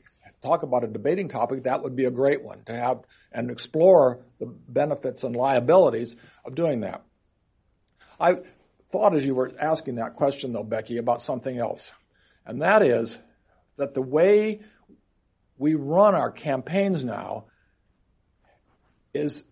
talk 0.45 0.63
about 0.63 0.85
a 0.85 0.89
debating 0.89 1.29
topic. 1.29 1.65
That 1.65 1.83
would 1.83 1.97
be 1.97 2.05
a 2.05 2.11
great 2.11 2.43
one 2.43 2.63
to 2.65 2.75
have 2.75 3.01
and 3.33 3.51
explore 3.51 4.21
the 4.39 4.47
benefits 4.47 5.25
and 5.25 5.35
liabilities 5.35 6.17
of 6.45 6.55
doing 6.55 6.81
that. 6.81 7.03
I 8.21 8.37
thought 8.91 9.17
as 9.17 9.25
you 9.25 9.35
were 9.35 9.51
asking 9.59 9.97
that 9.97 10.15
question 10.15 10.53
though, 10.53 10.63
Becky, 10.63 10.99
about 10.99 11.23
something 11.23 11.59
else. 11.59 11.83
And 12.47 12.63
that 12.63 12.83
is 12.83 13.17
that 13.77 13.95
the 13.95 14.03
way 14.03 14.61
we 15.59 15.75
run 15.75 16.15
our 16.15 16.31
campaigns 16.31 17.05
now 17.05 17.47
is 19.13 19.43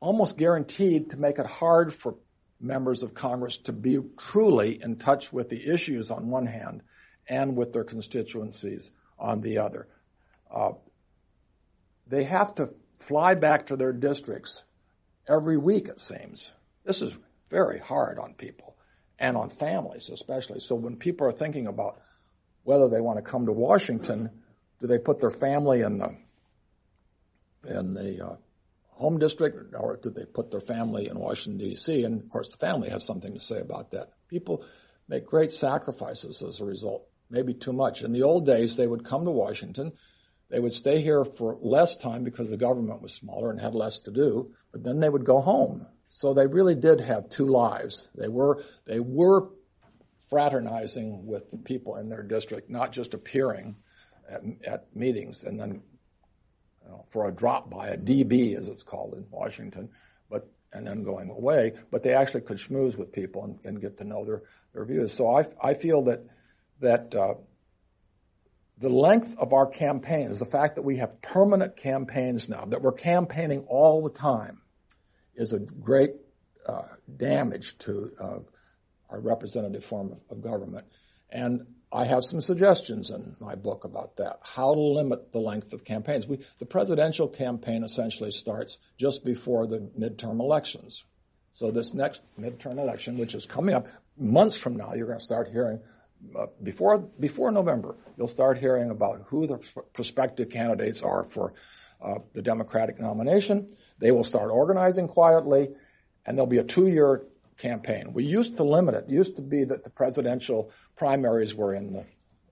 almost 0.00 0.36
guaranteed 0.36 1.10
to 1.10 1.16
make 1.16 1.38
it 1.38 1.46
hard 1.46 1.94
for 1.94 2.16
members 2.60 3.02
of 3.02 3.14
Congress 3.14 3.56
to 3.64 3.72
be 3.72 3.98
truly 4.18 4.82
in 4.82 4.96
touch 4.96 5.32
with 5.32 5.48
the 5.48 5.72
issues 5.72 6.10
on 6.10 6.28
one 6.28 6.46
hand 6.46 6.82
and 7.28 7.56
with 7.56 7.72
their 7.72 7.84
constituencies 7.84 8.90
on 9.18 9.40
the 9.40 9.58
other. 9.58 9.88
Uh, 10.52 10.72
they 12.06 12.24
have 12.24 12.54
to 12.56 12.68
fly 12.94 13.34
back 13.34 13.66
to 13.66 13.76
their 13.76 13.92
districts 13.92 14.62
every 15.28 15.56
week, 15.56 15.88
it 15.88 16.00
seems. 16.00 16.50
This 16.84 17.02
is 17.02 17.14
very 17.50 17.78
hard 17.78 18.18
on 18.18 18.34
people 18.34 18.76
and 19.18 19.36
on 19.36 19.50
families 19.50 20.10
especially. 20.10 20.60
So 20.60 20.74
when 20.74 20.96
people 20.96 21.26
are 21.26 21.32
thinking 21.32 21.66
about 21.66 22.00
whether 22.64 22.88
they 22.88 23.00
want 23.00 23.24
to 23.24 23.30
come 23.30 23.46
to 23.46 23.52
Washington, 23.52 24.30
do 24.80 24.86
they 24.86 24.98
put 24.98 25.20
their 25.20 25.30
family 25.30 25.82
in 25.82 25.98
the 25.98 26.16
in 27.68 27.92
the 27.92 28.24
uh, 28.24 28.36
home 28.92 29.18
district, 29.18 29.74
or 29.78 29.98
do 30.02 30.10
they 30.10 30.24
put 30.24 30.50
their 30.50 30.60
family 30.60 31.08
in 31.08 31.18
Washington 31.18 31.58
D.C.? 31.58 32.04
And 32.04 32.22
of 32.22 32.30
course, 32.30 32.50
the 32.50 32.58
family 32.58 32.88
has 32.88 33.04
something 33.04 33.34
to 33.34 33.40
say 33.40 33.60
about 33.60 33.90
that. 33.90 34.12
People 34.28 34.64
make 35.08 35.26
great 35.26 35.52
sacrifices 35.52 36.42
as 36.42 36.60
a 36.60 36.64
result, 36.64 37.06
maybe 37.28 37.52
too 37.52 37.72
much. 37.72 38.02
In 38.02 38.12
the 38.12 38.22
old 38.22 38.46
days, 38.46 38.76
they 38.76 38.86
would 38.86 39.04
come 39.04 39.24
to 39.24 39.30
Washington. 39.30 39.92
They 40.50 40.58
would 40.58 40.72
stay 40.72 41.00
here 41.00 41.24
for 41.24 41.56
less 41.60 41.96
time 41.96 42.24
because 42.24 42.50
the 42.50 42.56
government 42.56 43.02
was 43.02 43.12
smaller 43.12 43.50
and 43.50 43.60
had 43.60 43.74
less 43.74 44.00
to 44.00 44.10
do, 44.10 44.52
but 44.72 44.82
then 44.82 45.00
they 45.00 45.08
would 45.08 45.24
go 45.24 45.40
home. 45.40 45.86
So 46.08 46.34
they 46.34 46.48
really 46.48 46.74
did 46.74 47.00
have 47.00 47.28
two 47.28 47.46
lives. 47.46 48.08
They 48.16 48.28
were, 48.28 48.64
they 48.84 48.98
were 48.98 49.50
fraternizing 50.28 51.24
with 51.26 51.50
the 51.50 51.58
people 51.58 51.96
in 51.96 52.08
their 52.08 52.24
district, 52.24 52.68
not 52.68 52.92
just 52.92 53.14
appearing 53.14 53.76
at, 54.28 54.42
at 54.66 54.96
meetings 54.96 55.44
and 55.44 55.58
then 55.58 55.82
you 56.82 56.88
know, 56.88 57.04
for 57.10 57.28
a 57.28 57.32
drop 57.32 57.70
by, 57.70 57.88
a 57.88 57.96
DB 57.96 58.56
as 58.56 58.68
it's 58.68 58.82
called 58.82 59.14
in 59.14 59.26
Washington, 59.30 59.88
but 60.28 60.50
and 60.72 60.86
then 60.86 61.02
going 61.02 61.30
away. 61.30 61.74
But 61.90 62.02
they 62.02 62.14
actually 62.14 62.42
could 62.42 62.58
schmooze 62.58 62.96
with 62.96 63.12
people 63.12 63.44
and, 63.44 63.58
and 63.64 63.80
get 63.80 63.98
to 63.98 64.04
know 64.04 64.24
their, 64.24 64.42
their 64.72 64.84
views. 64.84 65.12
So 65.12 65.28
I, 65.28 65.44
I 65.62 65.74
feel 65.74 66.04
that 66.04 66.24
that 66.80 67.14
uh, 67.14 67.34
the 68.80 68.88
length 68.88 69.36
of 69.38 69.52
our 69.52 69.66
campaigns, 69.66 70.38
the 70.38 70.46
fact 70.46 70.76
that 70.76 70.82
we 70.82 70.96
have 70.96 71.20
permanent 71.20 71.76
campaigns 71.76 72.48
now, 72.48 72.64
that 72.64 72.80
we're 72.80 72.92
campaigning 72.92 73.66
all 73.68 74.02
the 74.02 74.10
time, 74.10 74.62
is 75.34 75.52
a 75.52 75.58
great 75.58 76.12
uh, 76.66 76.82
damage 77.14 77.76
to 77.78 78.10
uh, 78.18 78.38
our 79.10 79.20
representative 79.20 79.84
form 79.84 80.16
of 80.30 80.40
government. 80.40 80.86
And 81.30 81.66
I 81.92 82.04
have 82.04 82.24
some 82.24 82.40
suggestions 82.40 83.10
in 83.10 83.36
my 83.38 83.54
book 83.54 83.84
about 83.84 84.16
that. 84.16 84.38
How 84.42 84.72
to 84.72 84.80
limit 84.80 85.30
the 85.32 85.40
length 85.40 85.72
of 85.72 85.84
campaigns. 85.84 86.26
We, 86.26 86.38
the 86.58 86.66
presidential 86.66 87.28
campaign 87.28 87.84
essentially 87.84 88.30
starts 88.30 88.78
just 88.96 89.24
before 89.24 89.66
the 89.66 89.78
midterm 89.98 90.40
elections. 90.40 91.04
So 91.52 91.70
this 91.70 91.92
next 91.92 92.22
midterm 92.38 92.78
election, 92.78 93.18
which 93.18 93.34
is 93.34 93.44
coming 93.44 93.74
up 93.74 93.88
months 94.16 94.56
from 94.56 94.76
now, 94.76 94.94
you're 94.94 95.06
going 95.06 95.18
to 95.18 95.24
start 95.24 95.48
hearing 95.48 95.80
uh, 96.36 96.46
before 96.62 96.98
before 96.98 97.50
November, 97.50 97.96
you'll 98.16 98.28
start 98.28 98.58
hearing 98.58 98.90
about 98.90 99.22
who 99.26 99.46
the 99.46 99.58
prospective 99.92 100.50
candidates 100.50 101.02
are 101.02 101.24
for 101.24 101.54
uh, 102.02 102.16
the 102.32 102.42
Democratic 102.42 103.00
nomination. 103.00 103.76
They 103.98 104.10
will 104.10 104.24
start 104.24 104.50
organizing 104.50 105.08
quietly, 105.08 105.70
and 106.24 106.36
there'll 106.36 106.46
be 106.46 106.58
a 106.58 106.64
two-year 106.64 107.26
campaign. 107.58 108.12
We 108.12 108.24
used 108.24 108.56
to 108.56 108.64
limit 108.64 108.94
it. 108.94 109.04
It 109.08 109.12
used 109.12 109.36
to 109.36 109.42
be 109.42 109.64
that 109.64 109.84
the 109.84 109.90
presidential 109.90 110.70
primaries 110.96 111.54
were 111.54 111.74
in 111.74 111.92
the 111.92 112.04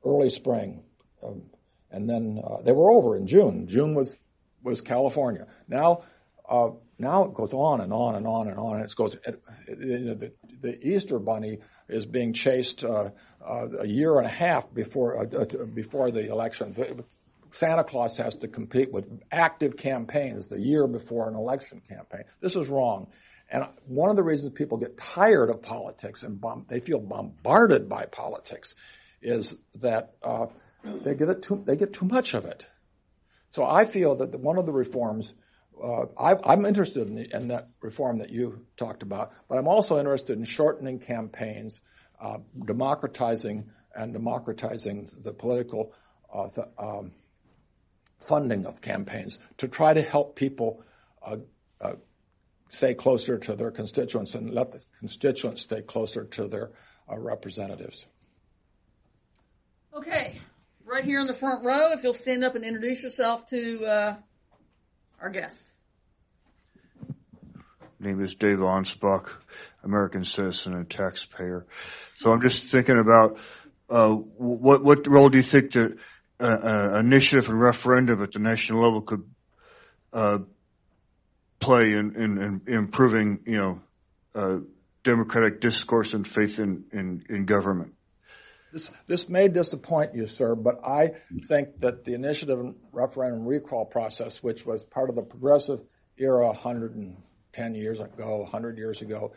early 0.04 0.30
spring, 0.30 0.82
um, 1.22 1.42
and 1.90 2.08
then 2.08 2.42
uh, 2.44 2.62
they 2.62 2.72
were 2.72 2.90
over 2.90 3.16
in 3.16 3.26
June. 3.26 3.66
June 3.66 3.94
was 3.94 4.18
was 4.62 4.80
California. 4.80 5.46
Now, 5.68 6.02
uh, 6.48 6.70
now 6.98 7.24
it 7.24 7.34
goes 7.34 7.52
on 7.52 7.80
and 7.80 7.92
on 7.92 8.16
and 8.16 8.26
on 8.26 8.48
and 8.48 8.58
on. 8.58 8.80
It 8.80 8.94
goes. 8.94 9.16
You 9.68 9.98
know, 9.98 10.14
the, 10.14 10.32
the 10.60 10.86
Easter 10.86 11.18
Bunny 11.18 11.58
is 11.88 12.06
being 12.06 12.32
chased 12.32 12.84
uh, 12.84 13.10
uh 13.40 13.68
a 13.80 13.86
year 13.86 14.18
and 14.18 14.26
a 14.26 14.30
half 14.30 14.72
before 14.72 15.18
uh, 15.18 15.42
uh, 15.42 15.64
before 15.64 16.10
the 16.10 16.30
elections. 16.30 16.78
Santa 17.50 17.84
Claus 17.84 18.16
has 18.18 18.36
to 18.36 18.48
compete 18.48 18.92
with 18.92 19.08
active 19.32 19.76
campaigns 19.76 20.48
the 20.48 20.60
year 20.60 20.86
before 20.86 21.28
an 21.28 21.34
election 21.34 21.80
campaign. 21.88 22.24
This 22.40 22.56
is 22.56 22.68
wrong. 22.68 23.08
And 23.50 23.64
one 23.86 24.10
of 24.10 24.16
the 24.16 24.22
reasons 24.22 24.52
people 24.52 24.76
get 24.76 24.98
tired 24.98 25.48
of 25.48 25.62
politics 25.62 26.22
and 26.22 26.42
they 26.68 26.80
feel 26.80 27.00
bombarded 27.00 27.88
by 27.88 28.04
politics 28.04 28.74
is 29.22 29.56
that 29.80 30.12
uh, 30.22 30.46
they 30.84 31.14
get 31.14 31.30
it 31.30 31.42
too, 31.42 31.62
they 31.66 31.76
get 31.76 31.94
too 31.94 32.04
much 32.04 32.34
of 32.34 32.44
it. 32.44 32.68
So 33.50 33.64
I 33.64 33.86
feel 33.86 34.16
that 34.16 34.38
one 34.38 34.58
of 34.58 34.66
the 34.66 34.72
reforms 34.72 35.32
uh, 35.82 36.06
I, 36.18 36.52
am 36.52 36.64
interested 36.64 37.06
in, 37.06 37.14
the, 37.14 37.36
in, 37.36 37.48
that 37.48 37.68
reform 37.80 38.18
that 38.18 38.30
you 38.30 38.64
talked 38.76 39.02
about, 39.02 39.32
but 39.48 39.58
I'm 39.58 39.68
also 39.68 39.98
interested 39.98 40.38
in 40.38 40.44
shortening 40.44 40.98
campaigns, 40.98 41.80
uh, 42.20 42.38
democratizing 42.64 43.70
and 43.94 44.12
democratizing 44.12 45.08
the 45.22 45.32
political 45.32 45.92
uh, 46.32 46.48
th- 46.48 46.66
um, 46.78 47.12
funding 48.20 48.66
of 48.66 48.80
campaigns 48.80 49.38
to 49.58 49.68
try 49.68 49.94
to 49.94 50.02
help 50.02 50.36
people 50.36 50.82
uh, 51.22 51.36
uh, 51.80 51.94
stay 52.68 52.94
closer 52.94 53.38
to 53.38 53.54
their 53.54 53.70
constituents 53.70 54.34
and 54.34 54.50
let 54.50 54.72
the 54.72 54.82
constituents 54.98 55.62
stay 55.62 55.82
closer 55.82 56.24
to 56.24 56.48
their 56.48 56.70
uh, 57.10 57.18
representatives. 57.18 58.06
Okay, 59.94 60.38
right 60.84 61.04
here 61.04 61.20
in 61.20 61.26
the 61.26 61.34
front 61.34 61.64
row, 61.64 61.92
if 61.92 62.02
you'll 62.02 62.12
stand 62.12 62.44
up 62.44 62.54
and 62.54 62.64
introduce 62.64 63.02
yourself 63.02 63.46
to 63.46 64.16
our 65.20 65.30
guests. 65.30 65.67
Name 68.00 68.22
is 68.22 68.36
Dave 68.36 68.58
Ansbach, 68.58 69.30
American 69.82 70.24
citizen 70.24 70.74
and 70.74 70.88
taxpayer. 70.88 71.66
So 72.16 72.30
I'm 72.30 72.40
just 72.40 72.70
thinking 72.70 72.98
about 72.98 73.38
uh, 73.90 74.12
what 74.14 74.84
what 74.84 75.06
role 75.06 75.28
do 75.30 75.38
you 75.38 75.42
think 75.42 75.72
the 75.72 75.96
uh, 76.40 76.44
uh, 76.44 76.98
initiative 77.00 77.48
and 77.48 77.60
referendum 77.60 78.22
at 78.22 78.32
the 78.32 78.38
national 78.38 78.82
level 78.82 79.02
could 79.02 79.24
uh, 80.12 80.38
play 81.58 81.92
in, 81.92 82.14
in, 82.14 82.38
in 82.38 82.74
improving, 82.74 83.40
you 83.44 83.58
know, 83.58 83.80
uh, 84.34 84.58
democratic 85.02 85.60
discourse 85.60 86.14
and 86.14 86.26
faith 86.26 86.60
in, 86.60 86.84
in, 86.92 87.24
in 87.28 87.44
government. 87.44 87.94
This, 88.72 88.90
this 89.06 89.28
may 89.28 89.48
disappoint 89.48 90.14
you, 90.14 90.26
sir, 90.26 90.54
but 90.54 90.84
I 90.86 91.12
think 91.48 91.80
that 91.80 92.04
the 92.04 92.14
initiative 92.14 92.60
and 92.60 92.76
referendum 92.92 93.46
recall 93.46 93.84
process, 93.84 94.42
which 94.42 94.64
was 94.66 94.84
part 94.84 95.08
of 95.08 95.16
the 95.16 95.22
progressive 95.22 95.80
era 96.18 96.52
110 97.54 97.74
years 97.74 98.00
ago, 98.00 98.38
100 98.38 98.78
years 98.78 99.02
ago, 99.02 99.32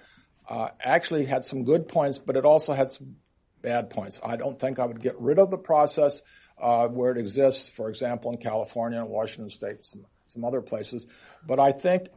uh, 0.49 0.70
actually 0.84 1.26
had 1.26 1.45
some 1.45 1.64
good 1.64 1.88
points, 1.88 2.18
but 2.18 2.36
it 2.36 2.45
also 2.45 2.74
had 2.74 2.91
some 2.91 3.16
bad 3.62 3.89
points. 3.89 4.20
I 4.24 4.36
don't 4.36 4.59
think 4.59 4.80
I 4.80 4.86
would 4.86 5.01
get 5.01 5.20
rid 5.20 5.39
of 5.39 5.51
the 5.51 5.57
process 5.57 6.22
uh, 6.62 6.88
where 6.88 7.12
it 7.12 7.18
exists, 7.18 7.68
for 7.68 7.89
example, 7.89 8.32
in 8.32 8.38
California 8.38 8.99
and 8.99 9.09
Washington 9.09 9.49
State, 9.49 9.86
some 9.86 10.05
some 10.28 10.45
other 10.45 10.62
places. 10.62 11.05
But 11.45 11.59
I 11.59 11.74
think 11.74 12.07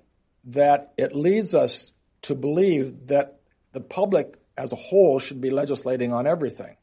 that 0.44 0.92
it 0.96 1.16
leads 1.16 1.54
us 1.54 1.92
to 2.22 2.34
believe 2.34 3.08
that 3.08 3.40
the 3.72 3.80
public 3.80 4.36
as 4.56 4.72
a 4.72 4.76
whole 4.76 5.18
should 5.18 5.40
be 5.40 5.50
legislating 5.50 6.12
on 6.12 6.26
everything. 6.26 6.76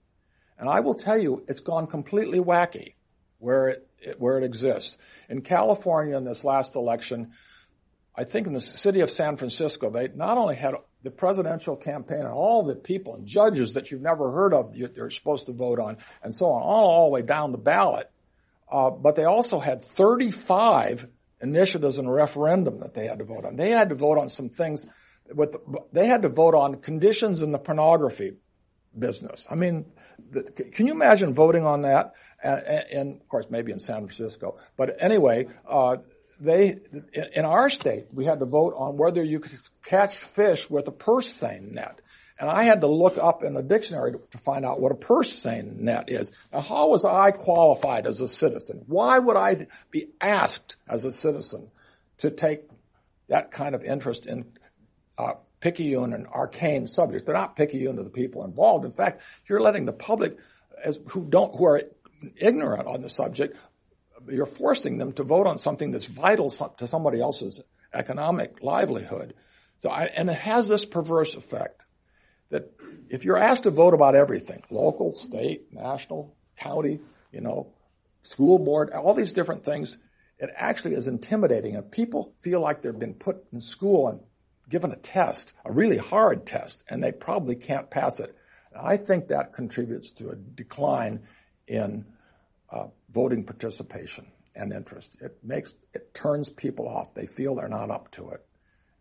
And 0.58 0.70
I 0.70 0.82
will 0.82 0.94
tell 0.94 1.20
you, 1.20 1.44
it's 1.48 1.62
gone 1.62 1.88
completely 1.88 2.40
wacky 2.40 2.96
where 3.40 3.70
it, 3.70 4.20
where 4.20 4.38
it 4.38 4.44
exists. 4.44 4.98
In 5.30 5.42
California 5.42 6.18
in 6.18 6.26
this 6.26 6.44
last 6.44 6.76
election, 6.76 7.32
I 8.16 8.26
think 8.26 8.48
in 8.48 8.54
the 8.54 8.62
city 8.62 9.00
of 9.02 9.10
San 9.10 9.38
Francisco, 9.38 9.90
they 9.90 10.10
not 10.14 10.38
only 10.38 10.56
had 10.56 10.76
the 11.04 11.12
presidential 11.12 11.76
campaign 11.76 12.20
and 12.20 12.28
all 12.28 12.64
the 12.64 12.76
people 12.76 13.16
and 13.16 13.26
judges 13.26 13.74
that 13.74 13.90
you've 13.90 14.02
never 14.02 14.32
heard 14.32 14.54
of 14.54 14.76
you're 14.76 15.10
supposed 15.10 15.46
to 15.46 15.54
vote 15.54 15.80
on 15.80 15.98
and 16.22 16.34
so 16.34 16.48
on, 16.48 16.62
all, 16.62 16.90
all 16.90 17.06
the 17.06 17.12
way 17.12 17.22
down 17.22 17.52
the 17.52 17.58
ballot, 17.58 18.12
uh, 18.72 18.90
but 18.90 19.16
they 19.16 19.24
also 19.24 19.60
had 19.60 19.82
35 19.82 21.08
initiatives 21.42 21.98
and 21.98 22.08
a 22.08 22.12
referendum 22.12 22.80
that 22.80 22.94
they 22.94 23.08
had 23.08 23.20
to 23.20 23.26
vote 23.26 23.46
on. 23.46 23.56
They 23.56 23.70
had 23.70 23.90
to 23.90 23.96
vote 23.96 24.18
on 24.18 24.30
some 24.30 24.50
things 24.50 24.86
with, 25.34 25.56
they 25.92 26.08
had 26.08 26.24
to 26.24 26.30
vote 26.30 26.54
on 26.54 26.76
conditions 26.76 27.42
in 27.42 27.52
the 27.52 27.60
pornography 27.60 28.34
business. 28.98 29.48
I 29.50 29.56
mean, 29.56 29.86
the, 30.32 30.44
can 30.44 30.88
you 30.88 30.94
imagine 30.94 31.34
voting 31.34 31.66
on 31.66 31.84
that? 31.84 32.14
And, 32.44 32.60
and, 32.92 33.22
of 33.22 33.30
course, 33.30 33.46
maybe 33.50 33.72
in 33.72 33.80
San 33.80 34.08
Francisco. 34.08 34.58
But 34.76 34.98
anyway, 35.00 35.48
uh, 35.70 35.98
they, 36.42 36.80
in 37.36 37.46
our 37.46 37.70
state, 37.70 38.08
we 38.12 38.26
had 38.26 38.40
to 38.40 38.46
vote 38.46 38.74
on 38.76 38.98
whether 38.98 39.24
you 39.24 39.40
could 39.40 39.60
catch 39.84 40.18
fish 40.18 40.70
with 40.70 40.88
a 40.88 40.92
purse 40.92 41.32
seine 41.32 41.74
net. 41.74 42.02
And 42.40 42.50
I 42.50 42.64
had 42.64 42.82
to 42.82 42.88
look 42.88 43.20
up 43.20 43.44
in 43.44 43.54
the 43.54 43.62
dictionary 43.62 44.14
to 44.32 44.38
find 44.40 44.66
out 44.66 44.82
what 44.82 44.92
a 44.92 44.96
purse 44.96 45.32
seine 45.32 45.76
net 45.78 46.10
is. 46.10 46.32
Now, 46.52 46.62
how 46.62 46.90
was 46.90 47.06
I 47.06 47.30
qualified 47.30 48.08
as 48.08 48.20
a 48.22 48.28
citizen? 48.28 48.84
Why 48.88 49.20
would 49.20 49.38
I 49.38 49.68
be 49.92 50.08
asked 50.20 50.78
as 50.90 51.06
a 51.06 51.12
citizen 51.12 51.70
to 52.18 52.32
take 52.32 52.64
that 53.28 53.52
kind 53.52 53.76
of 53.76 53.84
interest 53.84 54.26
in 54.26 54.46
uh, 55.20 55.34
picayune 55.60 56.14
and 56.14 56.26
arcane 56.26 56.88
subjects? 56.88 57.24
They're 57.24 57.36
not 57.36 57.56
picayune 57.56 57.98
to 57.98 58.04
the 58.04 58.10
people 58.10 58.44
involved. 58.44 58.86
In 58.86 58.92
fact, 58.92 59.22
you're 59.48 59.62
letting 59.62 59.86
the 59.86 59.94
public 59.94 60.38
as, 60.84 60.98
who 61.10 61.24
don't, 61.24 61.56
who 61.56 61.66
are 61.66 61.84
ignorant 62.38 62.88
on 62.88 63.02
the 63.02 63.10
subject, 63.10 63.56
you're 64.30 64.46
forcing 64.46 64.98
them 64.98 65.14
to 65.14 65.24
vote 65.24 65.48
on 65.48 65.58
something 65.58 65.92
that's 65.92 66.06
vital 66.06 66.50
to 66.50 66.88
somebody 66.88 67.22
else's 67.22 67.62
economic 67.94 68.62
livelihood. 68.62 69.34
So 69.80 69.90
I, 69.90 70.06
and 70.06 70.30
it 70.30 70.38
has 70.38 70.68
this 70.68 70.86
perverse 70.86 71.36
effect 71.36 71.82
that 72.50 72.72
if 73.10 73.26
you're 73.26 73.38
asked 73.38 73.64
to 73.64 73.72
vote 73.72 73.94
about 73.94 74.16
everything, 74.16 74.64
local, 74.70 75.12
state, 75.12 75.74
national, 75.74 76.36
county, 76.58 77.00
you 77.32 77.42
know, 77.42 77.74
school 78.24 78.60
board, 78.60 78.92
all 78.92 79.14
these 79.14 79.34
different 79.34 79.64
things, 79.64 79.98
it 80.38 80.50
actually 80.56 80.96
is 80.96 81.08
intimidating 81.08 81.76
and 81.76 81.92
people 81.92 82.34
feel 82.42 82.60
like 82.60 82.82
they've 82.82 82.98
been 82.98 83.14
put 83.14 83.44
in 83.52 83.62
school 83.62 84.08
and 84.08 84.20
given 84.70 84.92
a 84.92 84.96
test, 84.96 85.54
a 85.66 85.72
really 85.72 85.98
hard 85.98 86.46
test, 86.46 86.84
and 86.88 87.04
they 87.04 87.12
probably 87.12 87.56
can't 87.56 87.90
pass 87.90 88.20
it. 88.20 88.36
I 88.80 88.98
think 88.98 89.28
that 89.28 89.54
contributes 89.54 90.12
to 90.12 90.30
a 90.30 90.36
decline 90.36 91.22
in 91.68 92.06
uh, 92.72 92.88
voting 93.12 93.44
participation 93.44 94.32
and 94.56 94.74
interest. 94.74 95.16
It 95.22 95.38
makes 95.44 95.74
it 95.94 96.14
turns 96.14 96.50
people 96.50 96.88
off. 96.88 97.14
They 97.14 97.26
feel 97.26 97.56
they're 97.56 97.68
not 97.68 97.92
up 97.92 98.12
to 98.12 98.30
it, 98.30 98.46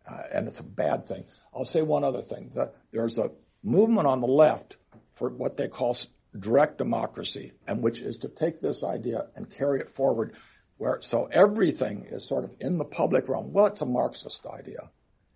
uh, 0.09 0.21
and 0.33 0.47
it's 0.47 0.59
a 0.59 0.63
bad 0.63 1.07
thing. 1.07 1.25
I'll 1.53 1.65
say 1.65 1.81
one 1.81 2.03
other 2.03 2.21
thing. 2.21 2.51
The, 2.53 2.71
there's 2.91 3.17
a 3.17 3.31
movement 3.63 4.07
on 4.07 4.21
the 4.21 4.27
left 4.27 4.77
for 5.13 5.29
what 5.29 5.57
they 5.57 5.67
call 5.67 5.97
direct 6.37 6.77
democracy, 6.77 7.53
and 7.67 7.81
which 7.81 8.01
is 8.01 8.19
to 8.19 8.29
take 8.29 8.61
this 8.61 8.83
idea 8.83 9.27
and 9.35 9.49
carry 9.49 9.79
it 9.79 9.89
forward. 9.89 10.35
Where 10.77 10.99
so 11.01 11.29
everything 11.31 12.07
is 12.09 12.27
sort 12.27 12.43
of 12.43 12.55
in 12.59 12.77
the 12.77 12.85
public 12.85 13.29
realm. 13.29 13.53
Well, 13.53 13.67
it's 13.67 13.81
a 13.81 13.85
Marxist 13.85 14.47
idea. 14.47 14.89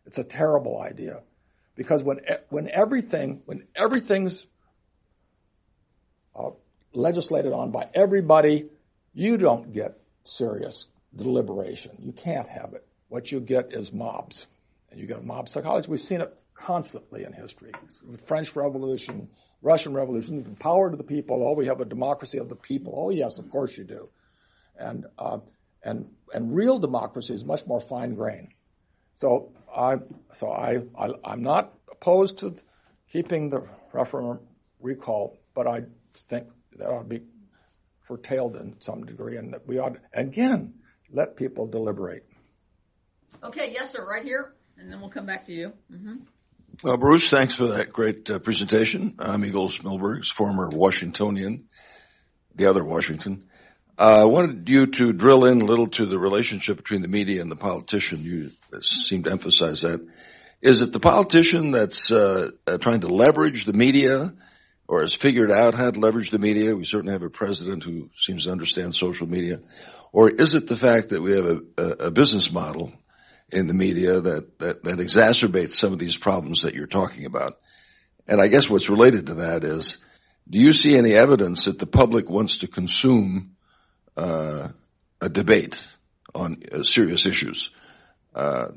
It's 0.06 0.18
a 0.18 0.24
terrible 0.24 0.82
idea 0.82 1.22
because 1.76 2.04
when 2.04 2.20
when 2.50 2.70
everything 2.72 3.42
when 3.46 3.68
everything's 3.76 4.46
uh, 6.36 6.50
legislated 6.96 7.54
on 7.54 7.72
by 7.72 7.88
everybody, 7.94 8.70
you 9.14 9.38
don't 9.38 9.74
get 9.74 10.00
serious 10.24 10.88
deliberation. 11.16 11.92
You 12.00 12.12
can't 12.12 12.48
have 12.48 12.74
it. 12.74 12.86
What 13.08 13.32
you 13.32 13.40
get 13.40 13.74
is 13.74 13.94
mobs, 13.94 14.48
and 14.90 15.00
you 15.00 15.08
get 15.08 15.24
mob 15.24 15.50
psychology. 15.50 15.88
We've 15.90 16.02
seen 16.02 16.22
it 16.22 16.40
constantly 16.54 17.24
in 17.24 17.34
history. 17.34 17.72
With 18.06 18.28
French 18.28 18.56
Revolution, 18.56 19.30
Russian 19.62 19.94
Revolution, 19.94 20.44
the 20.44 20.50
power 20.58 20.90
to 20.92 20.98
the 20.98 21.04
people. 21.04 21.44
Oh, 21.48 21.54
we 21.54 21.68
have 21.68 21.82
a 21.82 21.86
democracy 21.86 22.38
of 22.38 22.50
the 22.50 22.56
people. 22.56 22.94
Oh, 22.96 23.10
yes, 23.10 23.38
of 23.40 23.50
course 23.50 23.78
you 23.78 23.84
do. 23.84 24.10
And 24.78 25.06
uh, 25.18 25.40
and 25.84 26.10
and 26.34 26.56
real 26.56 26.80
democracy 26.80 27.34
is 27.34 27.46
much 27.46 27.66
more 27.66 27.80
fine 27.80 28.16
grained. 28.16 28.50
So 29.16 29.54
I, 29.74 29.98
so 30.34 30.52
I, 30.52 30.82
I, 30.98 31.34
am 31.34 31.42
not 31.42 31.74
opposed 31.90 32.40
to 32.40 32.56
keeping 33.12 33.50
the 33.50 33.66
referendum 33.94 34.40
recall, 34.82 35.38
but 35.54 35.68
I 35.68 35.84
think 36.28 36.48
that 36.78 36.88
ought 36.88 37.04
to 37.04 37.10
be 37.10 37.22
curtailed 38.08 38.56
in 38.56 38.76
some 38.80 39.06
degree, 39.06 39.38
and 39.38 39.54
that 39.54 39.68
we 39.68 39.80
ought, 39.80 39.96
to, 39.96 40.00
again, 40.14 40.76
let 41.12 41.36
people 41.36 41.68
deliberate. 41.68 42.26
Okay, 43.44 43.72
yes, 43.72 43.92
sir, 43.92 44.06
right 44.06 44.24
here, 44.24 44.54
and 44.78 44.92
then 44.92 45.00
we'll 45.02 45.10
come 45.10 45.26
back 45.26 45.46
to 45.46 45.54
you. 45.54 45.74
Mm-hmm. 45.92 46.16
Well, 46.84 46.98
Bruce, 46.98 47.30
thanks 47.30 47.56
for 47.56 47.68
that 47.68 47.94
great 47.94 48.30
uh, 48.30 48.40
presentation. 48.40 49.16
I'm 49.20 49.46
Eagle 49.46 49.70
Smilbergs, 49.70 50.32
former 50.32 50.70
Washingtonian, 50.70 51.66
the 52.54 52.70
other 52.70 52.84
Washington. 52.84 53.46
Uh, 53.98 54.22
I 54.22 54.26
wanted 54.26 54.68
you 54.68 54.88
to 54.88 55.14
drill 55.14 55.46
in 55.46 55.62
a 55.62 55.66
little 55.66 55.88
to 55.88 56.06
the 56.06 56.20
relationship 56.20 56.76
between 56.76 57.02
the 57.02 57.08
media 57.08 57.42
and 57.42 57.50
the 57.50 57.56
politician. 57.56 58.24
You 58.24 58.52
seem 58.82 59.24
to 59.24 59.32
emphasize 59.32 59.82
that. 59.82 60.06
Is 60.62 60.82
it 60.82 60.92
the 60.92 61.00
politician 61.00 61.72
that's 61.72 62.12
uh, 62.12 62.50
uh, 62.68 62.78
trying 62.78 63.02
to 63.02 63.08
leverage 63.08 63.64
the 63.64 63.74
media 63.74 64.34
or 64.88 65.02
has 65.02 65.14
figured 65.14 65.52
out 65.52 65.76
how 65.76 65.92
to 65.92 66.00
leverage 66.00 66.30
the 66.30 66.40
media? 66.40 66.76
We 66.76 66.84
certainly 66.86 67.14
have 67.14 67.24
a 67.24 67.30
president 67.30 67.84
who 67.84 68.10
seems 68.16 68.44
to 68.44 68.52
understand 68.52 68.96
social 68.96 69.28
media. 69.28 69.60
Or 70.12 70.30
is 70.30 70.56
it 70.56 70.68
the 70.68 70.76
fact 70.76 71.10
that 71.10 71.22
we 71.22 71.32
have 71.32 71.46
a, 71.46 71.62
a, 71.78 71.90
a 72.08 72.12
business 72.12 72.52
model 72.52 72.94
in 73.52 73.68
the 73.68 73.74
media 73.74 74.20
that, 74.22 74.60
that, 74.60 74.84
that 74.84 75.00
exacerbates 75.00 75.74
some 75.74 75.94
of 75.94 76.00
these 76.00 76.16
problems 76.16 76.62
that 76.62 76.76
you're 76.76 76.88
talking 76.88 77.26
about? 77.26 77.58
And 78.28 78.42
I 78.42 78.48
guess 78.48 78.70
what's 78.70 78.90
related 78.90 79.28
to 79.28 79.34
that 79.36 79.64
is, 79.64 79.98
do 80.50 80.60
you 80.60 80.74
see 80.74 80.96
any 80.96 81.14
evidence 81.14 81.66
that 81.66 81.80
the 81.80 81.88
public 81.88 82.30
wants 82.30 82.60
to 82.60 82.68
consume 82.68 83.56
uh, 84.18 84.70
a 85.22 85.30
debate 85.30 85.82
on 86.34 86.62
uh, 86.72 86.84
serious 86.84 87.26
issues. 87.26 87.72
Uh, 88.34 88.68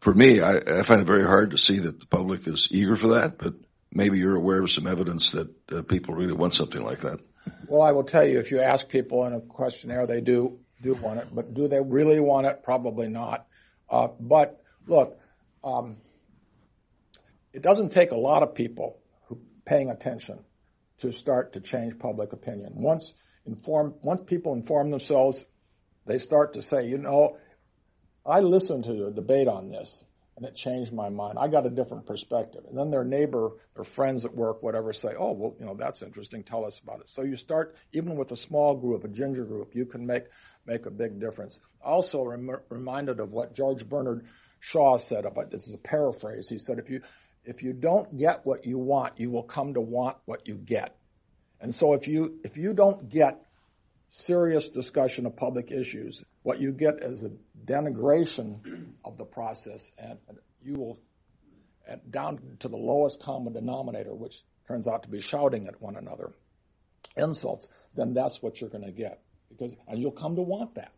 for 0.00 0.14
me, 0.14 0.40
I, 0.40 0.56
I, 0.56 0.82
find 0.82 1.00
it 1.00 1.06
very 1.06 1.24
hard 1.24 1.50
to 1.50 1.58
see 1.58 1.78
that 1.78 2.00
the 2.00 2.06
public 2.06 2.46
is 2.46 2.68
eager 2.70 2.96
for 2.96 3.08
that, 3.08 3.38
but 3.38 3.54
maybe 3.92 4.18
you're 4.18 4.36
aware 4.36 4.62
of 4.62 4.70
some 4.70 4.86
evidence 4.86 5.32
that 5.32 5.48
uh, 5.72 5.82
people 5.82 6.14
really 6.14 6.32
want 6.32 6.54
something 6.54 6.82
like 6.82 7.00
that. 7.00 7.20
Well, 7.66 7.82
I 7.82 7.92
will 7.92 8.04
tell 8.04 8.26
you, 8.26 8.38
if 8.38 8.50
you 8.50 8.60
ask 8.60 8.88
people 8.88 9.24
in 9.24 9.32
a 9.32 9.40
questionnaire, 9.40 10.06
they 10.06 10.20
do 10.20 10.58
do 10.80 10.94
want 10.94 11.18
it, 11.18 11.28
but 11.32 11.54
do 11.54 11.66
they 11.66 11.80
really 11.80 12.20
want 12.20 12.46
it? 12.46 12.62
Probably 12.62 13.08
not. 13.08 13.46
Uh, 13.90 14.08
but 14.20 14.60
look, 14.86 15.18
um, 15.64 15.96
it 17.52 17.62
doesn't 17.62 17.90
take 17.90 18.12
a 18.12 18.16
lot 18.16 18.42
of 18.42 18.54
people 18.54 19.00
who 19.26 19.40
paying 19.64 19.90
attention 19.90 20.44
to 20.98 21.12
start 21.12 21.54
to 21.54 21.60
change 21.60 21.98
public 21.98 22.32
opinion. 22.32 22.74
Once 22.76 23.14
inform, 23.46 23.94
once 24.02 24.20
people 24.26 24.52
inform 24.52 24.90
themselves, 24.90 25.44
they 26.06 26.18
start 26.18 26.54
to 26.54 26.62
say, 26.62 26.86
you 26.86 26.98
know, 26.98 27.38
I 28.24 28.40
listened 28.40 28.84
to 28.84 29.06
a 29.06 29.10
debate 29.10 29.48
on 29.48 29.70
this 29.70 30.04
and 30.38 30.46
it 30.46 30.54
changed 30.54 30.92
my 30.92 31.08
mind. 31.08 31.36
I 31.36 31.48
got 31.48 31.66
a 31.66 31.70
different 31.70 32.06
perspective. 32.06 32.62
And 32.68 32.78
then 32.78 32.92
their 32.92 33.02
neighbor, 33.02 33.50
their 33.74 33.82
friends 33.82 34.24
at 34.24 34.32
work, 34.32 34.62
whatever, 34.62 34.92
say, 34.92 35.08
oh, 35.18 35.32
well, 35.32 35.56
you 35.58 35.66
know, 35.66 35.74
that's 35.74 36.00
interesting. 36.00 36.44
Tell 36.44 36.64
us 36.64 36.78
about 36.80 37.00
it. 37.00 37.10
So 37.10 37.22
you 37.22 37.34
start, 37.34 37.74
even 37.92 38.16
with 38.16 38.30
a 38.30 38.36
small 38.36 38.76
group, 38.76 39.02
a 39.02 39.08
ginger 39.08 39.44
group, 39.44 39.74
you 39.74 39.84
can 39.84 40.06
make, 40.06 40.26
make 40.64 40.86
a 40.86 40.92
big 40.92 41.18
difference. 41.18 41.58
Also 41.84 42.22
rem- 42.22 42.60
reminded 42.68 43.18
of 43.18 43.32
what 43.32 43.52
George 43.52 43.88
Bernard 43.88 44.26
Shaw 44.60 44.98
said 44.98 45.24
about, 45.24 45.50
this 45.50 45.66
is 45.66 45.74
a 45.74 45.78
paraphrase. 45.78 46.48
He 46.48 46.58
said, 46.58 46.78
if 46.78 46.88
you, 46.88 47.00
if 47.44 47.64
you 47.64 47.72
don't 47.72 48.16
get 48.16 48.46
what 48.46 48.64
you 48.64 48.78
want, 48.78 49.18
you 49.18 49.32
will 49.32 49.42
come 49.42 49.74
to 49.74 49.80
want 49.80 50.18
what 50.24 50.46
you 50.46 50.54
get. 50.54 50.94
And 51.60 51.74
so 51.74 51.94
if 51.94 52.06
you, 52.06 52.38
if 52.44 52.56
you 52.56 52.74
don't 52.74 53.08
get 53.08 53.42
serious 54.10 54.68
discussion 54.68 55.26
of 55.26 55.34
public 55.34 55.72
issues, 55.72 56.22
what 56.44 56.60
you 56.60 56.70
get 56.70 57.02
is 57.02 57.24
a 57.24 57.32
denigration 57.68 58.92
of 59.04 59.18
the 59.18 59.24
process 59.24 59.90
and 59.98 60.18
you 60.62 60.74
will, 60.74 60.98
down 62.10 62.40
to 62.60 62.68
the 62.68 62.76
lowest 62.76 63.20
common 63.20 63.52
denominator, 63.52 64.14
which 64.14 64.42
turns 64.66 64.86
out 64.86 65.04
to 65.04 65.08
be 65.08 65.20
shouting 65.20 65.66
at 65.68 65.80
one 65.80 65.96
another, 65.96 66.32
insults, 67.16 67.68
then 67.94 68.14
that's 68.14 68.42
what 68.42 68.60
you're 68.60 68.70
going 68.70 68.84
to 68.84 68.92
get. 68.92 69.22
Because, 69.48 69.74
and 69.86 70.00
you'll 70.00 70.10
come 70.10 70.36
to 70.36 70.42
want 70.42 70.74
that. 70.74 70.92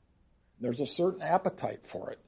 There's 0.60 0.80
a 0.80 0.86
certain 0.86 1.22
appetite 1.22 1.86
for 1.86 2.10
it. 2.10 2.18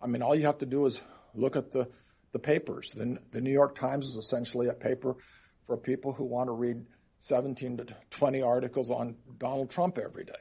I 0.00 0.06
mean, 0.06 0.22
all 0.22 0.34
you 0.34 0.46
have 0.46 0.58
to 0.58 0.66
do 0.66 0.86
is 0.86 1.00
look 1.34 1.56
at 1.56 1.72
the, 1.72 1.88
the 2.32 2.38
papers. 2.38 2.92
The, 2.94 3.18
the 3.30 3.40
New 3.40 3.52
York 3.52 3.74
Times 3.74 4.06
is 4.06 4.16
essentially 4.16 4.68
a 4.68 4.72
paper 4.72 5.16
for 5.66 5.76
people 5.76 6.12
who 6.12 6.24
want 6.24 6.48
to 6.48 6.52
read 6.52 6.84
17 7.22 7.78
to 7.78 7.86
20 8.10 8.42
articles 8.42 8.90
on 8.90 9.16
Donald 9.38 9.70
Trump 9.70 9.98
every 9.98 10.24
day. 10.24 10.32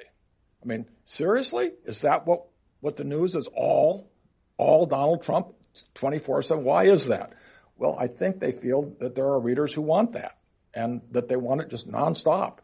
I 0.64 0.68
mean, 0.68 0.86
seriously? 1.06 1.72
Is 1.86 2.02
that 2.02 2.26
what, 2.26 2.46
what 2.82 2.98
the 2.98 3.04
news 3.04 3.36
is 3.36 3.48
all, 3.56 4.12
all 4.58 4.86
Donald 4.86 5.24
Trump 5.24 5.54
24 5.96 6.42
7? 6.42 6.64
Why 6.64 6.86
is 6.86 7.08
that? 7.08 7.34
Well, 7.78 7.96
I 8.00 8.08
think 8.08 8.40
they 8.40 8.52
feel 8.52 8.94
that 9.00 9.16
there 9.16 9.26
are 9.26 9.40
readers 9.40 9.74
who 9.74 9.82
want 9.82 10.14
that 10.14 10.38
and 10.74 11.02
that 11.12 11.28
they 11.28 11.36
want 11.36 11.62
it 11.62 11.70
just 11.70 11.90
nonstop. 11.90 12.60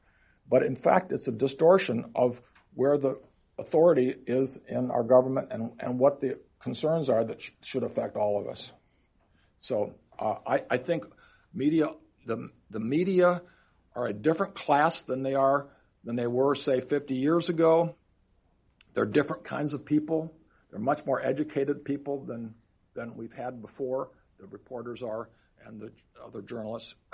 But 0.50 0.64
in 0.64 0.76
fact, 0.76 1.12
it's 1.12 1.28
a 1.28 1.32
distortion 1.32 2.12
of 2.16 2.40
where 2.74 2.98
the 2.98 3.20
authority 3.58 4.14
is 4.28 4.60
in 4.68 4.92
our 4.92 5.04
government 5.04 5.48
and, 5.52 5.72
and 5.80 6.00
what 6.00 6.22
the 6.22 6.40
concerns 6.60 7.10
are 7.10 7.24
that 7.24 7.42
sh- 7.42 7.52
should 7.64 7.84
affect 7.84 8.16
all 8.16 8.40
of 8.40 8.48
us. 8.48 8.72
So 9.60 9.96
uh, 10.20 10.36
I, 10.46 10.64
I 10.70 10.78
think 10.78 11.06
media, 11.54 11.90
the, 12.26 12.50
the 12.70 12.80
media 12.80 13.42
are 13.96 14.06
a 14.06 14.14
different 14.14 14.56
class 14.56 15.02
than 15.02 15.24
they 15.24 15.34
are 15.34 15.68
than 16.04 16.16
they 16.16 16.28
were, 16.28 16.56
say, 16.56 16.80
50 16.80 17.16
years 17.16 17.50
ago. 17.50 17.97
They're 18.98 19.06
different 19.06 19.44
kinds 19.44 19.76
of 19.76 19.86
people. 19.86 20.34
They're 20.72 20.80
much 20.80 21.06
more 21.06 21.24
educated 21.24 21.86
people 21.86 22.26
than 22.26 22.56
than 22.96 23.16
we've 23.16 23.32
had 23.32 23.62
before. 23.62 24.10
The 24.40 24.48
reporters 24.48 25.04
are 25.04 25.30
and 25.64 25.80
the 25.80 25.92
other 26.26 26.42
journalists. 26.42 26.96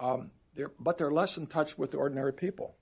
um, 0.00 0.32
they're, 0.56 0.72
but 0.80 0.98
they're 0.98 1.12
less 1.12 1.36
in 1.36 1.46
touch 1.46 1.78
with 1.78 1.92
the 1.92 1.98
ordinary 1.98 2.32
people, 2.32 2.74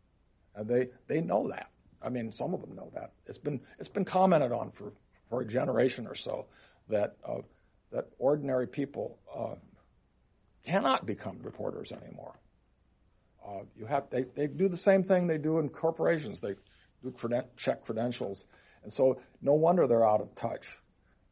and 0.54 0.66
they 0.66 0.88
they 1.06 1.20
know 1.20 1.48
that. 1.48 1.68
I 2.00 2.08
mean, 2.08 2.32
some 2.32 2.54
of 2.54 2.62
them 2.62 2.74
know 2.74 2.90
that. 2.94 3.12
It's 3.26 3.36
been 3.36 3.60
it's 3.78 3.90
been 3.90 4.06
commented 4.06 4.52
on 4.52 4.70
for 4.70 4.94
for 5.28 5.42
a 5.42 5.46
generation 5.46 6.06
or 6.06 6.14
so 6.14 6.46
that 6.88 7.16
uh, 7.28 7.42
that 7.92 8.06
ordinary 8.18 8.66
people 8.66 9.18
uh, 9.36 9.56
cannot 10.64 11.04
become 11.04 11.40
reporters 11.42 11.92
anymore. 11.92 12.40
Uh, 13.46 13.64
you 13.76 13.84
have 13.84 14.08
they, 14.08 14.22
they 14.22 14.46
do 14.46 14.70
the 14.70 14.78
same 14.78 15.02
thing 15.04 15.26
they 15.26 15.36
do 15.36 15.58
in 15.58 15.68
corporations. 15.68 16.40
They 16.40 16.54
creden- 17.10 17.48
check 17.56 17.84
credentials, 17.84 18.44
and 18.82 18.92
so 18.92 19.20
no 19.40 19.52
wonder 19.54 19.86
they're 19.86 20.06
out 20.06 20.20
of 20.20 20.34
touch. 20.34 20.66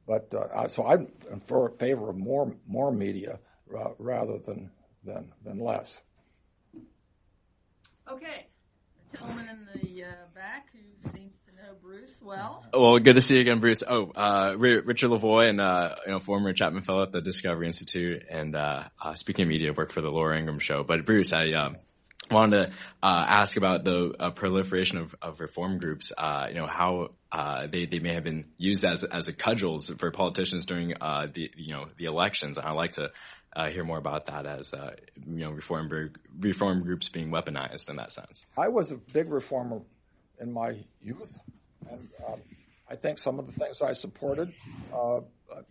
But 0.07 0.35
uh, 0.35 0.69
so 0.69 0.87
I'm 0.87 1.09
in 1.31 1.41
favor 1.41 2.11
of 2.11 2.17
more 2.17 2.55
more 2.67 2.93
media 2.93 3.39
uh, 3.77 3.91
rather 3.99 4.39
than 4.39 4.71
than 5.05 5.33
than 5.45 5.59
less. 5.59 6.01
Okay, 8.11 8.47
gentleman 9.13 9.49
in 9.49 9.67
the 9.81 10.05
uh, 10.05 10.09
back 10.35 10.67
who 10.73 11.11
seems 11.11 11.33
to 11.47 11.55
know 11.55 11.75
Bruce 11.81 12.19
well. 12.21 12.65
Well, 12.73 12.99
good 12.99 13.15
to 13.15 13.21
see 13.21 13.37
you 13.37 13.41
again, 13.41 13.61
Bruce. 13.61 13.85
Oh, 13.87 14.11
uh, 14.11 14.55
Richard 14.59 15.11
Lavoie, 15.11 15.49
and 15.49 15.61
uh, 15.61 15.95
you 16.05 16.13
know, 16.13 16.19
former 16.21 16.53
Chapman 16.53 16.83
Fellow 16.83 17.05
at 17.05 17.13
the 17.13 17.23
Discovery 17.23 17.67
Institute, 17.67 18.25
and 18.29 18.57
uh, 18.57 18.85
uh, 19.01 19.15
speaking 19.15 19.45
of 19.45 19.49
media, 19.49 19.73
work 19.73 19.93
for 19.93 20.01
the 20.01 20.11
Laura 20.11 20.37
Ingraham 20.37 20.59
Show. 20.59 20.83
But 20.83 21.07
Bruce, 21.07 21.33
I 21.33 21.53
wanted 22.33 22.57
to 22.57 22.73
uh, 23.03 23.25
ask 23.29 23.57
about 23.57 23.85
the 23.85 24.15
uh, 24.19 24.31
proliferation 24.31 24.99
of, 24.99 25.15
of 25.23 25.41
reform 25.41 25.79
groups. 25.79 26.13
Uh, 26.17 26.47
you 26.49 26.55
know 26.55 26.67
how 26.67 27.11
uh, 27.31 27.67
they 27.67 27.87
they 27.87 27.99
may 27.99 28.15
have 28.15 28.25
been 28.25 28.47
used 28.59 28.85
as 28.85 29.05
as 29.05 29.29
a 29.29 29.33
cudgels 29.33 29.91
for 29.99 30.11
politicians 30.11 30.67
during 30.67 30.95
uh, 31.01 31.29
the 31.33 31.51
you 31.57 31.73
know 31.73 31.87
the 31.97 32.07
elections. 32.07 32.59
And 32.59 32.67
I'd 32.67 32.73
like 32.73 32.93
to 32.93 33.13
uh, 33.55 33.69
hear 33.71 33.85
more 33.85 33.99
about 33.99 34.27
that 34.27 34.47
as 34.47 34.75
you 35.27 35.45
know 35.45 35.51
reform 35.51 36.13
reform 36.39 36.83
groups 36.83 37.09
being 37.09 37.31
weaponized 37.31 37.89
in 37.89 37.97
that 37.97 38.13
sense. 38.13 38.47
I 38.57 38.69
was 38.69 38.91
a 38.91 38.97
big 38.97 39.31
reformer 39.31 39.81
in 40.41 40.53
my 40.53 40.77
youth, 41.03 41.39
and 41.91 42.09
um, 42.27 42.41
I 42.91 42.97
think 42.97 43.19
some 43.19 43.39
of 43.39 43.47
the 43.47 43.53
things 43.53 43.81
I 43.83 43.93
supported, 43.93 44.53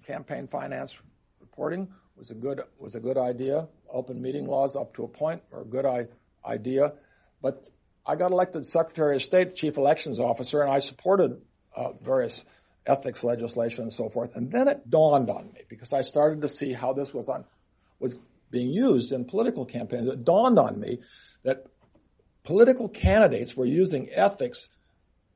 campaign 0.06 0.48
finance 0.48 0.96
reporting 1.40 1.88
was 2.18 2.32
a 2.32 2.36
good 2.36 2.62
was 2.80 2.96
a 2.96 3.00
good 3.00 3.18
idea. 3.18 3.68
Open 3.92 4.22
meeting 4.22 4.46
laws 4.46 4.76
up 4.76 4.94
to 4.94 5.04
a 5.04 5.08
point 5.08 5.42
were 5.52 5.62
a 5.62 5.66
good 5.66 5.86
idea 5.86 6.14
idea. 6.46 6.94
But 7.42 7.66
I 8.06 8.16
got 8.16 8.32
elected 8.32 8.66
Secretary 8.66 9.16
of 9.16 9.22
State, 9.22 9.56
Chief 9.56 9.78
Elections 9.78 10.20
Officer, 10.20 10.62
and 10.62 10.72
I 10.72 10.80
supported 10.80 11.42
uh, 11.76 11.94
various 12.02 12.44
ethics 12.86 13.24
legislation 13.24 13.84
and 13.84 13.94
so 13.94 14.10
forth. 14.10 14.36
And 14.36 14.52
then 14.52 14.68
it 14.68 14.90
dawned 14.90 15.30
on 15.30 15.52
me 15.54 15.62
because 15.70 15.94
I 15.94 16.02
started 16.02 16.42
to 16.42 16.48
see 16.48 16.74
how 16.74 16.94
this 16.94 17.14
was 17.14 17.30
on 17.30 17.46
was 18.00 18.18
being 18.50 18.72
used 18.72 19.12
in 19.12 19.26
political 19.26 19.66
campaigns. 19.66 20.08
It 20.08 20.26
dawned 20.26 20.58
on 20.58 20.80
me 20.80 21.00
that 21.44 21.66
political 22.44 22.90
candidates 22.90 23.56
were 23.56 23.66
using 23.66 24.10
ethics 24.12 24.70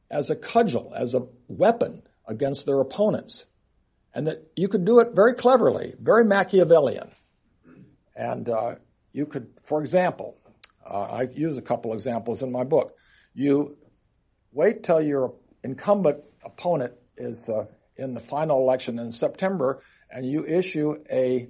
as 0.10 0.30
a 0.30 0.36
cudgel, 0.36 0.92
as 0.96 1.14
a 1.14 1.28
weapon 1.48 2.02
against 2.28 2.66
their 2.66 2.80
opponents. 2.80 3.46
And 4.14 4.28
that 4.28 4.52
you 4.56 4.68
could 4.68 4.86
do 4.86 5.00
it 5.00 5.10
very 5.14 5.36
cleverly, 5.36 5.94
very 6.00 6.26
Machiavellian. 6.26 7.12
And 8.16 8.50
uh, 8.50 8.76
you 9.12 9.26
could, 9.26 9.48
for 9.64 9.82
example, 9.82 10.38
uh, 10.86 11.02
I 11.02 11.22
use 11.34 11.58
a 11.58 11.62
couple 11.62 11.94
examples 11.94 12.44
in 12.44 12.52
my 12.52 12.64
book. 12.64 12.96
You 13.34 13.78
wait 14.52 14.84
till 14.84 15.02
your 15.02 15.34
incumbent 15.64 16.18
opponent 16.44 16.94
is 17.18 17.50
uh, 17.50 17.66
in 17.98 18.14
the 18.14 18.20
final 18.20 18.60
election 18.60 19.00
in 19.00 19.12
September, 19.12 19.82
and 20.10 20.26
you 20.26 20.46
issue 20.46 20.96
a 21.12 21.50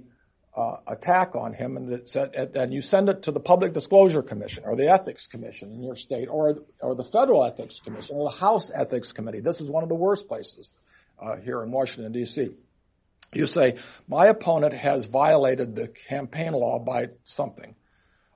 uh, 0.56 0.76
attack 0.86 1.36
on 1.36 1.52
him, 1.52 1.76
and, 1.76 2.56
and 2.56 2.72
you 2.72 2.80
send 2.80 3.10
it 3.10 3.24
to 3.24 3.30
the 3.30 3.40
Public 3.40 3.74
Disclosure 3.74 4.22
Commission 4.22 4.64
or 4.64 4.74
the 4.74 4.90
Ethics 4.90 5.26
Commission 5.26 5.70
in 5.72 5.82
your 5.82 5.96
state, 5.96 6.28
or 6.28 6.56
or 6.80 6.94
the 6.94 7.04
Federal 7.04 7.44
Ethics 7.44 7.80
Commission 7.80 8.16
or 8.16 8.30
the 8.30 8.36
House 8.36 8.70
Ethics 8.74 9.12
Committee. 9.12 9.40
This 9.40 9.60
is 9.60 9.70
one 9.70 9.82
of 9.82 9.90
the 9.90 9.94
worst 9.94 10.28
places 10.28 10.70
uh, 11.20 11.36
here 11.36 11.62
in 11.62 11.70
Washington 11.70 12.12
D.C. 12.12 12.48
You 13.34 13.46
say 13.46 13.76
my 14.08 14.26
opponent 14.26 14.72
has 14.72 15.04
violated 15.04 15.74
the 15.74 15.88
campaign 15.88 16.52
law 16.52 16.78
by 16.78 17.08
something 17.24 17.74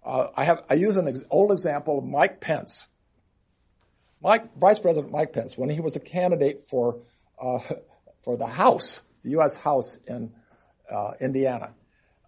uh, 0.04 0.28
I 0.36 0.44
have 0.44 0.62
I 0.68 0.74
use 0.74 0.96
an 0.96 1.08
ex- 1.08 1.24
old 1.30 1.52
example 1.52 1.98
of 1.98 2.04
Mike 2.04 2.40
Pence. 2.40 2.86
Mike, 4.22 4.54
Vice 4.58 4.78
President 4.78 5.12
Mike 5.12 5.32
Pence, 5.32 5.56
when 5.56 5.70
he 5.70 5.80
was 5.80 5.96
a 5.96 6.00
candidate 6.00 6.68
for 6.68 7.00
uh, 7.40 7.58
for 8.24 8.36
the 8.36 8.46
House, 8.46 9.00
the 9.22 9.30
U.S. 9.30 9.56
House 9.56 9.96
in 10.06 10.32
uh, 10.90 11.12
Indiana, 11.20 11.70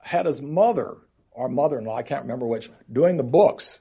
had 0.00 0.26
his 0.26 0.40
mother 0.40 0.96
or 1.34 1.48
mother-in-law, 1.48 1.96
I 1.96 2.02
can't 2.02 2.22
remember 2.22 2.46
which, 2.46 2.70
doing 2.90 3.16
the 3.16 3.22
books, 3.22 3.78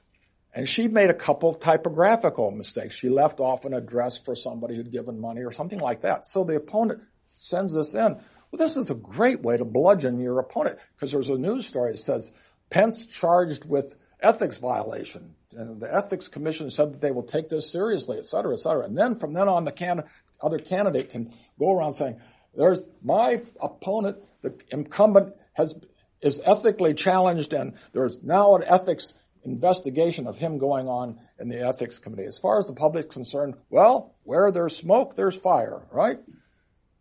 and 0.54 0.68
she 0.68 0.88
made 0.88 1.10
a 1.10 1.14
couple 1.14 1.52
typographical 1.54 2.50
mistakes. 2.50 2.94
She 2.94 3.08
left 3.08 3.40
off 3.40 3.64
an 3.64 3.74
address 3.74 4.18
for 4.18 4.34
somebody 4.34 4.76
who'd 4.76 4.90
given 4.90 5.20
money 5.20 5.42
or 5.42 5.50
something 5.50 5.78
like 5.78 6.02
that. 6.02 6.26
So 6.26 6.44
the 6.44 6.56
opponent 6.56 7.02
sends 7.32 7.74
this 7.74 7.94
in. 7.94 8.16
Well, 8.50 8.58
this 8.58 8.76
is 8.76 8.90
a 8.90 8.94
great 8.94 9.42
way 9.42 9.56
to 9.56 9.64
bludgeon 9.64 10.20
your 10.20 10.38
opponent 10.38 10.78
because 10.94 11.12
there's 11.12 11.28
a 11.28 11.38
news 11.38 11.66
story 11.66 11.92
that 11.92 11.98
says 11.98 12.30
Pence 12.72 13.06
charged 13.06 13.68
with 13.68 13.94
ethics 14.18 14.56
violation. 14.56 15.34
And 15.54 15.78
the 15.78 15.94
ethics 15.94 16.28
commission 16.28 16.70
said 16.70 16.94
that 16.94 17.00
they 17.02 17.10
will 17.10 17.24
take 17.24 17.50
this 17.50 17.70
seriously, 17.70 18.16
et 18.16 18.24
cetera, 18.24 18.54
et 18.54 18.60
cetera. 18.60 18.84
And 18.84 18.96
then 18.96 19.18
from 19.18 19.34
then 19.34 19.46
on, 19.46 19.64
the 19.64 19.72
can- 19.72 20.04
other 20.40 20.58
candidate 20.58 21.10
can 21.10 21.34
go 21.58 21.70
around 21.70 21.92
saying, 21.92 22.18
there's 22.56 22.80
my 23.02 23.42
opponent, 23.60 24.16
the 24.40 24.54
incumbent 24.70 25.34
has, 25.52 25.74
is 26.22 26.40
ethically 26.42 26.94
challenged 26.94 27.52
and 27.52 27.74
there's 27.92 28.22
now 28.22 28.56
an 28.56 28.64
ethics 28.66 29.12
investigation 29.44 30.26
of 30.26 30.38
him 30.38 30.56
going 30.56 30.88
on 30.88 31.18
in 31.38 31.50
the 31.50 31.60
ethics 31.60 31.98
committee. 31.98 32.26
As 32.26 32.38
far 32.38 32.58
as 32.58 32.66
the 32.66 32.72
public's 32.72 33.12
concerned, 33.12 33.54
well, 33.68 34.14
where 34.22 34.50
there's 34.50 34.76
smoke, 34.76 35.14
there's 35.14 35.36
fire, 35.36 35.82
right? 35.90 36.18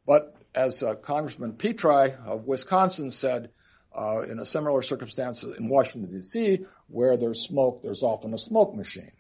But 0.06 0.36
as 0.54 0.84
uh, 0.84 0.96
Congressman 0.96 1.54
Petri 1.54 2.12
of 2.26 2.46
Wisconsin 2.46 3.12
said, 3.12 3.52
uh, 3.98 4.22
in 4.22 4.40
a 4.40 4.46
similar 4.46 4.82
circumstance 4.82 5.44
in 5.44 5.68
Washington 5.68 6.12
D.C., 6.12 6.66
where 6.88 7.18
there's 7.18 7.42
smoke, 7.42 7.82
there's 7.84 8.04
often 8.04 8.34
a 8.34 8.38
smoke 8.38 8.76
machine, 8.76 9.12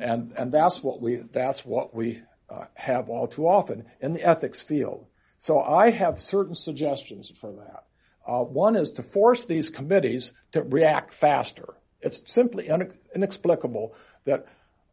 and 0.00 0.32
and 0.36 0.52
that's 0.52 0.82
what 0.82 1.00
we 1.00 1.16
that's 1.16 1.64
what 1.64 1.94
we 1.94 2.22
uh, 2.48 2.64
have 2.74 3.08
all 3.08 3.26
too 3.26 3.46
often 3.46 3.84
in 4.00 4.14
the 4.14 4.26
ethics 4.26 4.62
field. 4.62 5.06
So 5.38 5.60
I 5.60 5.90
have 5.90 6.18
certain 6.18 6.54
suggestions 6.54 7.30
for 7.30 7.52
that. 7.52 7.84
Uh, 8.26 8.44
one 8.44 8.76
is 8.76 8.92
to 8.92 9.02
force 9.02 9.44
these 9.44 9.70
committees 9.70 10.32
to 10.52 10.62
react 10.62 11.12
faster. 11.12 11.74
It's 12.00 12.22
simply 12.30 12.70
inexplicable 13.14 13.94
that 14.24 14.46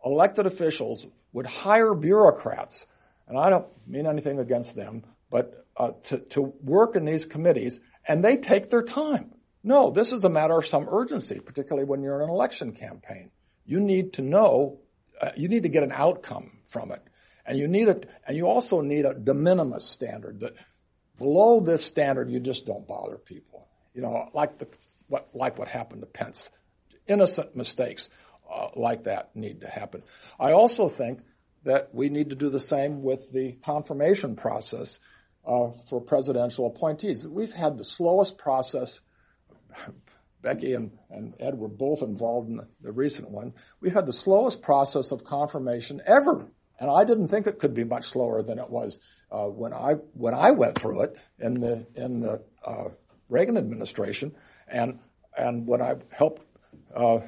elected 0.03 0.45
officials 0.45 1.05
would 1.33 1.45
hire 1.45 1.93
bureaucrats, 1.93 2.85
and 3.27 3.37
I 3.37 3.49
don't 3.49 3.67
mean 3.87 4.07
anything 4.07 4.39
against 4.39 4.75
them, 4.75 5.03
but 5.29 5.65
uh, 5.77 5.91
to, 6.03 6.19
to 6.19 6.41
work 6.63 6.95
in 6.95 7.05
these 7.05 7.25
committees 7.25 7.79
and 8.09 8.25
they 8.25 8.37
take 8.37 8.69
their 8.69 8.81
time. 8.81 9.31
No, 9.63 9.91
this 9.91 10.11
is 10.11 10.23
a 10.23 10.29
matter 10.29 10.57
of 10.57 10.65
some 10.65 10.89
urgency, 10.89 11.39
particularly 11.39 11.87
when 11.87 12.01
you're 12.01 12.15
in 12.15 12.23
an 12.23 12.29
election 12.29 12.71
campaign. 12.71 13.29
You 13.65 13.79
need 13.79 14.13
to 14.13 14.23
know, 14.23 14.79
uh, 15.21 15.29
you 15.37 15.47
need 15.47 15.63
to 15.63 15.69
get 15.69 15.83
an 15.83 15.91
outcome 15.93 16.57
from 16.65 16.91
it. 16.91 17.03
And 17.45 17.57
you 17.57 17.67
need 17.67 17.87
it, 17.87 18.09
and 18.27 18.35
you 18.35 18.47
also 18.47 18.81
need 18.81 19.05
a 19.05 19.13
de 19.13 19.33
minimis 19.33 19.85
standard 19.85 20.39
that 20.39 20.53
below 21.17 21.59
this 21.59 21.85
standard, 21.85 22.31
you 22.31 22.39
just 22.39 22.65
don't 22.65 22.87
bother 22.87 23.17
people. 23.17 23.67
You 23.93 24.01
know, 24.01 24.29
like 24.33 24.57
the, 24.57 24.67
what, 25.07 25.29
like 25.33 25.59
what 25.59 25.67
happened 25.67 26.01
to 26.01 26.07
Pence. 26.07 26.49
Innocent 27.07 27.55
mistakes 27.55 28.09
uh, 28.51 28.69
like 28.75 29.03
that 29.03 29.35
need 29.35 29.61
to 29.61 29.67
happen. 29.67 30.01
I 30.39 30.53
also 30.53 30.87
think 30.87 31.19
that 31.63 31.93
we 31.93 32.09
need 32.09 32.31
to 32.31 32.35
do 32.35 32.49
the 32.49 32.59
same 32.59 33.03
with 33.03 33.31
the 33.31 33.53
confirmation 33.63 34.35
process 34.35 34.97
uh, 35.45 35.71
for 35.89 36.01
presidential 36.01 36.67
appointees. 36.67 37.27
We've 37.27 37.53
had 37.53 37.77
the 37.77 37.83
slowest 37.83 38.37
process. 38.37 38.99
Becky 40.41 40.73
and, 40.73 40.91
and 41.09 41.33
Ed 41.39 41.55
were 41.55 41.67
both 41.67 42.01
involved 42.01 42.49
in 42.49 42.57
the, 42.57 42.67
the 42.81 42.93
recent 42.93 43.29
one. 43.29 43.53
We've 43.81 43.93
had 43.93 44.05
the 44.05 44.13
slowest 44.13 44.61
process 44.61 45.11
of 45.11 45.25
confirmation 45.25 46.01
ever. 46.05 46.49
And 46.79 46.89
I 46.89 47.03
didn't 47.03 47.27
think 47.27 47.45
it 47.45 47.59
could 47.59 47.73
be 47.73 47.83
much 47.83 48.05
slower 48.05 48.41
than 48.41 48.57
it 48.57 48.69
was 48.69 48.99
uh, 49.31 49.45
when 49.45 49.73
I 49.73 49.95
when 50.13 50.33
I 50.33 50.51
went 50.51 50.79
through 50.79 51.03
it 51.03 51.17
in 51.37 51.59
the 51.59 51.85
in 51.95 52.21
the 52.21 52.41
uh, 52.65 52.89
Reagan 53.27 53.57
administration, 53.57 54.33
and 54.67 54.99
and 55.37 55.67
when 55.67 55.81
I 55.81 55.95
helped 56.09 56.41
uh, 56.95 57.19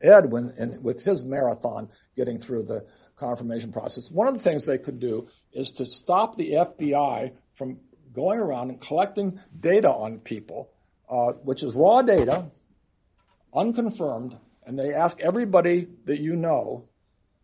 Ed 0.00 0.32
when 0.32 0.54
in, 0.58 0.82
with 0.82 1.02
his 1.02 1.22
marathon 1.22 1.90
getting 2.16 2.38
through 2.38 2.64
the 2.64 2.86
confirmation 3.16 3.72
process. 3.72 4.10
One 4.10 4.26
of 4.26 4.34
the 4.34 4.40
things 4.40 4.64
they 4.64 4.78
could 4.78 4.98
do 4.98 5.28
is 5.52 5.72
to 5.72 5.86
stop 5.86 6.36
the 6.36 6.52
FBI 6.52 7.32
from 7.54 7.78
going 8.12 8.38
around 8.38 8.70
and 8.70 8.80
collecting 8.80 9.40
data 9.58 9.88
on 9.90 10.18
people, 10.18 10.70
uh, 11.08 11.32
which 11.42 11.62
is 11.62 11.74
raw 11.74 12.02
data, 12.02 12.46
unconfirmed, 13.52 14.36
and 14.66 14.78
they 14.78 14.94
ask 14.94 15.20
everybody 15.20 15.88
that 16.04 16.20
you 16.20 16.36
know 16.36 16.88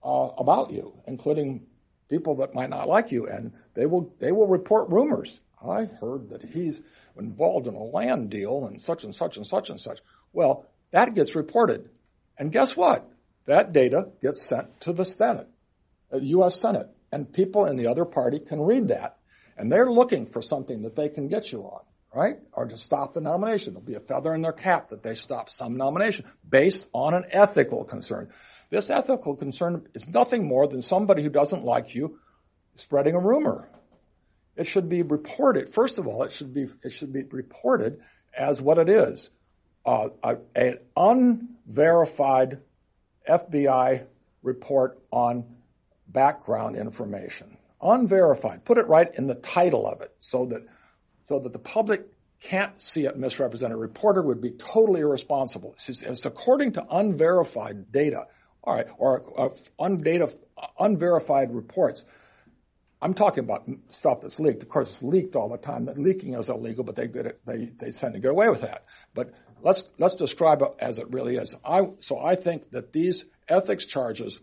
uh, 0.04 0.28
about 0.38 0.70
you, 0.70 0.94
including 1.06 1.66
people 2.08 2.36
that 2.36 2.54
might 2.54 2.70
not 2.70 2.88
like 2.88 3.12
you, 3.12 3.26
and 3.26 3.52
they 3.74 3.86
will 3.86 4.14
they 4.18 4.32
will 4.32 4.46
report 4.46 4.88
rumors. 4.90 5.40
I 5.62 5.84
heard 5.84 6.30
that 6.30 6.42
he's 6.42 6.80
involved 7.18 7.66
in 7.66 7.74
a 7.74 7.82
land 7.82 8.30
deal 8.30 8.64
and 8.64 8.80
such 8.80 9.04
and 9.04 9.14
such 9.14 9.36
and 9.36 9.46
such 9.46 9.68
and 9.68 9.78
such. 9.78 10.00
Well, 10.32 10.66
that 10.90 11.14
gets 11.14 11.36
reported, 11.36 11.90
and 12.38 12.50
guess 12.50 12.76
what? 12.76 13.08
That 13.46 13.72
data 13.72 14.08
gets 14.22 14.46
sent 14.46 14.80
to 14.82 14.92
the 14.92 15.04
Senate, 15.04 15.48
the 16.10 16.24
U.S. 16.26 16.60
Senate, 16.60 16.88
and 17.12 17.32
people 17.32 17.66
in 17.66 17.76
the 17.76 17.88
other 17.88 18.04
party 18.04 18.38
can 18.38 18.60
read 18.60 18.88
that 18.88 19.16
and 19.60 19.70
they're 19.70 19.90
looking 19.90 20.24
for 20.24 20.40
something 20.40 20.82
that 20.82 20.96
they 20.96 21.10
can 21.10 21.28
get 21.28 21.52
you 21.52 21.60
on, 21.64 21.82
right? 22.14 22.38
Or 22.54 22.64
to 22.64 22.78
stop 22.78 23.12
the 23.12 23.20
nomination. 23.20 23.74
There'll 23.74 23.84
be 23.84 23.94
a 23.94 24.00
feather 24.00 24.32
in 24.32 24.40
their 24.40 24.54
cap 24.54 24.88
that 24.88 25.02
they 25.02 25.14
stop 25.14 25.50
some 25.50 25.76
nomination 25.76 26.24
based 26.48 26.88
on 26.94 27.12
an 27.12 27.26
ethical 27.30 27.84
concern. 27.84 28.30
This 28.70 28.88
ethical 28.88 29.36
concern 29.36 29.86
is 29.92 30.08
nothing 30.08 30.48
more 30.48 30.66
than 30.66 30.80
somebody 30.80 31.22
who 31.22 31.28
doesn't 31.28 31.62
like 31.62 31.94
you 31.94 32.18
spreading 32.76 33.14
a 33.14 33.20
rumor. 33.20 33.68
It 34.56 34.66
should 34.66 34.88
be 34.88 35.02
reported. 35.02 35.74
First 35.74 35.98
of 35.98 36.06
all, 36.06 36.22
it 36.22 36.32
should 36.32 36.54
be 36.54 36.66
it 36.82 36.92
should 36.92 37.12
be 37.12 37.24
reported 37.24 38.00
as 38.36 38.62
what 38.62 38.78
it 38.78 38.88
is, 38.88 39.28
uh, 39.84 40.08
an 40.54 40.78
unverified 40.96 42.60
FBI 43.28 44.06
report 44.42 44.98
on 45.10 45.44
background 46.08 46.76
information 46.76 47.58
unverified. 47.82 48.64
Put 48.64 48.78
it 48.78 48.86
right 48.86 49.08
in 49.16 49.26
the 49.26 49.34
title 49.34 49.86
of 49.86 50.00
it 50.00 50.14
so 50.20 50.46
that, 50.46 50.62
so 51.28 51.40
that 51.40 51.52
the 51.52 51.58
public 51.58 52.06
can't 52.40 52.80
see 52.80 53.04
it 53.04 53.16
misrepresented. 53.16 53.74
A 53.74 53.78
reporter 53.78 54.22
would 54.22 54.40
be 54.40 54.50
totally 54.52 55.00
irresponsible. 55.00 55.76
It's, 55.86 56.24
according 56.24 56.72
to 56.72 56.84
unverified 56.90 57.92
data, 57.92 58.26
all 58.64 58.74
right, 58.74 58.86
or 58.98 59.22
uh, 59.38 59.48
undata, 59.78 60.34
unverified 60.78 61.54
reports. 61.54 62.04
I'm 63.02 63.14
talking 63.14 63.44
about 63.44 63.66
stuff 63.90 64.20
that's 64.20 64.38
leaked. 64.38 64.62
Of 64.62 64.68
course, 64.68 64.88
it's 64.88 65.02
leaked 65.02 65.34
all 65.36 65.48
the 65.48 65.56
time. 65.56 65.86
That 65.86 65.98
leaking 65.98 66.34
is 66.34 66.50
illegal, 66.50 66.84
but 66.84 66.96
they 66.96 67.06
they 67.06 67.70
they 67.78 67.90
tend 67.90 68.12
to 68.12 68.20
get 68.20 68.30
away 68.30 68.50
with 68.50 68.60
that. 68.60 68.84
But 69.14 69.32
let's 69.62 69.84
let's 69.98 70.16
describe 70.16 70.60
it 70.60 70.68
as 70.78 70.98
it 70.98 71.10
really 71.10 71.36
is. 71.36 71.54
I 71.64 71.80
so 72.00 72.18
I 72.18 72.34
think 72.34 72.70
that 72.72 72.92
these 72.92 73.24
ethics 73.48 73.86
charges 73.86 74.38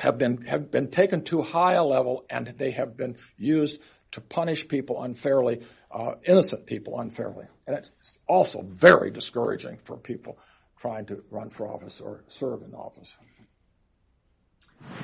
have 0.00 0.18
been 0.18 0.42
have 0.42 0.70
been 0.70 0.90
taken 0.90 1.22
too 1.22 1.42
high 1.42 1.74
a 1.74 1.84
level, 1.84 2.24
and 2.30 2.46
they 2.46 2.70
have 2.72 2.96
been 2.96 3.16
used 3.36 3.80
to 4.12 4.20
punish 4.20 4.66
people 4.68 5.02
unfairly, 5.02 5.60
uh, 5.90 6.14
innocent 6.24 6.66
people 6.66 6.98
unfairly, 6.98 7.46
and 7.66 7.76
it's 7.76 8.18
also 8.26 8.62
very 8.62 9.10
discouraging 9.10 9.78
for 9.84 9.96
people 9.96 10.38
trying 10.80 11.06
to 11.06 11.22
run 11.30 11.50
for 11.50 11.68
office 11.68 12.00
or 12.00 12.22
serve 12.28 12.62
in 12.62 12.74
office. 12.74 13.14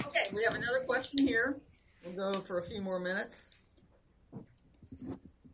Okay, 0.07 0.31
we 0.33 0.45
have 0.45 0.55
another 0.55 0.81
question 0.87 1.27
here. 1.27 1.57
We'll 2.05 2.33
go 2.33 2.41
for 2.41 2.59
a 2.59 2.63
few 2.63 2.81
more 2.81 3.01
minutes. 3.01 3.41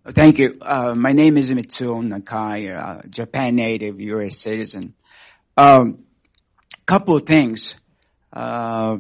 Thank 0.07 0.39
you. 0.39 0.59
Uh, 0.61 0.95
my 0.95 1.13
name 1.13 1.37
is 1.37 1.51
Mitsuo 1.51 2.03
Nakai, 2.03 2.75
uh, 2.75 3.03
Japan 3.09 3.55
native, 3.57 4.01
U.S. 4.01 4.39
citizen. 4.39 4.95
Um, 5.57 6.05
couple 6.87 7.17
of 7.17 7.25
things. 7.25 7.77
Uh, 8.33 8.99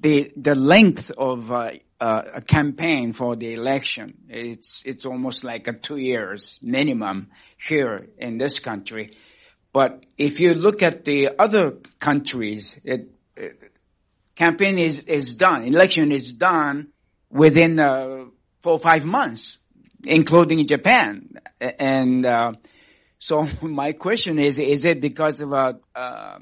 the 0.00 0.32
the 0.36 0.54
length 0.54 1.10
of 1.10 1.50
uh, 1.50 1.70
uh, 2.00 2.22
a 2.34 2.40
campaign 2.40 3.12
for 3.12 3.34
the 3.34 3.52
election 3.52 4.14
it's 4.28 4.82
it's 4.86 5.04
almost 5.04 5.42
like 5.42 5.66
a 5.66 5.72
two 5.72 5.96
years 5.96 6.58
minimum 6.62 7.28
here 7.56 8.08
in 8.18 8.38
this 8.38 8.60
country. 8.60 9.16
But 9.72 10.06
if 10.16 10.40
you 10.40 10.54
look 10.54 10.82
at 10.82 11.04
the 11.04 11.30
other 11.38 11.76
countries, 12.00 12.80
it, 12.84 13.10
it 13.36 13.72
campaign 14.34 14.78
is, 14.78 15.00
is 15.00 15.34
done, 15.34 15.64
election 15.64 16.12
is 16.12 16.32
done 16.32 16.88
within 17.30 17.78
uh, 17.78 18.24
four 18.62 18.74
or 18.74 18.78
five 18.78 19.04
months, 19.04 19.58
including 20.04 20.66
Japan. 20.66 21.34
And 21.60 22.24
uh, 22.24 22.52
so 23.18 23.48
my 23.62 23.92
question 23.92 24.38
is, 24.38 24.58
is 24.58 24.84
it 24.84 25.00
because 25.00 25.40
of 25.40 25.52
a 25.52 25.78
uh, 25.94 26.38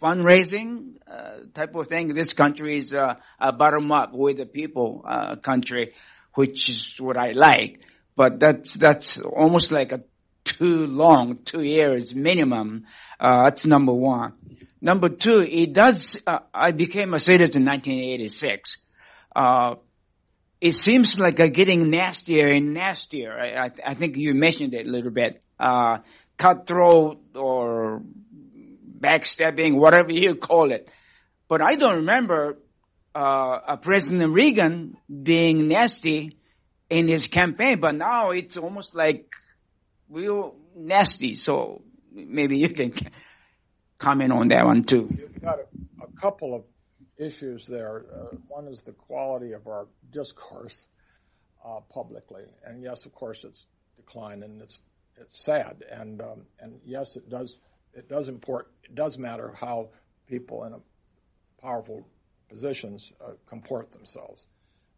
fundraising 0.00 0.94
uh, 1.06 1.40
type 1.54 1.74
of 1.74 1.88
thing? 1.88 2.14
This 2.14 2.32
country 2.32 2.78
is 2.78 2.94
uh, 2.94 3.14
a 3.38 3.52
bottom 3.52 3.90
up 3.92 4.12
with 4.12 4.38
the 4.38 4.46
people 4.46 5.04
uh, 5.06 5.36
country, 5.36 5.94
which 6.34 6.68
is 6.68 6.96
what 7.00 7.16
I 7.16 7.32
like. 7.32 7.82
But 8.16 8.40
that's 8.40 8.74
that's 8.74 9.20
almost 9.20 9.70
like 9.72 9.92
a 9.92 10.02
too 10.44 10.86
long, 10.86 11.38
two 11.44 11.62
years 11.62 12.14
minimum. 12.14 12.86
that's 13.20 13.66
number 13.66 13.92
one. 13.92 14.32
Number 14.80 15.08
two, 15.08 15.40
it 15.40 15.72
does, 15.72 16.20
uh, 16.26 16.38
I 16.54 16.70
became 16.70 17.12
a 17.14 17.18
citizen 17.18 17.62
in 17.62 17.68
1986. 17.68 18.76
Uh, 19.34 19.74
it 20.60 20.72
seems 20.72 21.18
like 21.18 21.40
uh, 21.40 21.48
getting 21.48 21.90
nastier 21.90 22.48
and 22.48 22.74
nastier. 22.74 23.36
I, 23.36 23.66
I, 23.66 23.70
I, 23.86 23.94
think 23.94 24.16
you 24.16 24.34
mentioned 24.34 24.74
it 24.74 24.86
a 24.86 24.88
little 24.88 25.10
bit. 25.10 25.42
Uh, 25.58 25.98
cutthroat 26.36 27.20
or 27.34 28.02
backstabbing, 28.98 29.76
whatever 29.76 30.12
you 30.12 30.34
call 30.34 30.72
it. 30.72 30.90
But 31.48 31.62
I 31.62 31.76
don't 31.76 31.96
remember 31.96 32.58
uh, 33.14 33.76
President 33.76 34.32
Reagan 34.32 34.96
being 35.08 35.68
nasty 35.68 36.36
in 36.90 37.08
his 37.08 37.28
campaign, 37.28 37.80
but 37.80 37.94
now 37.94 38.30
it's 38.30 38.56
almost 38.56 38.94
like 38.94 39.34
real 40.08 40.56
nasty. 40.76 41.34
So 41.34 41.82
maybe 42.12 42.58
you 42.58 42.68
can 42.70 42.92
comment 43.98 44.32
on 44.32 44.48
that 44.48 44.64
one 44.64 44.84
too. 44.84 45.08
You've 45.16 45.42
got 45.42 45.58
a, 45.58 46.04
a 46.04 46.20
couple 46.20 46.54
of 46.54 46.64
issues 47.18 47.66
there. 47.66 48.04
Uh, 48.14 48.36
one 48.46 48.68
is 48.68 48.82
the 48.82 48.92
quality 48.92 49.52
of 49.52 49.66
our 49.66 49.86
discourse 50.10 50.86
uh, 51.64 51.80
publicly, 51.90 52.44
and 52.64 52.82
yes, 52.82 53.04
of 53.04 53.12
course, 53.12 53.44
it's 53.44 53.66
declined 53.96 54.44
and 54.44 54.62
it's 54.62 54.80
it's 55.20 55.44
sad, 55.44 55.84
and 55.90 56.20
um, 56.20 56.42
and 56.60 56.80
yes, 56.84 57.16
it 57.16 57.28
does 57.28 57.56
it 57.94 58.08
does 58.08 58.28
import 58.28 58.70
it 58.84 58.94
does 58.94 59.18
matter 59.18 59.54
how 59.56 59.90
people 60.26 60.64
in 60.64 60.74
powerful 61.60 62.06
positions 62.48 63.12
uh, 63.20 63.32
comport 63.46 63.92
themselves. 63.92 64.46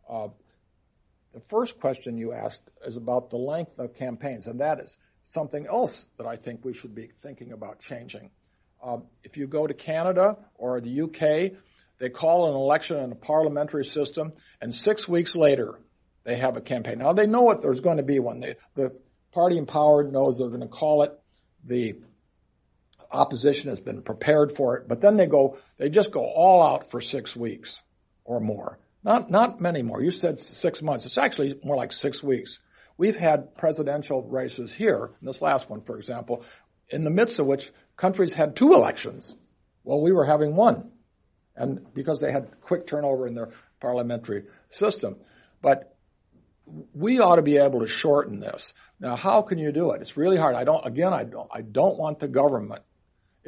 Uh, 0.09 0.29
the 1.33 1.41
first 1.49 1.79
question 1.81 2.17
you 2.17 2.33
asked 2.33 2.63
is 2.85 2.97
about 2.97 3.31
the 3.31 3.37
length 3.37 3.79
of 3.79 3.95
campaigns, 3.95 4.47
and 4.47 4.61
that 4.61 4.81
is 4.81 4.97
something 5.25 5.67
else 5.67 6.05
that 6.19 6.27
I 6.27 6.37
think 6.37 6.65
we 6.65 6.73
should 6.73 6.95
be 6.95 7.11
thinking 7.23 7.53
about 7.53 7.81
changing. 7.81 8.31
Um, 8.83 9.05
if 9.23 9.37
you 9.37 9.47
go 9.47 9.67
to 9.67 9.75
Canada 9.75 10.37
or 10.55 10.81
the 10.81 11.03
UK, 11.03 11.57
they 11.99 12.09
call 12.09 12.49
an 12.49 12.55
election 12.55 12.97
in 12.99 13.13
a 13.13 13.17
parliamentary 13.17 13.85
system, 13.85 14.33
and 14.61 14.75
six 14.75 15.09
weeks 15.09 15.37
later, 15.37 15.79
they 16.25 16.37
have 16.37 16.57
a 16.57 16.61
campaign. 16.61 16.99
Now 16.99 17.13
they 17.13 17.27
know 17.27 17.43
what 17.43 17.63
there's 17.63 17.81
going 17.81 17.99
to 17.99 18.03
be 18.03 18.19
one. 18.19 18.41
They, 18.41 18.57
the 18.75 18.97
party 19.33 19.59
in 19.59 19.67
power 19.67 20.03
knows 20.05 20.39
they're 20.39 20.49
going 20.49 20.61
to 20.61 20.67
call 20.67 21.03
it. 21.03 21.13
The 21.65 21.97
opposition 23.13 23.71
has 23.71 23.81
been 23.81 24.03
prepared 24.03 24.57
for 24.57 24.77
it, 24.77 24.89
but 24.89 25.01
then 25.01 25.17
they 25.17 25.27
go, 25.27 25.59
they 25.79 25.89
just 25.89 26.13
go 26.13 26.25
all 26.25 26.63
out 26.63 26.91
for 26.91 27.01
six 27.01 27.35
weeks 27.35 27.81
or 28.25 28.41
more. 28.41 28.79
Not, 29.03 29.31
not 29.31 29.61
many 29.61 29.83
more. 29.83 30.03
You 30.03 30.11
said 30.11 30.39
six 30.39 30.83
months. 30.83 31.07
It's 31.07 31.19
actually 31.19 31.59
more 31.65 31.77
like 31.77 31.93
six 31.93 32.23
weeks. 32.23 32.59
We've 32.97 33.17
had 33.17 33.57
presidential 33.57 34.23
races 34.29 34.73
here, 34.73 35.11
this 35.23 35.41
last 35.41 35.71
one, 35.71 35.81
for 35.81 35.97
example, 35.97 36.45
in 36.91 37.05
the 37.05 37.11
midst 37.11 37.39
of 37.39 37.47
which 37.47 37.73
countries 37.97 38.35
had 38.35 38.57
two 38.57 38.75
elections. 38.75 39.35
Well, 39.85 40.03
we 40.03 40.13
were 40.13 40.27
having 40.27 40.55
one. 40.55 40.93
And 41.57 41.93
because 41.95 42.21
they 42.21 42.31
had 42.31 42.61
quick 42.61 42.87
turnover 42.87 43.27
in 43.27 43.35
their 43.35 43.51
parliamentary 43.81 44.45
system. 44.69 45.17
But 45.63 45.97
we 46.95 47.21
ought 47.21 47.37
to 47.37 47.43
be 47.43 47.57
able 47.57 47.81
to 47.81 47.87
shorten 47.87 48.39
this. 48.39 48.75
Now, 49.01 49.17
how 49.17 49.43
can 49.43 49.59
you 49.59 49.73
do 49.73 49.93
it? 49.93 50.03
It's 50.03 50.17
really 50.17 50.37
hard. 50.37 50.55
I 50.55 50.65
don't, 50.65 50.87
again, 50.87 51.13
I 51.13 51.25
don't, 51.25 51.49
I 51.53 51.63
don't 51.63 51.99
want 51.99 52.21
the 52.21 52.29
government 52.29 52.83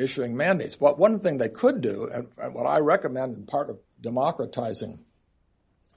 issuing 0.03 0.36
mandates. 0.36 0.76
But 0.76 0.98
one 0.98 1.20
thing 1.20 1.38
they 1.38 1.48
could 1.48 1.80
do, 1.80 2.09
and, 2.12 2.28
and 2.38 2.55
what 2.55 2.66
I 2.66 2.78
recommend 2.78 3.36
in 3.36 3.46
part 3.46 3.70
of 3.70 3.78
democratizing 4.00 4.98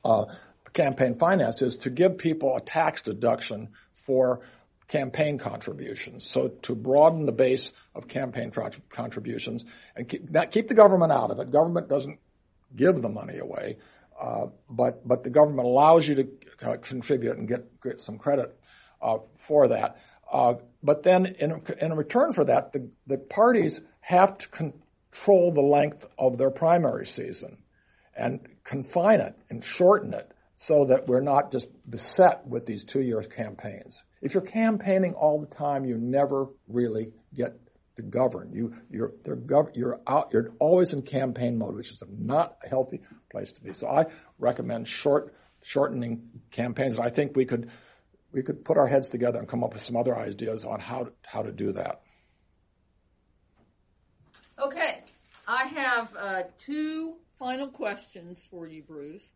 uh, 0.04 0.26
campaign 0.74 1.16
finance 1.16 1.62
is 1.62 1.78
to 1.78 1.90
give 1.90 2.18
people 2.18 2.56
a 2.56 2.62
tax 2.62 3.02
deduction 3.02 3.70
for 3.94 4.42
campaign 4.88 5.38
contributions. 5.38 6.28
So 6.28 6.50
to 6.64 6.76
broaden 6.76 7.26
the 7.26 7.32
base 7.32 7.72
of 7.96 8.08
campaign 8.08 8.52
contributions 8.90 9.66
and 9.96 10.08
keep, 10.08 10.30
keep 10.52 10.68
the 10.68 10.76
government 10.76 11.12
out 11.12 11.32
of 11.32 11.40
it. 11.40 11.50
Government 11.50 11.90
doesn't 11.90 12.20
give 12.76 13.02
the 13.02 13.10
money 13.10 13.40
away, 13.40 13.78
uh, 14.20 14.48
but 14.70 15.08
but 15.08 15.24
the 15.24 15.30
government 15.30 15.68
allows 15.68 16.08
you 16.08 16.16
to 16.16 16.28
uh, 16.62 16.78
contribute 16.78 17.38
and 17.38 17.48
get 17.48 17.82
get 17.82 18.00
some 18.00 18.18
credit 18.18 18.56
uh, 19.02 19.18
for 19.38 19.70
that. 19.70 19.98
But 20.86 21.04
then 21.04 21.26
in 21.26 21.62
in 21.82 21.94
return 21.94 22.32
for 22.34 22.46
that, 22.46 22.72
the 22.72 22.90
the 23.08 23.18
parties 23.18 23.82
have 24.02 24.38
to 24.38 24.48
control 24.50 25.52
the 25.52 25.62
length 25.62 26.06
of 26.18 26.38
their 26.38 26.52
primary 26.52 27.06
season 27.06 27.58
and 28.16 28.48
confine 28.64 29.20
it 29.20 29.36
and 29.50 29.64
shorten 29.64 30.14
it 30.14 30.32
so 30.58 30.86
that 30.86 31.08
we're 31.08 31.22
not 31.22 31.52
just 31.52 31.68
beset 31.90 32.48
with 32.48 32.66
these 32.66 32.84
two 32.84 33.02
years 33.02 33.28
campaigns. 33.28 34.02
If 34.22 34.34
you're 34.34 34.44
campaigning 34.44 35.14
all 35.14 35.40
the 35.40 35.48
time, 35.48 35.86
you 35.86 35.98
never 35.98 36.48
really 36.68 37.12
get 37.34 37.60
to 37.98 38.02
govern. 38.04 38.52
You, 38.54 38.74
you're, 38.90 39.12
gov- 39.26 39.76
you're 39.76 40.00
out, 40.08 40.30
you're 40.34 40.52
always 40.60 40.94
in 40.94 41.02
campaign 41.02 41.58
mode, 41.58 41.76
which 41.76 41.92
is 41.92 42.02
not 42.10 42.58
a 42.64 42.70
healthy 42.70 43.02
place 43.32 43.54
to 43.54 43.62
be. 43.62 43.74
So 43.74 43.88
I 43.88 44.06
recommend 44.40 44.88
short, 44.88 45.36
shortening 45.64 46.30
campaigns. 46.52 46.98
And 46.98 47.06
I 47.06 47.10
think 47.10 47.36
we 47.36 47.46
could, 47.46 47.70
we 48.36 48.44
could 48.44 48.66
put 48.66 48.78
our 48.78 48.86
heads 48.86 49.08
together 49.08 49.40
and 49.40 49.48
come 49.48 49.64
up 49.64 49.72
with 49.72 49.82
some 49.82 49.96
other 49.96 50.16
ideas 50.16 50.66
on 50.66 50.82
how 50.82 51.06
to, 51.06 51.14
how 51.26 51.42
to 51.42 51.54
do 51.54 51.72
that. 51.72 52.02
Okay. 54.62 55.04
I 55.48 55.64
have 55.68 56.14
uh, 56.20 56.42
two 56.58 57.16
final 57.40 57.70
questions 57.70 58.46
for 58.52 58.68
you, 58.68 58.84
Bruce. 58.84 59.32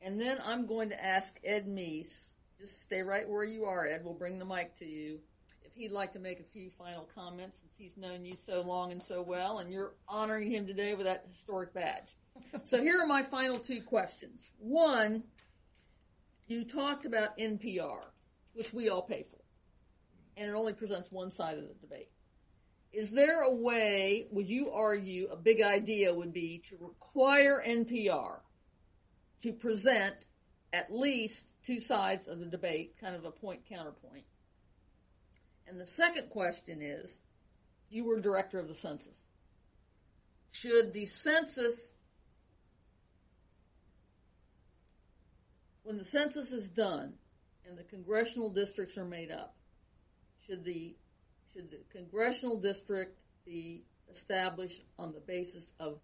And 0.00 0.20
then 0.20 0.38
I'm 0.44 0.66
going 0.66 0.90
to 0.90 1.04
ask 1.04 1.34
Ed 1.44 1.66
Meese 1.66 2.34
just 2.60 2.82
stay 2.82 3.02
right 3.02 3.28
where 3.28 3.44
you 3.44 3.64
are, 3.64 3.86
Ed. 3.86 4.02
We'll 4.04 4.14
bring 4.14 4.38
the 4.38 4.44
mic 4.44 4.78
to 4.78 4.86
you. 4.86 5.18
If 5.64 5.72
he'd 5.74 5.90
like 5.90 6.12
to 6.12 6.20
make 6.20 6.38
a 6.38 6.44
few 6.44 6.70
final 6.78 7.08
comments, 7.14 7.58
since 7.58 7.72
he's 7.76 7.96
known 7.96 8.24
you 8.24 8.36
so 8.46 8.62
long 8.62 8.92
and 8.92 9.02
so 9.02 9.22
well, 9.22 9.58
and 9.58 9.72
you're 9.72 9.94
honoring 10.08 10.52
him 10.52 10.68
today 10.68 10.94
with 10.94 11.06
that 11.06 11.24
historic 11.28 11.74
badge. 11.74 12.16
so 12.64 12.80
here 12.80 13.00
are 13.02 13.06
my 13.06 13.24
final 13.24 13.58
two 13.58 13.82
questions. 13.82 14.52
One, 14.58 15.24
you 16.46 16.64
talked 16.64 17.06
about 17.06 17.36
NPR, 17.38 18.02
which 18.56 18.72
we 18.72 18.88
all 18.88 19.02
pay 19.02 19.24
for, 19.30 19.40
and 20.36 20.48
it 20.48 20.54
only 20.54 20.72
presents 20.72 21.10
one 21.10 21.30
side 21.30 21.58
of 21.58 21.68
the 21.68 21.74
debate. 21.74 22.08
Is 22.92 23.10
there 23.10 23.42
a 23.42 23.52
way, 23.52 24.26
would 24.30 24.48
you 24.48 24.70
argue, 24.70 25.28
a 25.30 25.36
big 25.36 25.60
idea 25.60 26.14
would 26.14 26.32
be 26.32 26.62
to 26.70 26.76
require 26.80 27.62
NPR 27.66 28.38
to 29.42 29.52
present 29.52 30.14
at 30.72 30.92
least 30.92 31.46
two 31.64 31.80
sides 31.80 32.26
of 32.26 32.38
the 32.38 32.46
debate, 32.46 32.96
kind 33.00 33.14
of 33.14 33.24
a 33.24 33.30
point 33.30 33.60
counterpoint. 33.68 34.24
And 35.66 35.80
the 35.80 35.86
second 35.86 36.30
question 36.30 36.80
is, 36.80 37.16
you 37.90 38.04
were 38.04 38.20
director 38.20 38.58
of 38.58 38.68
the 38.68 38.74
census. 38.74 39.16
Should 40.52 40.92
the 40.92 41.06
census, 41.06 41.92
when 45.82 45.98
the 45.98 46.04
census 46.04 46.52
is 46.52 46.68
done 46.68 47.14
and 47.68 47.76
the 47.76 47.84
congressional 47.84 48.50
districts 48.50 48.96
are 48.96 49.04
made 49.04 49.30
up, 49.30 49.54
should 50.46 50.64
the 50.64 50.96
should 51.52 51.70
the 51.70 51.78
congressional 51.90 52.58
district 52.58 53.18
be 53.44 53.84
established 54.10 54.82
on 54.98 55.12
the 55.12 55.20
basis 55.20 55.72
of 55.80 55.98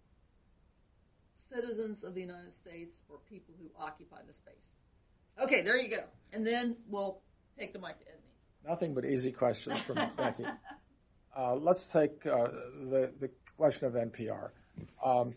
citizens 1.53 2.03
of 2.03 2.15
the 2.15 2.21
United 2.21 2.55
States 2.55 2.95
or 3.09 3.17
people 3.29 3.53
who 3.59 3.69
occupy 3.79 4.17
the 4.27 4.33
space? 4.33 4.53
Okay, 5.41 5.61
there 5.61 5.77
you 5.77 5.89
go. 5.89 6.03
And 6.31 6.45
then 6.45 6.75
we'll 6.89 7.21
take 7.57 7.73
the 7.73 7.79
mic 7.79 7.99
to 7.99 8.05
Edney. 8.05 8.69
Nothing 8.69 8.93
but 8.93 9.05
easy 9.05 9.31
questions 9.31 9.79
from 9.79 9.97
Becky. 10.17 10.45
Uh, 11.35 11.55
let's 11.55 11.85
take 11.85 12.23
uh, 12.27 12.43
the 12.91 13.11
the 13.19 13.27
question 13.57 13.87
of 13.87 13.93
NPR. 13.93 14.51
Um, 15.03 15.33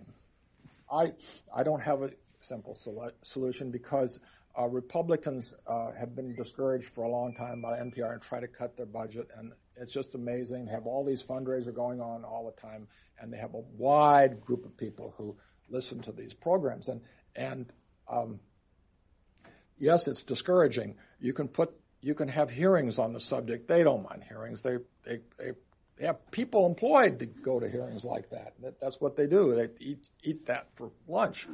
I 0.92 1.14
I 1.54 1.62
don't 1.62 1.80
have 1.82 2.02
a 2.02 2.10
simple 2.46 2.74
sol- 2.74 3.12
solution 3.22 3.70
because 3.70 4.20
uh, 4.58 4.66
Republicans 4.66 5.52
uh, 5.66 5.92
have 5.92 6.14
been 6.14 6.34
discouraged 6.34 6.88
for 6.88 7.04
a 7.04 7.10
long 7.10 7.34
time 7.34 7.60
by 7.60 7.78
NPR 7.78 8.12
and 8.12 8.22
try 8.22 8.40
to 8.40 8.48
cut 8.48 8.76
their 8.76 8.86
budget, 8.86 9.28
and 9.36 9.52
it's 9.76 9.90
just 9.90 10.14
amazing. 10.14 10.66
They 10.66 10.72
have 10.72 10.86
all 10.86 11.04
these 11.04 11.22
fundraisers 11.22 11.74
going 11.74 12.00
on 12.00 12.24
all 12.24 12.46
the 12.46 12.60
time, 12.60 12.88
and 13.20 13.32
they 13.32 13.36
have 13.36 13.54
a 13.54 13.62
wide 13.76 14.40
group 14.40 14.64
of 14.64 14.76
people 14.76 15.14
who 15.18 15.36
listen 15.68 16.00
to 16.02 16.12
these 16.12 16.32
programs, 16.32 16.88
and 16.88 17.02
and 17.34 17.66
um, 18.08 18.40
yes, 19.78 20.08
it's 20.08 20.22
discouraging. 20.22 20.96
You 21.20 21.32
can 21.32 21.48
put 21.48 21.74
you 22.00 22.14
can 22.14 22.28
have 22.28 22.50
hearings 22.50 22.98
on 22.98 23.12
the 23.12 23.20
subject. 23.20 23.68
They 23.68 23.82
don't 23.82 24.08
mind 24.08 24.24
hearings. 24.26 24.62
They 24.62 24.78
they 25.04 25.20
they, 25.38 25.50
they 25.98 26.06
have 26.06 26.30
people 26.30 26.66
employed 26.66 27.18
to 27.18 27.26
go 27.26 27.60
to 27.60 27.68
hearings 27.68 28.04
like 28.04 28.30
that. 28.30 28.54
that 28.62 28.80
that's 28.80 29.00
what 29.00 29.16
they 29.16 29.26
do. 29.26 29.54
They 29.54 29.68
eat 29.84 30.08
eat 30.22 30.46
that 30.46 30.68
for 30.76 30.90
lunch. 31.06 31.46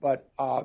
But 0.00 0.28
uh, 0.38 0.64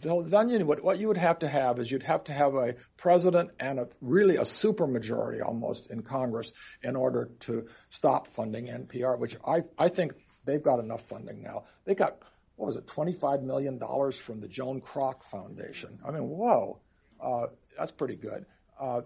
so 0.00 0.22
you, 0.22 0.66
what, 0.66 0.84
what 0.84 0.98
you 0.98 1.08
would 1.08 1.16
have 1.16 1.38
to 1.40 1.48
have 1.48 1.78
is 1.78 1.90
you'd 1.90 2.02
have 2.02 2.24
to 2.24 2.32
have 2.32 2.54
a 2.54 2.74
president 2.96 3.50
and 3.58 3.78
a 3.78 3.88
really 4.00 4.36
a 4.36 4.42
supermajority 4.42 5.44
almost 5.44 5.90
in 5.90 6.02
Congress 6.02 6.52
in 6.82 6.94
order 6.96 7.30
to 7.40 7.66
stop 7.90 8.28
funding 8.28 8.66
NPR, 8.66 9.18
which 9.18 9.36
I, 9.46 9.62
I 9.78 9.88
think 9.88 10.12
they've 10.44 10.62
got 10.62 10.78
enough 10.78 11.02
funding 11.08 11.42
now. 11.42 11.64
They 11.84 11.94
got 11.94 12.18
what 12.56 12.66
was 12.66 12.76
it, 12.76 12.86
$25 12.86 13.42
million 13.42 13.80
from 14.12 14.40
the 14.40 14.48
Joan 14.48 14.80
Kroc 14.80 15.24
Foundation. 15.24 15.98
I 16.06 16.10
mean, 16.10 16.28
whoa, 16.28 16.78
uh, 17.20 17.46
that's 17.76 17.90
pretty 17.90 18.16
good. 18.16 18.44
Uh, 18.78 19.02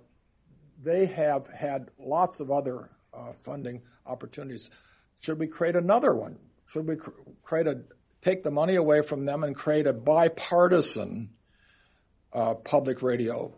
they 0.83 1.07
have 1.07 1.47
had 1.47 1.91
lots 1.99 2.41
of 2.41 2.51
other 2.51 2.91
uh, 3.14 3.33
funding 3.43 3.83
opportunities. 4.05 4.71
Should 5.21 5.39
we 5.39 5.47
create 5.47 5.77
another 5.77 6.14
one? 6.14 6.39
Should 6.67 6.87
we 6.87 6.97
cr- 6.97 7.11
create 7.43 7.67
a 7.67 7.81
take 8.27 8.43
the 8.43 8.51
money 8.51 8.74
away 8.74 9.03
from 9.03 9.24
them 9.24 9.45
and 9.45 9.55
create 9.55 9.87
a 9.87 9.93
bipartisan 9.93 11.31
uh, 12.33 12.55
public 12.55 13.01
radio 13.01 13.55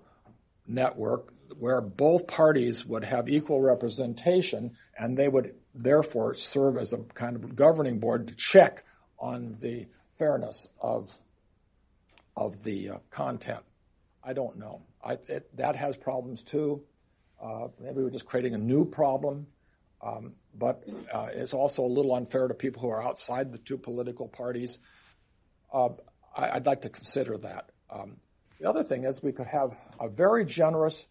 network 0.67 1.33
where 1.59 1.81
both 1.81 2.27
parties 2.27 2.85
would 2.85 3.03
have 3.03 3.31
equal 3.31 3.63
representation 3.63 4.77
and 4.99 5.17
they 5.17 5.27
would 5.27 5.55
therefore 5.75 6.35
serve 6.35 6.77
as 6.77 6.93
a 6.93 6.99
kind 7.15 7.35
of 7.35 7.57
governing 7.57 7.99
board 7.99 8.29
to 8.29 8.35
check 8.37 8.85
on 9.19 9.57
the 9.61 9.87
fairness 10.19 10.69
of 10.81 11.11
of 12.37 12.63
the 12.63 12.91
uh, 12.91 12.99
content. 13.11 13.61
I 14.23 14.35
don't 14.35 14.59
know. 14.59 14.83
I, 15.03 15.15
it, 15.29 15.57
that 15.57 15.77
has 15.77 15.97
problems 15.97 16.43
too. 16.43 16.83
Uh, 17.43 17.69
maybe 17.81 18.03
we're 18.03 18.11
just 18.11 18.27
creating 18.27 18.55
a 18.55 18.59
new 18.59 18.85
problem. 18.85 19.47
Um, 20.01 20.35
but 20.55 20.85
uh, 21.13 21.29
it's 21.33 21.55
also 21.55 21.83
a 21.83 21.87
little 21.87 22.15
unfair 22.15 22.49
to 22.49 22.55
people 22.55 22.83
who 22.83 22.89
are 22.89 23.03
outside 23.03 23.53
the 23.53 23.59
two 23.59 23.79
political 23.79 24.29
parties. 24.29 24.79
Uh, 25.73 25.91
I, 26.37 26.55
would 26.55 26.67
like 26.67 26.83
to 26.83 26.89
consider 26.89 27.37
that. 27.39 27.71
Um, 27.91 28.17
the 28.61 28.69
other 28.69 28.83
thing 28.83 29.05
is 29.05 29.23
we 29.23 29.33
could 29.33 29.47
have 29.47 29.77
a 30.01 30.09
very 30.09 30.45
generous 30.45 31.07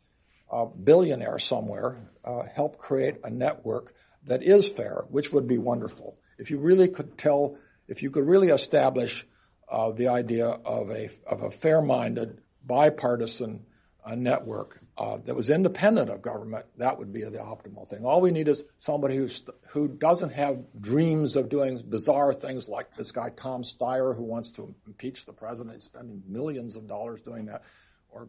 uh, 0.51 0.65
billionaire 0.65 1.39
somewhere 1.39 1.97
uh, 2.23 2.43
help 2.43 2.77
create 2.77 3.15
a 3.23 3.29
network 3.29 3.93
that 4.25 4.43
is 4.43 4.67
fair, 4.67 5.03
which 5.09 5.31
would 5.33 5.47
be 5.47 5.57
wonderful. 5.57 6.17
If 6.37 6.51
you 6.51 6.59
really 6.59 6.87
could 6.87 7.17
tell, 7.17 7.57
if 7.87 8.03
you 8.03 8.11
could 8.11 8.25
really 8.25 8.49
establish 8.49 9.25
uh, 9.69 9.91
the 9.91 10.07
idea 10.09 10.47
of 10.47 10.89
a 10.89 11.09
of 11.25 11.43
a 11.43 11.51
fair-minded, 11.51 12.39
bipartisan 12.65 13.65
uh, 14.05 14.15
network 14.15 14.79
uh, 14.97 15.17
that 15.25 15.35
was 15.35 15.49
independent 15.49 16.09
of 16.09 16.21
government, 16.21 16.65
that 16.77 16.97
would 16.97 17.13
be 17.13 17.21
the 17.23 17.37
optimal 17.37 17.87
thing. 17.87 18.03
All 18.03 18.19
we 18.19 18.31
need 18.31 18.47
is 18.47 18.63
somebody 18.79 19.15
who's, 19.15 19.43
who 19.67 19.87
doesn't 19.87 20.31
have 20.31 20.57
dreams 20.79 21.35
of 21.35 21.49
doing 21.49 21.83
bizarre 21.87 22.33
things 22.33 22.67
like 22.67 22.95
this 22.95 23.11
guy 23.11 23.29
Tom 23.29 23.61
Steyer 23.61 24.15
who 24.15 24.23
wants 24.23 24.49
to 24.53 24.73
impeach 24.87 25.25
the 25.25 25.33
president, 25.33 25.75
He's 25.75 25.83
spending 25.83 26.23
millions 26.27 26.75
of 26.75 26.87
dollars 26.87 27.21
doing 27.21 27.45
that, 27.45 27.61
or 28.09 28.27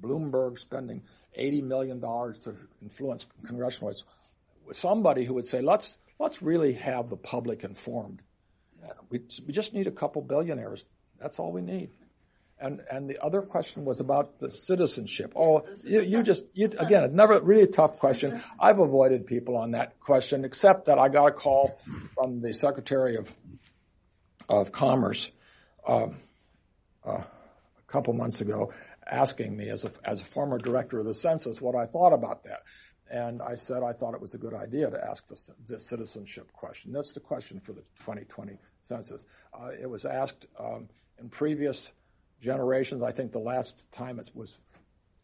Bloomberg 0.00 0.58
spending 0.58 1.02
$80 1.38 1.62
million 1.62 2.00
to 2.00 2.56
influence 2.82 3.26
congressional. 3.46 3.94
Somebody 4.72 5.24
who 5.24 5.34
would 5.34 5.44
say, 5.44 5.60
let's, 5.60 5.96
let's 6.18 6.42
really 6.42 6.72
have 6.74 7.10
the 7.10 7.16
public 7.16 7.62
informed. 7.62 8.22
We, 9.08 9.20
we 9.46 9.52
just 9.52 9.72
need 9.72 9.86
a 9.86 9.92
couple 9.92 10.20
billionaires. 10.22 10.84
That's 11.20 11.38
all 11.38 11.52
we 11.52 11.60
need. 11.60 11.90
And 12.62 12.80
and 12.88 13.10
the 13.10 13.20
other 13.20 13.42
question 13.42 13.84
was 13.84 13.98
about 13.98 14.38
the 14.38 14.48
citizenship. 14.48 15.32
Oh, 15.34 15.64
you, 15.84 16.00
you 16.00 16.22
just 16.22 16.44
you, 16.54 16.70
again, 16.78 17.02
it's 17.02 17.12
never 17.12 17.40
really 17.40 17.62
a 17.62 17.66
tough 17.66 17.98
question. 17.98 18.40
I've 18.60 18.78
avoided 18.78 19.26
people 19.26 19.56
on 19.56 19.72
that 19.72 19.98
question, 19.98 20.44
except 20.44 20.86
that 20.86 20.96
I 20.96 21.08
got 21.08 21.26
a 21.26 21.32
call 21.32 21.80
from 22.14 22.40
the 22.40 22.54
Secretary 22.54 23.16
of 23.16 23.34
of 24.48 24.70
Commerce 24.70 25.28
um, 25.88 26.18
uh, 27.04 27.10
a 27.14 27.26
couple 27.88 28.14
months 28.14 28.40
ago, 28.40 28.72
asking 29.10 29.56
me 29.56 29.68
as 29.68 29.84
a 29.84 29.90
as 30.04 30.20
a 30.20 30.24
former 30.24 30.58
director 30.58 31.00
of 31.00 31.04
the 31.04 31.14
census 31.14 31.60
what 31.60 31.74
I 31.74 31.86
thought 31.86 32.12
about 32.12 32.44
that. 32.44 32.62
And 33.10 33.42
I 33.42 33.56
said 33.56 33.82
I 33.82 33.92
thought 33.92 34.14
it 34.14 34.20
was 34.20 34.34
a 34.34 34.38
good 34.38 34.54
idea 34.54 34.88
to 34.88 35.04
ask 35.04 35.26
the, 35.26 35.36
the 35.66 35.80
citizenship 35.80 36.52
question. 36.52 36.92
That's 36.92 37.12
the 37.12 37.20
question 37.20 37.58
for 37.58 37.72
the 37.72 37.82
2020 37.98 38.56
census. 38.82 39.26
Uh, 39.52 39.70
it 39.80 39.90
was 39.90 40.04
asked 40.04 40.46
um, 40.60 40.88
in 41.18 41.28
previous 41.28 41.90
generations. 42.42 43.02
I 43.02 43.12
think 43.12 43.32
the 43.32 43.38
last 43.38 43.90
time 43.92 44.18
it 44.18 44.30
was 44.34 44.58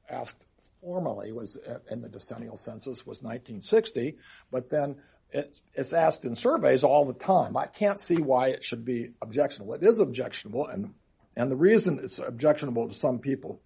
asked 0.08 0.44
formally 0.80 1.32
was 1.32 1.58
in 1.90 2.00
the 2.00 2.08
decennial 2.08 2.56
census 2.56 3.04
was 3.04 3.20
1960, 3.22 4.16
but 4.50 4.70
then 4.70 4.96
it, 5.30 5.58
it's 5.74 5.92
asked 5.92 6.24
in 6.24 6.36
surveys 6.36 6.84
all 6.84 7.04
the 7.04 7.12
time. 7.12 7.56
I 7.56 7.66
can't 7.66 8.00
see 8.00 8.16
why 8.16 8.48
it 8.48 8.64
should 8.64 8.84
be 8.84 9.10
objectionable. 9.20 9.74
It 9.74 9.82
is 9.82 9.98
objectionable, 9.98 10.66
and 10.68 10.94
and 11.36 11.50
the 11.50 11.56
reason 11.56 12.00
it's 12.02 12.18
objectionable 12.18 12.88
to 12.88 12.94
some 12.94 13.18
people 13.18 13.60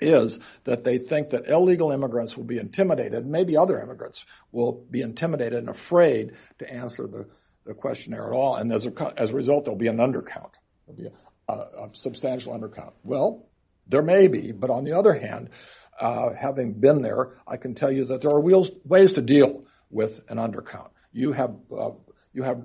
is 0.00 0.38
that 0.64 0.84
they 0.84 0.98
think 0.98 1.30
that 1.30 1.48
illegal 1.48 1.92
immigrants 1.92 2.36
will 2.36 2.44
be 2.44 2.58
intimidated, 2.58 3.24
maybe 3.26 3.56
other 3.56 3.80
immigrants 3.80 4.24
will 4.50 4.84
be 4.90 5.00
intimidated 5.00 5.60
and 5.60 5.68
afraid 5.68 6.32
to 6.58 6.70
answer 6.70 7.06
the, 7.06 7.26
the 7.64 7.74
questionnaire 7.74 8.26
at 8.26 8.32
all, 8.32 8.56
and 8.56 8.72
as 8.72 8.84
a, 8.86 9.14
as 9.16 9.30
a 9.30 9.34
result, 9.34 9.64
there'll 9.64 9.78
be 9.78 9.88
an 9.88 9.98
undercount. 9.98 10.54
There'll 10.86 11.10
be 11.10 11.16
a, 11.48 11.88
substantial 11.92 12.52
undercount. 12.52 12.92
Well, 13.02 13.48
there 13.86 14.02
may 14.02 14.28
be, 14.28 14.52
but 14.52 14.70
on 14.70 14.84
the 14.84 14.96
other 14.96 15.12
hand, 15.12 15.50
uh, 16.00 16.30
having 16.34 16.74
been 16.74 17.02
there, 17.02 17.38
I 17.46 17.56
can 17.56 17.74
tell 17.74 17.92
you 17.92 18.06
that 18.06 18.22
there 18.22 18.30
are 18.30 18.40
wheels, 18.40 18.70
ways 18.84 19.14
to 19.14 19.22
deal 19.22 19.64
with 19.90 20.20
an 20.28 20.38
undercount. 20.38 20.90
You 21.12 21.32
have 21.32 21.54
uh, 21.76 21.90
you 22.32 22.42
have 22.42 22.62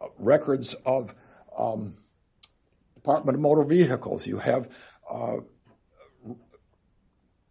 uh, 0.00 0.06
records 0.18 0.74
of 0.84 1.14
um, 1.56 1.96
Department 2.94 3.36
of 3.36 3.42
Motor 3.42 3.64
Vehicles. 3.64 4.26
You 4.26 4.38
have 4.38 4.68
uh, 5.08 5.36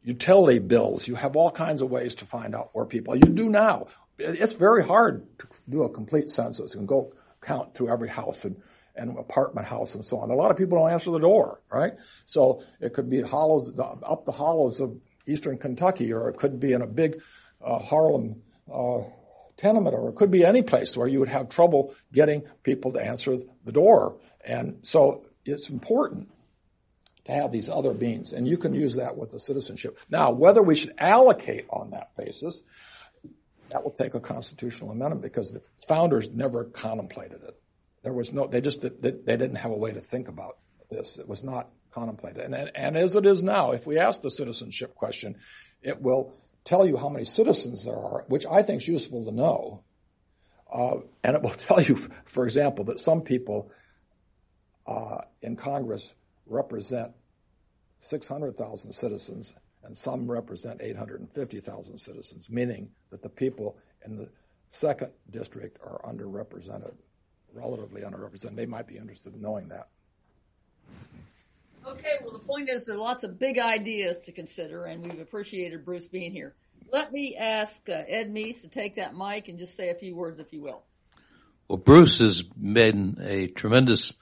utility 0.04 0.60
bills. 0.60 1.08
You 1.08 1.16
have 1.16 1.36
all 1.36 1.52
kinds 1.52 1.82
of 1.82 1.90
ways 1.90 2.16
to 2.16 2.26
find 2.26 2.56
out 2.56 2.70
where 2.74 2.86
people. 2.86 3.16
You 3.16 3.34
do 3.34 3.50
now. 3.50 3.88
It's 4.18 4.54
very 4.54 4.84
hard 4.84 5.26
to 5.40 5.48
do 5.70 5.84
a 5.84 5.90
complete 5.90 6.30
census 6.30 6.76
and 6.76 6.88
go 6.88 7.14
count 7.42 7.74
through 7.74 7.90
every 7.90 8.10
house 8.10 8.44
and 8.46 8.62
and 8.96 9.18
apartment 9.18 9.68
house 9.68 9.96
and 9.96 10.06
so 10.06 10.20
on. 10.20 10.32
A 10.32 10.36
lot 10.36 10.52
of 10.52 10.58
people 10.58 10.78
don't 10.78 10.92
answer 10.92 11.12
the 11.12 11.20
door, 11.20 11.62
right? 11.72 11.94
So 12.26 12.64
it 12.80 12.94
could 12.94 13.10
be 13.10 13.22
hollows, 13.22 13.72
up 13.78 14.26
the 14.26 14.32
hollows 14.32 14.80
of 14.80 14.98
eastern 15.28 15.58
Kentucky, 15.58 16.14
or 16.14 16.30
it 16.30 16.38
could 16.38 16.60
be 16.60 16.74
in 16.74 16.82
a 16.82 16.88
big 16.88 17.22
uh, 17.64 17.80
Harlem 17.80 18.42
uh, 18.72 19.02
tenement, 19.58 19.96
or 19.96 20.10
it 20.10 20.16
could 20.16 20.32
be 20.32 20.46
any 20.46 20.62
place 20.62 20.96
where 20.96 21.08
you 21.08 21.20
would 21.20 21.30
have 21.30 21.50
trouble 21.50 21.94
getting 22.14 22.44
people 22.64 22.94
to 22.94 23.00
answer 23.00 23.38
the 23.64 23.72
door. 23.72 24.18
And 24.44 24.80
so 24.84 25.26
it's 25.46 25.70
important 25.70 26.30
to 27.26 27.32
have 27.32 27.52
these 27.52 27.70
other 27.70 27.94
means, 27.94 28.34
and 28.34 28.48
you 28.48 28.58
can 28.58 28.74
use 28.74 28.96
that 28.96 29.18
with 29.18 29.32
the 29.32 29.40
citizenship. 29.40 29.98
Now, 30.10 30.32
whether 30.32 30.62
we 30.62 30.76
should 30.76 30.94
allocate 31.00 31.66
on 31.70 31.92
that 31.92 32.16
basis, 32.16 32.62
that 33.70 33.84
will 33.84 33.92
take 33.92 34.14
a 34.14 34.20
constitutional 34.20 34.92
amendment 34.92 35.24
because 35.24 35.52
the 35.52 35.62
founders 35.88 36.30
never 36.30 36.66
contemplated 36.66 37.42
it. 37.44 37.60
There 38.06 38.14
was 38.14 38.32
no, 38.32 38.46
they 38.46 38.62
just, 38.62 38.82
they 38.82 39.12
didn't 39.12 39.56
have 39.56 39.72
a 39.72 39.76
way 39.76 39.92
to 39.92 40.00
think 40.00 40.28
about 40.28 40.60
this. 40.92 41.18
It 41.18 41.28
was 41.28 41.44
not 41.44 41.70
contemplated. 41.90 42.44
And, 42.44 42.72
and 42.76 42.96
as 42.96 43.16
it 43.16 43.26
is 43.26 43.42
now, 43.42 43.72
if 43.72 43.88
we 43.88 43.98
ask 43.98 44.22
the 44.22 44.30
citizenship 44.30 44.94
question, 44.94 45.38
it 45.82 46.00
will 46.00 46.32
tell 46.66 46.86
you 46.86 46.98
how 46.98 47.10
many 47.10 47.26
citizens 47.26 47.84
there 47.84 47.98
are, 47.98 48.24
which 48.28 48.46
I 48.46 48.62
think 48.62 48.84
is 48.84 48.88
useful 48.88 49.26
to 49.26 49.32
know. 49.32 49.84
Uh, 50.72 50.98
and 51.24 51.36
it 51.36 51.42
will 51.42 51.50
tell 51.58 51.82
you, 51.82 51.96
for 52.26 52.44
example, 52.44 52.86
that 52.86 53.00
some 53.00 53.22
people 53.22 53.72
uh, 54.86 55.22
in 55.42 55.56
Congress 55.56 56.14
represent 56.46 57.12
600,000 58.02 58.92
citizens 58.92 59.56
and 59.84 59.98
some 59.98 60.30
represent 60.30 60.80
850,000 60.80 61.98
citizens, 61.98 62.52
meaning 62.52 62.90
that 63.10 63.24
the 63.24 63.30
people 63.30 63.80
in 64.06 64.16
the 64.16 64.30
second 64.70 65.10
district 65.32 65.80
are 65.84 66.02
underrepresented, 66.08 66.94
relatively 67.56 68.02
underrepresented. 68.02 68.56
They 68.56 68.66
might 68.66 68.88
be 68.88 68.98
interested 68.98 69.34
in 69.34 69.42
knowing 69.42 69.70
that. 69.70 69.88
Okay, 71.88 72.14
well, 72.22 72.34
the 72.34 72.40
point 72.40 72.70
is 72.70 72.86
there 72.86 72.96
are 72.96 73.00
lots 73.00 73.24
of 73.24 73.38
big 73.38 73.60
ideas 73.60 74.18
to 74.26 74.32
consider, 74.32 74.86
and 74.86 75.04
we've 75.04 75.20
appreciated 75.20 75.86
Bruce 75.86 76.08
being 76.08 76.32
here. 76.32 76.56
Let 76.92 77.12
me 77.12 77.36
ask 77.36 77.88
uh, 77.90 78.04
Ed 78.08 78.34
Meese 78.34 78.62
to 78.62 78.68
take 78.68 78.96
that 78.96 79.16
mic 79.16 79.48
and 79.50 79.60
just 79.60 79.76
say 79.76 79.90
a 79.90 79.96
few 79.96 80.16
words, 80.16 80.40
if 80.40 80.52
you 80.52 80.62
will. 80.62 80.84
Well, 81.68 81.78
Bruce 81.78 82.20
has 82.20 82.42
been 82.42 83.18
a 83.22 83.48
tremendous 83.48 84.14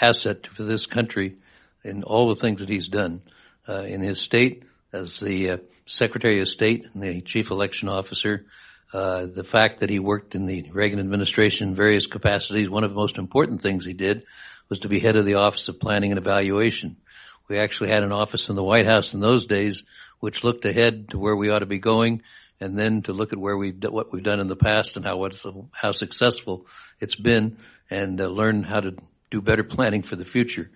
asset 0.00 0.46
for 0.46 0.62
this 0.62 0.86
country 0.86 1.36
in 1.84 2.02
all 2.02 2.28
the 2.28 2.36
things 2.36 2.60
that 2.60 2.68
he's 2.68 2.88
done 2.88 3.22
uh, 3.68 3.82
in 3.82 4.00
his 4.00 4.20
state 4.20 4.64
as 4.92 5.18
the 5.18 5.50
uh, 5.50 5.56
Secretary 5.86 6.40
of 6.40 6.48
State 6.48 6.86
and 6.92 7.02
the 7.02 7.20
Chief 7.20 7.50
Election 7.50 7.88
Officer. 7.88 8.46
Uh, 8.92 9.26
the 9.26 9.44
fact 9.44 9.80
that 9.80 9.90
he 9.90 9.98
worked 9.98 10.34
in 10.34 10.46
the 10.46 10.62
Reagan 10.72 10.98
administration 10.98 11.68
in 11.68 11.74
various 11.74 12.06
capacities, 12.06 12.70
one 12.70 12.84
of 12.84 12.90
the 12.90 12.96
most 12.96 13.18
important 13.18 13.60
things 13.60 13.84
he 13.84 13.92
did 13.92 14.24
was 14.68 14.80
to 14.80 14.88
be 14.88 14.98
head 14.98 15.16
of 15.16 15.26
the 15.26 15.34
Office 15.34 15.68
of 15.68 15.80
Planning 15.80 16.10
and 16.10 16.18
Evaluation. 16.18 16.96
We 17.48 17.58
actually 17.58 17.90
had 17.90 18.02
an 18.02 18.12
office 18.12 18.48
in 18.48 18.56
the 18.56 18.62
White 18.62 18.86
House 18.86 19.14
in 19.14 19.20
those 19.20 19.46
days 19.46 19.82
which 20.20 20.44
looked 20.44 20.64
ahead 20.64 21.10
to 21.10 21.18
where 21.18 21.36
we 21.36 21.50
ought 21.50 21.60
to 21.60 21.66
be 21.66 21.78
going 21.78 22.22
and 22.60 22.76
then 22.76 23.02
to 23.02 23.12
look 23.12 23.32
at 23.32 23.38
where 23.38 23.56
we 23.56 23.70
what 23.70 24.12
we've 24.12 24.22
done 24.22 24.40
in 24.40 24.48
the 24.48 24.56
past 24.56 24.96
and 24.96 25.04
how 25.04 25.28
how 25.72 25.92
successful 25.92 26.66
it's 27.00 27.14
been 27.14 27.58
and 27.90 28.20
uh, 28.20 28.26
learn 28.26 28.62
how 28.62 28.80
to 28.80 28.96
do 29.30 29.40
better 29.40 29.64
planning 29.64 30.02
for 30.02 30.16
the 30.16 30.24
future. 30.24 30.70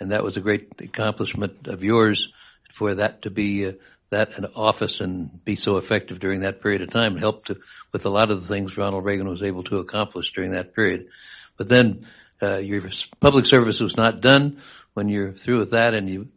And 0.00 0.12
that 0.12 0.24
was 0.24 0.36
a 0.36 0.40
great 0.40 0.68
accomplishment 0.80 1.66
of 1.66 1.82
yours 1.82 2.32
for 2.72 2.94
that 2.94 3.22
to 3.22 3.30
be 3.30 3.66
uh, 3.66 3.72
that 4.10 4.38
an 4.38 4.46
office 4.54 5.00
and 5.00 5.44
be 5.44 5.54
so 5.56 5.76
effective 5.76 6.18
during 6.18 6.40
that 6.40 6.62
period 6.62 6.82
of 6.82 6.90
time. 6.90 7.16
It 7.16 7.20
helped 7.20 7.48
to, 7.48 7.58
with 7.92 8.06
a 8.06 8.10
lot 8.10 8.30
of 8.30 8.40
the 8.40 8.48
things 8.48 8.76
Ronald 8.76 9.04
Reagan 9.04 9.28
was 9.28 9.42
able 9.42 9.64
to 9.64 9.78
accomplish 9.78 10.32
during 10.32 10.52
that 10.52 10.74
period. 10.74 11.08
But 11.56 11.68
then 11.68 12.06
uh, 12.40 12.58
your 12.58 12.82
public 13.20 13.44
service 13.44 13.80
was 13.80 13.96
not 13.96 14.20
done 14.20 14.60
when 14.94 15.08
you're 15.08 15.32
through 15.32 15.58
with 15.58 15.72
that 15.72 15.94
and 15.94 16.08
you 16.08 16.28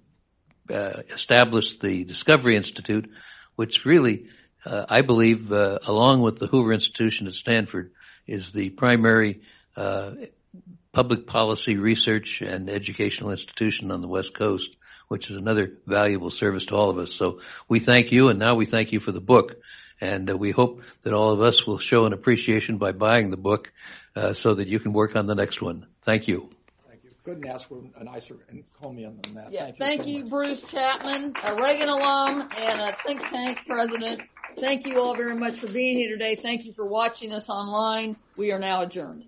uh, 0.69 1.01
established 1.09 1.81
the 1.81 2.03
Discovery 2.03 2.55
Institute, 2.55 3.09
which 3.55 3.85
really, 3.85 4.27
uh, 4.65 4.85
I 4.89 5.01
believe, 5.01 5.51
uh, 5.51 5.79
along 5.85 6.21
with 6.21 6.39
the 6.39 6.47
Hoover 6.47 6.73
Institution 6.73 7.27
at 7.27 7.33
Stanford, 7.33 7.91
is 8.27 8.51
the 8.51 8.69
primary 8.69 9.41
uh, 9.75 10.11
public 10.91 11.27
policy 11.27 11.77
research 11.77 12.41
and 12.41 12.69
educational 12.69 13.31
institution 13.31 13.91
on 13.91 14.01
the 14.01 14.07
West 14.07 14.33
Coast, 14.33 14.75
which 15.11 15.29
is 15.29 15.35
another 15.35 15.73
valuable 15.85 16.29
service 16.29 16.67
to 16.67 16.73
all 16.73 16.89
of 16.89 16.97
us. 16.97 17.13
So 17.13 17.41
we 17.67 17.81
thank 17.81 18.13
you, 18.13 18.29
and 18.29 18.39
now 18.39 18.55
we 18.55 18.65
thank 18.65 18.93
you 18.93 19.01
for 19.01 19.11
the 19.11 19.19
book. 19.19 19.61
And 19.99 20.31
uh, 20.31 20.37
we 20.37 20.51
hope 20.51 20.83
that 21.01 21.11
all 21.11 21.31
of 21.31 21.41
us 21.41 21.67
will 21.67 21.79
show 21.79 22.05
an 22.05 22.13
appreciation 22.13 22.77
by 22.77 22.93
buying 22.93 23.29
the 23.29 23.35
book 23.35 23.73
uh, 24.15 24.31
so 24.31 24.53
that 24.53 24.69
you 24.69 24.79
can 24.79 24.93
work 24.93 25.17
on 25.17 25.27
the 25.27 25.35
next 25.35 25.61
one. 25.61 25.85
Thank 26.03 26.29
you. 26.29 26.49
Thank 26.87 27.03
you. 27.03 27.09
Couldn't 27.25 27.45
ask 27.45 27.67
for 27.67 27.81
a 27.97 28.05
nicer 28.05 28.37
encomium 28.53 29.21
than 29.21 29.33
that. 29.33 29.51
Yeah, 29.51 29.65
thank 29.65 29.73
you, 29.73 29.85
thank 29.85 30.01
so 30.03 30.07
you. 30.07 30.23
Bruce 30.23 30.61
Chapman, 30.61 31.33
a 31.43 31.55
Reagan 31.61 31.89
alum 31.89 32.47
and 32.57 32.79
a 32.79 32.95
think 33.05 33.19
tank 33.27 33.59
president. 33.67 34.21
Thank 34.59 34.87
you 34.87 35.01
all 35.01 35.13
very 35.13 35.35
much 35.35 35.55
for 35.55 35.67
being 35.67 35.97
here 35.97 36.11
today. 36.11 36.35
Thank 36.35 36.63
you 36.63 36.71
for 36.71 36.85
watching 36.85 37.33
us 37.33 37.49
online. 37.49 38.15
We 38.37 38.53
are 38.53 38.59
now 38.59 38.83
adjourned. 38.83 39.25